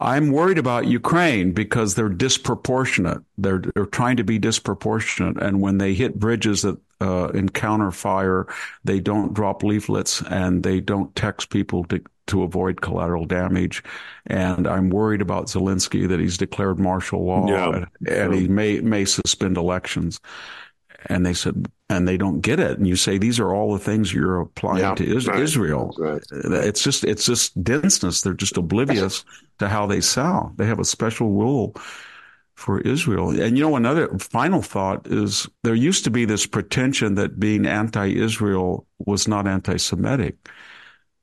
I'm 0.00 0.30
worried 0.30 0.58
about 0.58 0.86
Ukraine 0.86 1.52
because 1.52 1.94
they're 1.94 2.08
disproportionate. 2.08 3.18
They're 3.36 3.62
they're 3.74 3.86
trying 3.86 4.16
to 4.18 4.24
be 4.24 4.38
disproportionate, 4.38 5.42
and 5.42 5.60
when 5.60 5.78
they 5.78 5.94
hit 5.94 6.18
bridges 6.18 6.62
that 6.62 6.78
uh, 7.00 7.28
encounter 7.28 7.90
fire, 7.90 8.46
they 8.84 9.00
don't 9.00 9.34
drop 9.34 9.62
leaflets 9.62 10.22
and 10.22 10.62
they 10.62 10.80
don't 10.80 11.14
text 11.16 11.50
people 11.50 11.84
to 11.84 12.00
to 12.28 12.42
avoid 12.42 12.80
collateral 12.80 13.24
damage. 13.24 13.82
And 14.26 14.66
I'm 14.68 14.90
worried 14.90 15.22
about 15.22 15.46
Zelensky 15.46 16.06
that 16.08 16.20
he's 16.20 16.36
declared 16.36 16.78
martial 16.78 17.24
law 17.24 17.48
yeah. 17.48 17.68
and, 17.74 18.08
and 18.08 18.34
he 18.34 18.48
may 18.48 18.80
may 18.80 19.04
suspend 19.04 19.56
elections. 19.56 20.20
And 21.06 21.24
they 21.24 21.34
said, 21.34 21.70
and 21.88 22.06
they 22.06 22.16
don't 22.16 22.40
get 22.40 22.60
it. 22.60 22.76
And 22.76 22.86
you 22.86 22.96
say 22.96 23.18
these 23.18 23.38
are 23.40 23.54
all 23.54 23.72
the 23.72 23.78
things 23.78 24.12
you're 24.12 24.40
applying 24.40 24.78
yeah, 24.78 24.94
to 24.94 25.16
is- 25.16 25.26
right. 25.26 25.40
Israel. 25.40 25.94
Right. 25.98 26.22
It's 26.30 26.82
just 26.82 27.04
it's 27.04 27.24
just 27.24 27.62
denseness. 27.62 28.20
They're 28.20 28.34
just 28.34 28.56
oblivious 28.56 29.24
to 29.58 29.68
how 29.68 29.86
they 29.86 30.00
sound. 30.00 30.58
They 30.58 30.66
have 30.66 30.80
a 30.80 30.84
special 30.84 31.30
rule 31.30 31.74
for 32.54 32.80
Israel. 32.80 33.30
And 33.30 33.56
you 33.56 33.62
know, 33.62 33.76
another 33.76 34.08
final 34.18 34.62
thought 34.62 35.06
is 35.06 35.48
there 35.62 35.74
used 35.74 36.04
to 36.04 36.10
be 36.10 36.24
this 36.24 36.44
pretension 36.44 37.14
that 37.14 37.38
being 37.38 37.66
anti-Israel 37.66 38.84
was 38.98 39.28
not 39.28 39.46
anti-Semitic. 39.46 40.48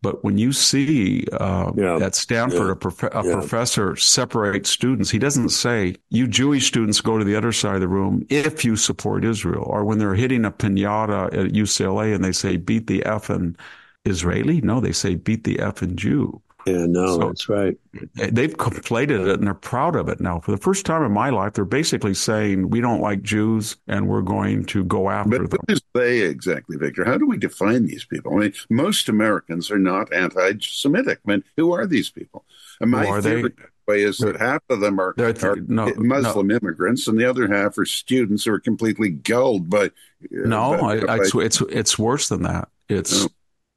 But 0.05 0.23
when 0.23 0.37
you 0.37 0.53
see 0.53 1.25
uh, 1.31 1.71
yeah. 1.75 1.97
at 1.97 2.13
Stanford 2.13 2.67
yeah. 2.67 2.73
a, 2.73 2.75
prof- 2.75 3.03
a 3.11 3.23
yeah. 3.25 3.33
professor 3.33 3.95
separate 3.95 4.67
students, 4.67 5.09
he 5.09 5.17
doesn't 5.17 5.49
say, 5.49 5.95
you 6.11 6.27
Jewish 6.27 6.67
students 6.67 7.01
go 7.01 7.17
to 7.17 7.23
the 7.25 7.35
other 7.35 7.51
side 7.51 7.73
of 7.73 7.81
the 7.81 7.87
room 7.87 8.23
if 8.29 8.63
you 8.63 8.75
support 8.75 9.25
Israel. 9.25 9.63
Or 9.65 9.83
when 9.83 9.97
they're 9.97 10.13
hitting 10.13 10.45
a 10.45 10.51
pinata 10.51 11.25
at 11.33 11.53
UCLA 11.53 12.13
and 12.13 12.23
they 12.23 12.33
say, 12.33 12.55
beat 12.55 12.85
the 12.85 13.03
F 13.03 13.31
and 13.31 13.57
Israeli. 14.05 14.61
No, 14.61 14.79
they 14.79 14.91
say, 14.91 15.15
beat 15.15 15.43
the 15.43 15.59
F 15.59 15.81
and 15.81 15.97
Jew. 15.97 16.39
Yeah, 16.65 16.85
no, 16.87 17.07
so 17.07 17.27
that's 17.27 17.47
right. 17.47 17.77
They've 18.15 18.55
conflated 18.55 19.27
it 19.27 19.37
and 19.37 19.45
they're 19.45 19.53
proud 19.53 19.95
of 19.95 20.09
it 20.09 20.19
now. 20.19 20.39
For 20.39 20.51
the 20.51 20.57
first 20.57 20.85
time 20.85 21.03
in 21.03 21.11
my 21.11 21.29
life, 21.29 21.53
they're 21.53 21.63
basically 21.63 22.15
saying 22.15 22.71
we 22.71 22.81
don't 22.81 23.01
like 23.01 23.21
Jews 23.21 23.77
and 23.87 24.07
we're 24.07 24.23
going 24.23 24.65
to 24.65 24.83
go 24.83 25.09
after 25.11 25.29
but 25.29 25.51
them. 25.51 25.59
What 25.67 25.71
is 25.71 25.81
they 25.93 26.21
exactly, 26.21 26.75
Victor? 26.77 27.05
How 27.05 27.17
do 27.17 27.27
we 27.27 27.37
define 27.37 27.85
these 27.85 28.03
people? 28.03 28.35
I 28.35 28.39
mean, 28.39 28.53
most 28.71 29.09
Americans 29.09 29.69
are 29.69 29.77
not 29.77 30.11
anti-Semitic. 30.11 31.19
I 31.25 31.31
mean, 31.31 31.43
who 31.55 31.71
are 31.71 31.85
these 31.85 32.09
people? 32.09 32.45
And 32.81 32.89
my 32.89 33.05
are 33.05 33.21
they? 33.21 33.43
way 33.87 34.01
is 34.01 34.17
that 34.17 34.37
half 34.39 34.63
of 34.69 34.79
them 34.79 34.99
are, 34.99 35.13
th- 35.13 35.43
are 35.43 35.57
no, 35.67 35.93
Muslim 35.97 36.47
no. 36.47 36.55
immigrants, 36.55 37.07
and 37.07 37.19
the 37.19 37.29
other 37.29 37.47
half 37.47 37.77
are 37.77 37.85
students 37.85 38.45
who 38.45 38.53
are 38.53 38.59
completely 38.59 39.09
gulled 39.09 39.69
by. 39.69 39.85
Uh, 39.85 39.89
no, 40.31 40.77
by, 40.79 40.97
I, 40.97 41.15
I, 41.15 41.15
it's 41.17 41.35
it's 41.35 41.61
it's 41.61 41.99
worse 41.99 42.29
than 42.29 42.43
that. 42.43 42.69
It's. 42.89 43.27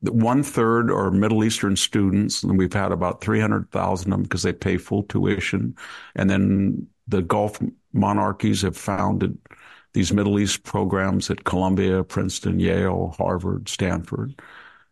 One 0.03 0.43
third 0.45 0.91
are 0.93 1.11
Middle 1.11 1.43
Eastern 1.43 1.75
students, 1.75 2.45
and 2.45 2.57
we've 2.57 2.73
had 2.73 2.93
about 2.93 3.21
300,000 3.21 4.13
of 4.13 4.17
them 4.17 4.23
because 4.23 4.43
they 4.43 4.53
pay 4.53 4.77
full 4.77 5.03
tuition. 5.05 5.77
And 6.15 6.31
then 6.31 6.87
the 7.09 7.23
Gulf 7.23 7.59
monarchies 7.93 8.63
have 8.63 8.77
founded 8.77 9.39
these 9.95 10.13
Middle 10.13 10.39
East 10.39 10.63
programs 10.63 11.31
at 11.31 11.45
Columbia, 11.45 12.05
Princeton, 12.05 12.61
Yale, 12.61 13.15
Harvard, 13.19 13.69
Stanford, 13.69 14.41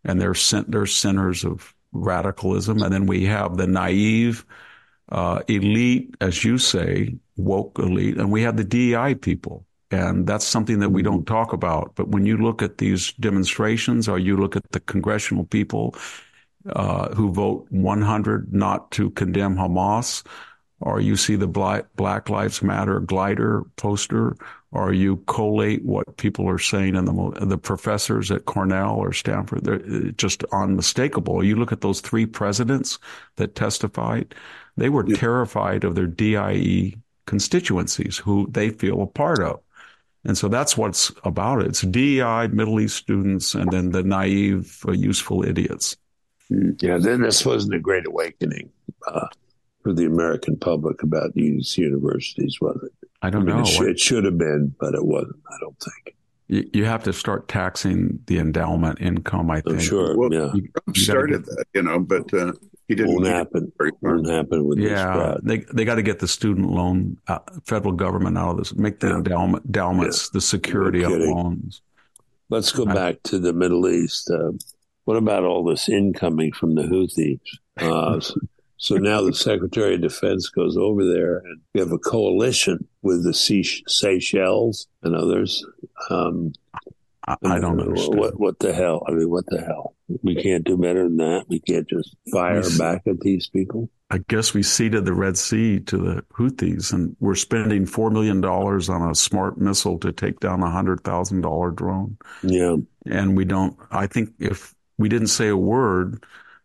and 0.03 0.19
they're, 0.19 0.35
they're 0.67 0.85
centers 0.85 1.45
of 1.45 1.73
radicalism. 1.93 2.81
And 2.81 2.91
then 2.93 3.05
we 3.05 3.23
have 3.25 3.55
the 3.55 3.67
naive 3.67 4.45
uh, 5.09 5.41
elite, 5.47 6.15
as 6.19 6.43
you 6.43 6.57
say, 6.57 7.15
woke 7.37 7.79
elite, 7.79 8.17
and 8.17 8.31
we 8.31 8.41
have 8.41 8.57
the 8.57 8.63
DEI 8.65 9.15
people 9.15 9.66
and 9.91 10.27
that's 10.27 10.45
something 10.45 10.79
that 10.79 10.89
we 10.89 11.01
don't 11.01 11.25
talk 11.25 11.53
about. 11.53 11.93
But 11.95 12.09
when 12.09 12.25
you 12.25 12.37
look 12.37 12.61
at 12.61 12.77
these 12.77 13.13
demonstrations 13.13 14.07
or 14.07 14.19
you 14.19 14.35
look 14.35 14.55
at 14.55 14.71
the 14.71 14.81
congressional 14.81 15.45
people 15.45 15.95
uh, 16.69 17.13
who 17.15 17.31
vote 17.31 17.67
100 17.69 18.53
not 18.53 18.91
to 18.91 19.09
condemn 19.11 19.55
Hamas, 19.55 20.23
or 20.79 20.99
you 20.99 21.15
see 21.15 21.35
the 21.35 21.47
Black, 21.47 22.29
Lives 22.29 22.61
Matter 22.61 22.99
glider 22.99 23.63
poster, 23.77 24.35
or 24.71 24.93
you 24.93 25.17
collate 25.27 25.83
what 25.83 26.17
people 26.17 26.47
are 26.47 26.59
saying 26.59 26.95
and 26.95 27.07
the 27.07 27.45
the 27.45 27.57
professors 27.57 28.29
at 28.29 28.45
Cornell 28.45 28.95
or 28.95 29.13
Stanford, 29.13 29.63
they're 29.63 29.75
uh, 29.75 30.11
just 30.17 30.43
unmistakable. 30.51 31.43
You 31.43 31.55
look 31.55 31.71
at 31.71 31.81
those 31.81 32.01
three 32.01 32.25
presidents 32.25 32.99
that 33.37 33.55
testified; 33.55 34.35
they 34.75 34.89
were 34.89 35.07
yeah. 35.07 35.15
terrified 35.15 35.83
of 35.83 35.95
their 35.95 36.05
DIE 36.05 36.93
constituencies, 37.25 38.17
who 38.17 38.47
they 38.51 38.69
feel 38.69 39.01
a 39.01 39.07
part 39.07 39.41
of. 39.41 39.59
And 40.27 40.37
so 40.37 40.49
that's 40.49 40.77
what's 40.77 41.11
about 41.23 41.61
it. 41.61 41.67
It's 41.67 41.81
DEI, 41.81 42.49
Middle 42.49 42.81
East 42.81 42.97
students, 42.97 43.55
and 43.55 43.71
then 43.71 43.91
the 43.91 44.03
naive, 44.03 44.83
uh, 44.85 44.91
useful 44.91 45.45
idiots. 45.45 45.95
Hmm. 46.49 46.71
Yeah, 46.79 46.97
then 46.97 47.21
this 47.21 47.45
wasn't 47.45 47.75
a 47.75 47.79
great 47.79 48.05
awakening 48.05 48.69
uh, 49.07 49.27
for 49.83 49.93
the 49.93 50.05
American 50.05 50.57
public 50.57 51.01
about 51.01 51.33
these 51.33 51.77
universities, 51.77 52.59
was 52.59 52.77
it? 52.83 53.09
I 53.21 53.29
don't 53.29 53.43
I 53.43 53.45
mean, 53.45 53.55
know. 53.55 53.61
It, 53.61 53.67
sh- 53.67 53.81
it, 53.81 53.99
should 53.99 54.25
have 54.25 54.37
been, 54.37 54.75
but 54.79 54.93
it 54.95 55.05
wasn't, 55.05 55.37
I 55.49 55.55
don't 55.61 55.79
think. 55.79 56.15
You, 56.49 56.69
you 56.73 56.85
have 56.85 57.03
to 57.03 57.13
start 57.13 57.47
taxing 57.47 58.19
the 58.27 58.39
endowment 58.39 58.99
income, 58.99 59.49
I 59.49 59.59
oh, 59.65 59.69
think. 59.69 59.77
Oh, 59.77 59.79
sure, 59.79 60.17
well, 60.17 60.33
yeah. 60.33 60.51
You, 60.53 60.67
you 60.93 61.01
started 61.01 61.45
get, 61.45 61.55
that, 61.55 61.65
you 61.73 61.83
know, 61.83 61.99
but 61.99 62.33
uh, 62.33 62.51
he 62.87 62.95
didn't 62.95 63.15
won't 63.15 63.27
happen. 63.27 63.71
Won't 64.01 64.29
happen 64.29 64.65
with 64.65 64.79
yeah, 64.79 65.35
they 65.43 65.57
they 65.73 65.83
got 65.83 65.95
to 65.95 66.01
get 66.01 66.19
the 66.19 66.27
student 66.27 66.69
loan, 66.69 67.17
uh, 67.27 67.39
federal 67.65 67.93
government 67.93 68.37
out 68.37 68.51
of 68.51 68.57
this. 68.57 68.73
Make 68.75 68.99
the 68.99 69.07
yeah. 69.07 69.17
endowment, 69.17 69.65
endowments 69.65 70.25
yeah. 70.25 70.29
the 70.33 70.41
security 70.41 71.03
of 71.03 71.11
loans. 71.11 71.81
Let's 72.49 72.71
go 72.71 72.87
I, 72.87 72.93
back 72.93 73.23
to 73.23 73.39
the 73.39 73.51
Middle 73.51 73.89
East. 73.89 74.31
Uh, 74.31 74.53
what 75.03 75.17
about 75.17 75.43
all 75.43 75.65
this 75.65 75.89
incoming 75.89 76.53
from 76.53 76.75
the 76.75 76.83
Houthis? 76.83 77.39
Uh, 77.77 78.19
so, 78.21 78.35
so 78.77 78.95
now 78.95 79.21
the 79.21 79.33
Secretary 79.33 79.95
of 79.95 80.01
Defense 80.01 80.47
goes 80.49 80.77
over 80.77 81.05
there, 81.05 81.39
and 81.39 81.59
we 81.73 81.81
have 81.81 81.91
a 81.91 81.97
coalition 81.97 82.87
with 83.01 83.23
the 83.23 83.33
Seychelles 83.33 84.87
and 85.03 85.15
others. 85.15 85.65
Um, 86.09 86.53
I, 87.27 87.35
I 87.43 87.59
don't 87.59 87.79
understand. 87.79 88.17
What, 88.17 88.39
what 88.39 88.59
the 88.59 88.73
hell? 88.73 89.03
I 89.07 89.11
mean, 89.11 89.29
what 89.29 89.45
the 89.47 89.59
hell? 89.59 89.95
We 90.23 90.41
can't 90.41 90.63
do 90.63 90.77
better 90.77 91.03
than 91.03 91.17
that. 91.17 91.45
We 91.49 91.59
can't 91.59 91.87
just 91.87 92.15
fire 92.31 92.61
we, 92.61 92.77
back 92.77 93.01
at 93.05 93.19
these 93.19 93.49
people. 93.49 93.89
I 94.09 94.19
guess 94.29 94.53
we 94.53 94.63
ceded 94.63 95.03
the 95.03 95.13
Red 95.13 95.37
Sea 95.37 95.81
to 95.81 95.97
the 95.97 96.23
Houthis, 96.37 96.93
and 96.93 97.17
we're 97.19 97.35
spending 97.35 97.85
four 97.85 98.09
million 98.09 98.39
dollars 98.39 98.87
on 98.87 99.09
a 99.09 99.13
smart 99.13 99.57
missile 99.57 99.99
to 99.99 100.13
take 100.13 100.39
down 100.39 100.63
a 100.63 100.69
hundred 100.69 101.01
thousand 101.01 101.41
dollar 101.41 101.71
drone. 101.71 102.17
Yeah, 102.41 102.77
and 103.05 103.35
we 103.35 103.43
don't. 103.43 103.77
I 103.91 104.07
think 104.07 104.29
if 104.39 104.73
we 104.97 105.09
didn't 105.09 105.27
say 105.27 105.49
a 105.49 105.57
word, 105.57 106.23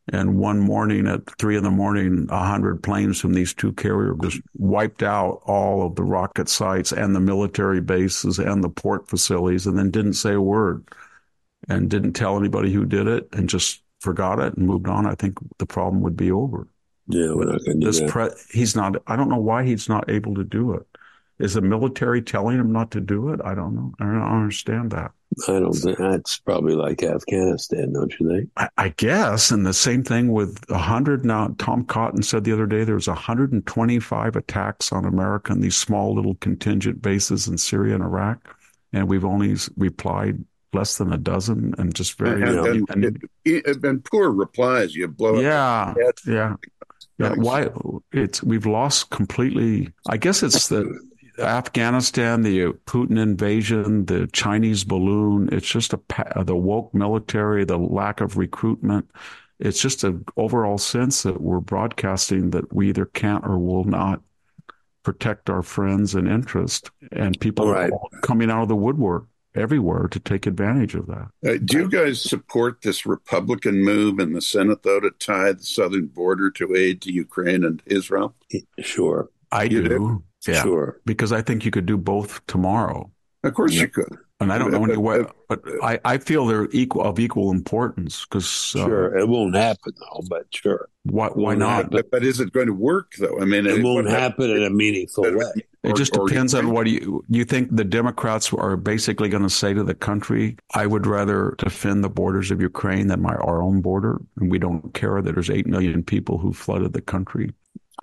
and 0.08 0.36
one 0.38 0.58
morning 0.58 1.06
at 1.06 1.22
three 1.38 1.56
in 1.56 1.62
the 1.62 1.70
morning, 1.70 2.26
a 2.30 2.44
hundred 2.44 2.82
planes 2.82 3.20
from 3.20 3.34
these 3.34 3.54
two 3.54 3.72
carriers 3.72 4.16
just 4.22 4.40
wiped 4.56 5.02
out 5.02 5.40
all 5.44 5.86
of 5.86 5.94
the 5.94 6.02
rocket 6.02 6.48
sites 6.48 6.92
and 6.92 7.14
the 7.14 7.20
military 7.20 7.80
bases 7.80 8.38
and 8.38 8.64
the 8.64 8.68
port 8.68 9.08
facilities, 9.08 9.66
and 9.66 9.78
then 9.78 9.90
didn't 9.90 10.14
say 10.14 10.32
a 10.32 10.40
word 10.40 10.84
and 11.68 11.88
didn't 11.88 12.14
tell 12.14 12.36
anybody 12.36 12.72
who 12.72 12.84
did 12.84 13.06
it 13.06 13.28
and 13.32 13.48
just 13.48 13.82
forgot 14.00 14.40
it 14.40 14.54
and 14.54 14.66
moved 14.66 14.88
on, 14.88 15.06
I 15.06 15.14
think 15.14 15.38
the 15.58 15.66
problem 15.66 16.02
would 16.02 16.16
be 16.16 16.32
over. 16.32 16.66
Yeah, 17.06 17.34
we're 17.34 17.44
not 17.44 17.64
going 17.64 17.80
to 17.80 17.86
do 17.86 17.92
that. 17.92 18.08
Pre- 18.08 18.30
he's 18.50 18.74
not. 18.74 19.00
I 19.06 19.16
don't 19.16 19.28
know 19.28 19.40
why 19.40 19.64
he's 19.64 19.88
not 19.88 20.10
able 20.10 20.34
to 20.34 20.44
do 20.44 20.72
it. 20.74 20.86
Is 21.38 21.54
the 21.54 21.60
military 21.60 22.22
telling 22.22 22.58
them 22.58 22.72
not 22.72 22.90
to 22.92 23.00
do 23.00 23.30
it? 23.30 23.40
I 23.44 23.54
don't 23.54 23.74
know. 23.74 23.92
I 23.98 24.04
don't 24.04 24.22
understand 24.22 24.90
that. 24.92 25.12
I 25.48 25.60
don't 25.60 25.72
think 25.72 25.98
that's 25.98 26.38
probably 26.38 26.74
like 26.74 27.02
Afghanistan, 27.02 27.92
don't 27.94 28.14
you 28.20 28.28
think? 28.28 28.50
I, 28.56 28.68
I 28.76 28.88
guess. 28.90 29.50
And 29.50 29.64
the 29.64 29.72
same 29.72 30.04
thing 30.04 30.32
with 30.32 30.62
100 30.68 31.24
now. 31.24 31.54
Tom 31.58 31.84
Cotton 31.84 32.22
said 32.22 32.44
the 32.44 32.52
other 32.52 32.66
day 32.66 32.84
there 32.84 32.94
was 32.94 33.08
125 33.08 34.36
attacks 34.36 34.92
on 34.92 35.04
America 35.04 35.52
in 35.52 35.60
these 35.60 35.76
small 35.76 36.14
little 36.14 36.34
contingent 36.36 37.00
bases 37.00 37.48
in 37.48 37.56
Syria 37.56 37.94
and 37.94 38.04
Iraq. 38.04 38.56
And 38.92 39.08
we've 39.08 39.24
only 39.24 39.56
replied 39.76 40.44
less 40.74 40.98
than 40.98 41.12
a 41.12 41.18
dozen 41.18 41.74
and 41.78 41.94
just 41.94 42.18
very 42.18 42.42
and, 42.42 42.88
and, 42.90 43.28
and, 43.44 43.84
and 43.84 44.04
poor 44.04 44.30
replies. 44.30 44.94
You 44.94 45.08
blow 45.08 45.40
yeah, 45.40 45.94
yeah, 46.26 46.56
yeah. 47.18 47.34
Why 47.34 47.68
it's 48.12 48.42
we've 48.42 48.66
lost 48.66 49.10
completely. 49.10 49.92
I 50.08 50.16
guess 50.16 50.42
it's 50.42 50.68
the 50.68 50.98
Afghanistan, 51.38 52.42
the 52.42 52.72
Putin 52.86 53.18
invasion, 53.18 54.06
the 54.06 54.26
Chinese 54.28 54.84
balloon. 54.84 55.48
It's 55.52 55.68
just 55.68 55.92
a 55.92 56.00
the 56.44 56.56
woke 56.56 56.92
military, 56.94 57.64
the 57.64 57.78
lack 57.78 58.20
of 58.20 58.36
recruitment. 58.36 59.10
It's 59.58 59.80
just 59.80 60.04
an 60.04 60.24
overall 60.36 60.78
sense 60.78 61.22
that 61.22 61.40
we're 61.40 61.60
broadcasting 61.60 62.50
that 62.50 62.72
we 62.72 62.88
either 62.88 63.06
can't 63.06 63.44
or 63.46 63.58
will 63.58 63.84
not 63.84 64.20
protect 65.02 65.50
our 65.50 65.62
friends 65.62 66.14
and 66.14 66.28
interest, 66.28 66.90
and 67.10 67.38
people 67.40 67.68
right. 67.68 67.92
are 67.92 68.20
coming 68.20 68.50
out 68.50 68.62
of 68.62 68.68
the 68.68 68.76
woodwork 68.76 69.26
everywhere 69.54 70.08
to 70.08 70.18
take 70.20 70.46
advantage 70.46 70.94
of 70.94 71.06
that. 71.06 71.28
Uh, 71.46 71.58
do 71.64 71.78
you 71.78 71.88
guys 71.88 72.22
support 72.22 72.80
this 72.82 73.04
Republican 73.04 73.82
move 73.84 74.18
in 74.18 74.32
the 74.32 74.40
Senate, 74.40 74.82
though, 74.82 75.00
to 75.00 75.10
tie 75.18 75.52
the 75.52 75.62
southern 75.62 76.06
border 76.06 76.50
to 76.50 76.74
aid 76.74 77.02
to 77.02 77.12
Ukraine 77.12 77.64
and 77.64 77.82
Israel? 77.86 78.34
Sure. 78.80 79.28
I 79.50 79.68
do. 79.68 79.88
do. 79.88 80.24
Yeah. 80.46 80.62
Sure. 80.62 81.00
Because 81.04 81.32
I 81.32 81.42
think 81.42 81.64
you 81.64 81.70
could 81.70 81.86
do 81.86 81.96
both 81.96 82.44
tomorrow. 82.46 83.10
Of 83.44 83.54
course 83.54 83.72
you 83.72 83.88
could. 83.88 84.16
And 84.42 84.52
I 84.52 84.58
don't 84.58 84.72
know 84.72 84.84
any 84.84 84.96
way, 84.96 85.24
but 85.48 85.62
I, 85.84 86.00
I 86.04 86.18
feel 86.18 86.46
they're 86.46 86.68
equal 86.72 87.02
of 87.02 87.20
equal 87.20 87.52
importance 87.52 88.24
because 88.24 88.74
uh, 88.74 88.84
sure 88.84 89.16
it 89.16 89.28
won't 89.28 89.54
happen 89.54 89.92
though. 90.00 90.22
But 90.28 90.46
sure, 90.50 90.88
why 91.04 91.28
why 91.28 91.54
not? 91.54 91.92
But, 91.92 92.10
but, 92.10 92.24
is 92.24 92.40
it 92.40 92.52
going 92.52 92.66
to 92.66 92.72
work 92.72 93.12
though? 93.18 93.40
I 93.40 93.44
mean, 93.44 93.66
it, 93.66 93.78
it 93.78 93.84
won't 93.84 94.08
happen 94.08 94.50
in 94.50 94.64
a 94.64 94.70
meaningful 94.70 95.32
way. 95.32 95.52
It 95.84 95.94
just 95.94 96.12
depends 96.12 96.54
on 96.54 96.72
what 96.72 96.88
you 96.88 97.24
you 97.28 97.44
think 97.44 97.74
the 97.74 97.84
Democrats 97.84 98.52
are 98.52 98.76
basically 98.76 99.28
going 99.28 99.44
to 99.44 99.50
say 99.50 99.74
to 99.74 99.84
the 99.84 99.94
country. 99.94 100.56
I 100.74 100.86
would 100.86 101.06
rather 101.06 101.54
defend 101.58 102.02
the 102.02 102.10
borders 102.10 102.50
of 102.50 102.60
Ukraine 102.60 103.06
than 103.06 103.22
my 103.22 103.34
our 103.34 103.62
own 103.62 103.80
border, 103.80 104.20
and 104.40 104.50
we 104.50 104.58
don't 104.58 104.92
care 104.92 105.22
that 105.22 105.34
there's 105.34 105.50
eight 105.50 105.68
million 105.68 106.02
people 106.02 106.38
who 106.38 106.52
flooded 106.52 106.94
the 106.94 107.00
country. 107.00 107.52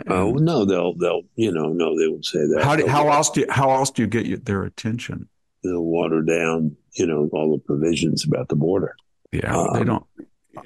Oh 0.07 0.31
no, 0.31 0.65
they'll 0.65 0.95
they'll 0.95 1.23
you 1.35 1.51
know 1.51 1.69
no, 1.69 1.97
they 1.97 2.07
won't 2.07 2.25
say 2.25 2.39
that. 2.39 2.63
How 2.63 2.75
do, 2.75 2.87
how 2.87 3.09
else 3.09 3.29
do 3.29 3.41
you, 3.41 3.47
how 3.49 3.71
else 3.71 3.91
do 3.91 4.01
you 4.01 4.07
get 4.07 4.45
their 4.45 4.63
attention? 4.63 5.27
They'll 5.63 5.83
water 5.83 6.21
down 6.21 6.77
you 6.93 7.05
know 7.05 7.29
all 7.33 7.51
the 7.51 7.59
provisions 7.59 8.25
about 8.25 8.49
the 8.49 8.55
border. 8.55 8.95
Yeah, 9.31 9.55
um, 9.55 9.67
they 9.73 9.83
don't. 9.83 10.05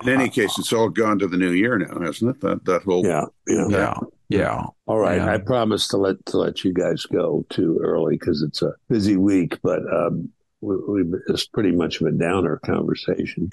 In 0.01 0.09
any 0.09 0.29
case, 0.29 0.57
it's 0.57 0.73
all 0.73 0.89
gone 0.89 1.19
to 1.19 1.27
the 1.27 1.37
new 1.37 1.51
year 1.51 1.77
now, 1.77 1.99
hasn't 1.99 2.35
it? 2.35 2.41
That 2.41 2.65
that 2.65 2.83
whole 2.83 3.05
yeah 3.05 3.25
yeah 3.47 3.67
yeah. 3.69 3.93
yeah. 4.29 4.63
All 4.85 4.99
right, 4.99 5.17
yeah. 5.17 5.33
I 5.33 5.37
promise 5.37 5.87
to 5.89 5.97
let 5.97 6.23
to 6.27 6.37
let 6.37 6.63
you 6.63 6.73
guys 6.73 7.05
go 7.05 7.45
too 7.49 7.79
early 7.83 8.17
because 8.17 8.41
it's 8.41 8.61
a 8.61 8.73
busy 8.89 9.17
week, 9.17 9.59
but 9.63 9.79
um, 9.91 10.29
we, 10.63 11.03
we, 11.03 11.19
it's 11.27 11.45
pretty 11.47 11.71
much 11.71 12.01
of 12.01 12.07
a 12.07 12.11
downer 12.11 12.59
conversation. 12.65 13.49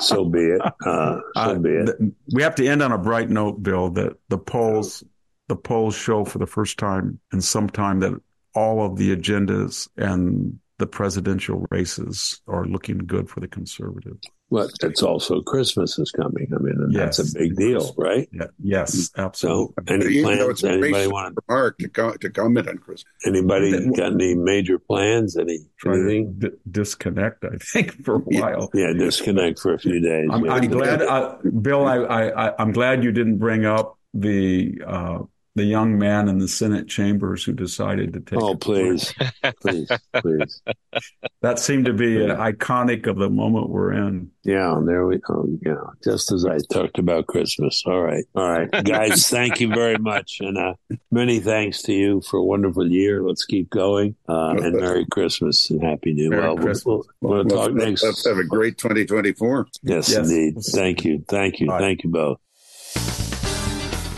so 0.00 0.24
be 0.24 0.40
it. 0.40 0.60
Uh, 0.84 1.20
so 1.34 1.40
uh, 1.40 1.58
be 1.58 1.70
it. 1.70 1.96
We 2.32 2.42
have 2.42 2.54
to 2.56 2.66
end 2.66 2.82
on 2.82 2.92
a 2.92 2.98
bright 2.98 3.30
note, 3.30 3.62
Bill. 3.62 3.90
That 3.90 4.16
the 4.28 4.38
polls 4.38 5.04
the 5.48 5.56
polls 5.56 5.94
show 5.94 6.24
for 6.24 6.38
the 6.38 6.46
first 6.46 6.78
time 6.78 7.20
in 7.32 7.40
some 7.40 7.68
time 7.68 8.00
that 8.00 8.12
all 8.54 8.84
of 8.84 8.96
the 8.96 9.14
agendas 9.14 9.88
and 9.96 10.58
the 10.78 10.86
presidential 10.86 11.66
races 11.70 12.40
are 12.46 12.64
looking 12.64 12.98
good 12.98 13.28
for 13.28 13.40
the 13.40 13.48
conservatives. 13.48 14.26
Well, 14.50 14.70
it's 14.82 15.02
also 15.02 15.42
Christmas 15.42 15.98
is 15.98 16.10
coming. 16.10 16.50
I 16.54 16.58
mean, 16.58 16.88
yes. 16.90 17.18
that's 17.18 17.34
a 17.34 17.38
big 17.38 17.56
deal, 17.56 17.94
right? 17.98 18.28
Yeah. 18.32 18.46
Yes, 18.62 19.10
absolutely. 19.16 19.74
So, 19.86 19.94
any 19.94 20.22
plans? 20.22 20.64
Anybody 20.64 21.06
want 21.06 21.34
to 21.34 21.42
remark 21.46 21.78
to, 21.78 21.88
co- 21.88 22.14
to 22.14 22.30
comment 22.30 22.66
on 22.66 22.78
Christmas? 22.78 23.12
Anybody 23.26 23.90
got 23.90 24.12
any 24.12 24.34
major 24.34 24.78
plans? 24.78 25.36
Any 25.36 25.58
anything? 25.84 26.34
D- 26.38 26.48
disconnect, 26.70 27.44
I 27.44 27.58
think, 27.58 28.02
for 28.04 28.16
a 28.16 28.20
while. 28.20 28.70
Yeah, 28.72 28.92
disconnect 28.94 29.58
for 29.58 29.74
a 29.74 29.78
few 29.78 30.00
days. 30.00 30.30
I'm, 30.32 30.48
I'm 30.48 30.68
glad, 30.68 31.02
uh, 31.02 31.36
Bill. 31.60 31.84
I, 31.84 31.98
I, 32.28 32.54
I'm 32.58 32.72
glad 32.72 33.04
you 33.04 33.12
didn't 33.12 33.36
bring 33.36 33.66
up 33.66 33.98
the 34.14 34.80
uh, 34.86 35.18
the 35.58 35.64
young 35.64 35.98
man 35.98 36.28
in 36.28 36.38
the 36.38 36.48
Senate 36.48 36.88
chambers 36.88 37.44
who 37.44 37.52
decided 37.52 38.14
to 38.14 38.20
take. 38.20 38.40
Oh, 38.40 38.54
please, 38.54 39.12
please, 39.60 39.90
please. 40.14 40.62
That 41.40 41.60
seemed 41.60 41.84
to 41.84 41.92
be 41.92 42.16
iconic 42.16 43.06
of 43.06 43.16
the 43.16 43.30
moment 43.30 43.68
we're 43.68 43.92
in. 43.92 44.32
Yeah, 44.42 44.80
there 44.84 45.06
we 45.06 45.18
go. 45.18 45.46
Yeah, 45.64 45.84
just 46.02 46.32
as 46.32 46.44
I 46.44 46.58
talked 46.72 46.98
about 46.98 47.28
Christmas. 47.28 47.84
All 47.86 48.02
right, 48.02 48.24
all 48.34 48.50
right, 48.50 48.68
guys. 48.84 49.28
thank 49.30 49.60
you 49.60 49.68
very 49.68 49.98
much, 49.98 50.38
and 50.40 50.58
uh, 50.58 50.74
many 51.12 51.38
thanks 51.38 51.82
to 51.82 51.92
you 51.92 52.22
for 52.22 52.38
a 52.38 52.44
wonderful 52.44 52.90
year. 52.90 53.22
Let's 53.22 53.44
keep 53.44 53.70
going, 53.70 54.16
uh, 54.28 54.56
and 54.56 54.80
Merry 54.80 55.06
Christmas 55.06 55.70
and 55.70 55.80
Happy 55.80 56.12
New 56.12 56.30
Year. 56.30 56.40
Well, 56.40 56.56
we'll, 56.56 56.74
we'll, 56.84 57.04
we'll, 57.20 57.44
talk 57.44 57.72
next. 57.72 58.02
Let's 58.02 58.26
have 58.26 58.38
a 58.38 58.44
great 58.44 58.76
2024. 58.78 59.68
Yes, 59.82 60.10
yes. 60.10 60.28
indeed. 60.28 60.60
Thank 60.60 61.04
you, 61.04 61.24
thank 61.28 61.60
you, 61.60 61.68
thank 61.68 62.02
you 62.02 62.10
both. 62.10 62.40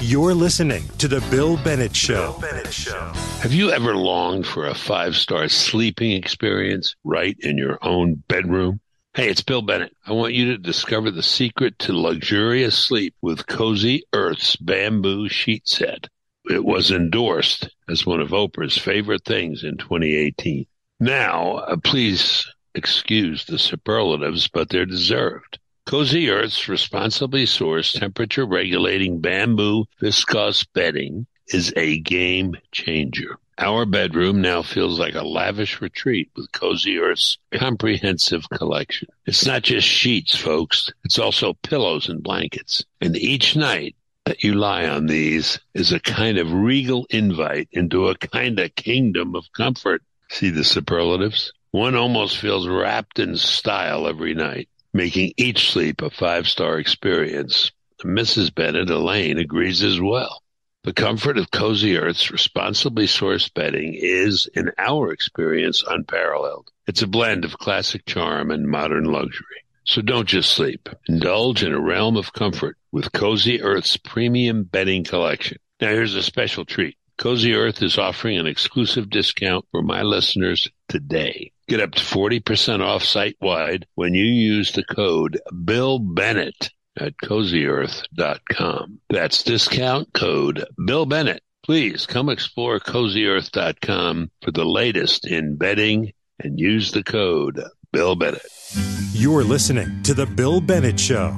You're 0.02 0.32
listening 0.32 0.88
to 0.96 1.08
The 1.08 1.20
Bill 1.30 1.58
Bennett 1.58 1.94
Show. 1.94 2.32
Bill 2.32 2.40
Bennett 2.40 2.72
Show. 2.72 3.12
Have 3.42 3.52
you 3.52 3.70
ever 3.70 3.94
longed 3.94 4.46
for 4.46 4.66
a 4.66 4.74
five 4.74 5.14
star 5.14 5.46
sleeping 5.48 6.12
experience 6.12 6.96
right 7.04 7.36
in 7.40 7.58
your 7.58 7.78
own 7.82 8.14
bedroom? 8.26 8.80
Hey, 9.12 9.28
it's 9.28 9.42
Bill 9.42 9.60
Bennett. 9.60 9.94
I 10.06 10.12
want 10.12 10.32
you 10.32 10.52
to 10.52 10.58
discover 10.58 11.10
the 11.10 11.22
secret 11.22 11.78
to 11.80 11.92
luxurious 11.92 12.78
sleep 12.78 13.14
with 13.20 13.46
Cozy 13.46 14.04
Earth's 14.14 14.56
bamboo 14.56 15.28
sheet 15.28 15.68
set. 15.68 16.08
It 16.46 16.64
was 16.64 16.90
endorsed 16.90 17.68
as 17.86 18.06
one 18.06 18.22
of 18.22 18.30
Oprah's 18.30 18.78
favorite 18.78 19.26
things 19.26 19.64
in 19.64 19.76
2018. 19.76 20.64
Now, 20.98 21.56
uh, 21.56 21.76
please 21.76 22.50
excuse 22.74 23.44
the 23.44 23.58
superlatives, 23.58 24.48
but 24.48 24.70
they're 24.70 24.86
deserved. 24.86 25.58
Cozy 25.90 26.30
Earth's 26.30 26.68
responsibly 26.68 27.46
sourced 27.46 27.98
temperature 27.98 28.46
regulating 28.46 29.20
bamboo 29.20 29.86
viscose 30.00 30.64
bedding 30.72 31.26
is 31.48 31.72
a 31.74 31.98
game 31.98 32.54
changer. 32.70 33.40
Our 33.58 33.84
bedroom 33.86 34.40
now 34.40 34.62
feels 34.62 35.00
like 35.00 35.16
a 35.16 35.26
lavish 35.26 35.80
retreat 35.80 36.30
with 36.36 36.52
Cozy 36.52 36.98
Earth's 36.98 37.38
comprehensive 37.52 38.48
collection. 38.50 39.08
It's 39.26 39.44
not 39.44 39.62
just 39.62 39.84
sheets, 39.84 40.36
folks. 40.36 40.92
It's 41.02 41.18
also 41.18 41.54
pillows 41.54 42.08
and 42.08 42.22
blankets. 42.22 42.84
And 43.00 43.16
each 43.16 43.56
night 43.56 43.96
that 44.26 44.44
you 44.44 44.54
lie 44.54 44.86
on 44.86 45.06
these 45.06 45.58
is 45.74 45.90
a 45.90 45.98
kind 45.98 46.38
of 46.38 46.52
regal 46.52 47.04
invite 47.10 47.68
into 47.72 48.06
a 48.06 48.16
kind 48.16 48.60
of 48.60 48.76
kingdom 48.76 49.34
of 49.34 49.52
comfort. 49.56 50.04
See 50.28 50.50
the 50.50 50.62
superlatives? 50.62 51.52
One 51.72 51.96
almost 51.96 52.38
feels 52.38 52.68
wrapped 52.68 53.18
in 53.18 53.36
style 53.36 54.06
every 54.06 54.34
night 54.34 54.68
making 54.92 55.32
each 55.36 55.70
sleep 55.70 56.02
a 56.02 56.10
five 56.10 56.48
star 56.48 56.78
experience. 56.78 57.72
Mrs. 58.04 58.54
Bennett 58.54 58.90
Elaine 58.90 59.38
agrees 59.38 59.82
as 59.82 60.00
well. 60.00 60.42
The 60.84 60.94
comfort 60.94 61.36
of 61.36 61.50
Cozy 61.50 61.98
Earth's 61.98 62.30
responsibly 62.30 63.06
sourced 63.06 63.52
bedding 63.52 63.94
is, 63.94 64.48
in 64.54 64.70
our 64.78 65.12
experience, 65.12 65.84
unparalleled. 65.86 66.70
It's 66.86 67.02
a 67.02 67.06
blend 67.06 67.44
of 67.44 67.58
classic 67.58 68.06
charm 68.06 68.50
and 68.50 68.66
modern 68.66 69.04
luxury. 69.04 69.64
So 69.84 70.00
don't 70.00 70.28
just 70.28 70.52
sleep. 70.52 70.88
Indulge 71.08 71.62
in 71.62 71.74
a 71.74 71.80
realm 71.80 72.16
of 72.16 72.32
comfort 72.32 72.78
with 72.92 73.12
Cozy 73.12 73.60
Earth's 73.60 73.98
premium 73.98 74.64
bedding 74.64 75.04
collection. 75.04 75.58
Now 75.80 75.88
here's 75.88 76.14
a 76.14 76.22
special 76.22 76.64
treat. 76.64 76.96
Cozy 77.20 77.52
Earth 77.54 77.82
is 77.82 77.98
offering 77.98 78.38
an 78.38 78.46
exclusive 78.46 79.10
discount 79.10 79.66
for 79.70 79.82
my 79.82 80.00
listeners 80.00 80.70
today. 80.88 81.52
Get 81.68 81.80
up 81.80 81.92
to 81.92 82.02
40% 82.02 82.80
off 82.80 83.04
site 83.04 83.36
wide 83.42 83.86
when 83.94 84.14
you 84.14 84.24
use 84.24 84.72
the 84.72 84.82
code 84.82 85.38
Bill 85.66 85.98
Bennett 85.98 86.70
at 86.98 87.12
cozyearth.com. 87.22 89.00
That's 89.10 89.42
discount 89.42 90.14
code 90.14 90.64
Bill 90.82 91.04
Bennett. 91.04 91.42
Please 91.62 92.06
come 92.06 92.30
explore 92.30 92.80
cozyearth.com 92.80 94.30
for 94.40 94.50
the 94.50 94.64
latest 94.64 95.26
in 95.26 95.56
bedding 95.56 96.14
and 96.42 96.58
use 96.58 96.90
the 96.92 97.04
code 97.04 97.62
Bill 97.92 98.16
Bennett. 98.16 98.46
You're 99.12 99.44
listening 99.44 100.02
to 100.04 100.14
The 100.14 100.24
Bill 100.24 100.62
Bennett 100.62 100.98
Show. 100.98 101.36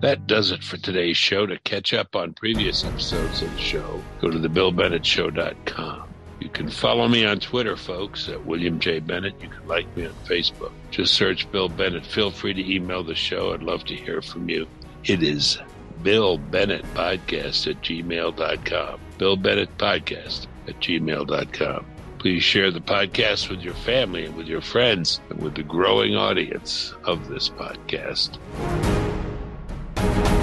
That 0.00 0.26
does 0.26 0.50
it 0.50 0.64
for 0.64 0.78
today's 0.78 1.18
show. 1.18 1.46
To 1.46 1.58
catch 1.58 1.92
up 1.92 2.16
on 2.16 2.32
previous 2.32 2.84
episodes 2.84 3.42
of 3.42 3.52
the 3.52 3.58
show, 3.60 4.02
go 4.20 4.30
to 4.30 4.38
thebillbennettshow.com. 4.38 6.08
You 6.40 6.48
can 6.48 6.70
follow 6.70 7.06
me 7.06 7.26
on 7.26 7.38
Twitter, 7.38 7.76
folks, 7.76 8.28
at 8.30 8.46
William 8.46 8.80
J. 8.80 9.00
Bennett. 9.00 9.34
You 9.42 9.48
can 9.50 9.68
like 9.68 9.94
me 9.94 10.06
on 10.06 10.14
Facebook. 10.24 10.72
Just 10.90 11.12
search 11.14 11.50
Bill 11.52 11.68
Bennett. 11.68 12.06
Feel 12.06 12.30
free 12.30 12.54
to 12.54 12.74
email 12.74 13.04
the 13.04 13.14
show. 13.14 13.52
I'd 13.52 13.62
love 13.62 13.84
to 13.84 13.94
hear 13.94 14.22
from 14.22 14.48
you. 14.48 14.66
It 15.04 15.22
is 15.22 15.58
Bill 16.02 16.38
Bennett 16.38 16.84
Podcast 16.94 17.70
at 17.70 17.82
gmail.com. 17.82 19.00
Bill 19.18 19.36
Bennett 19.36 19.76
Podcast 19.76 20.46
at 20.66 20.80
gmail.com. 20.80 21.86
Please 22.18 22.42
share 22.42 22.70
the 22.70 22.80
podcast 22.80 23.50
with 23.50 23.60
your 23.60 23.74
family 23.74 24.24
and 24.24 24.34
with 24.34 24.46
your 24.46 24.60
friends 24.62 25.20
and 25.28 25.42
with 25.42 25.54
the 25.54 25.62
growing 25.62 26.16
audience 26.16 26.94
of 27.04 27.28
this 27.28 27.50
podcast. 27.50 28.38
Thank 30.00 30.34
you. 30.34 30.39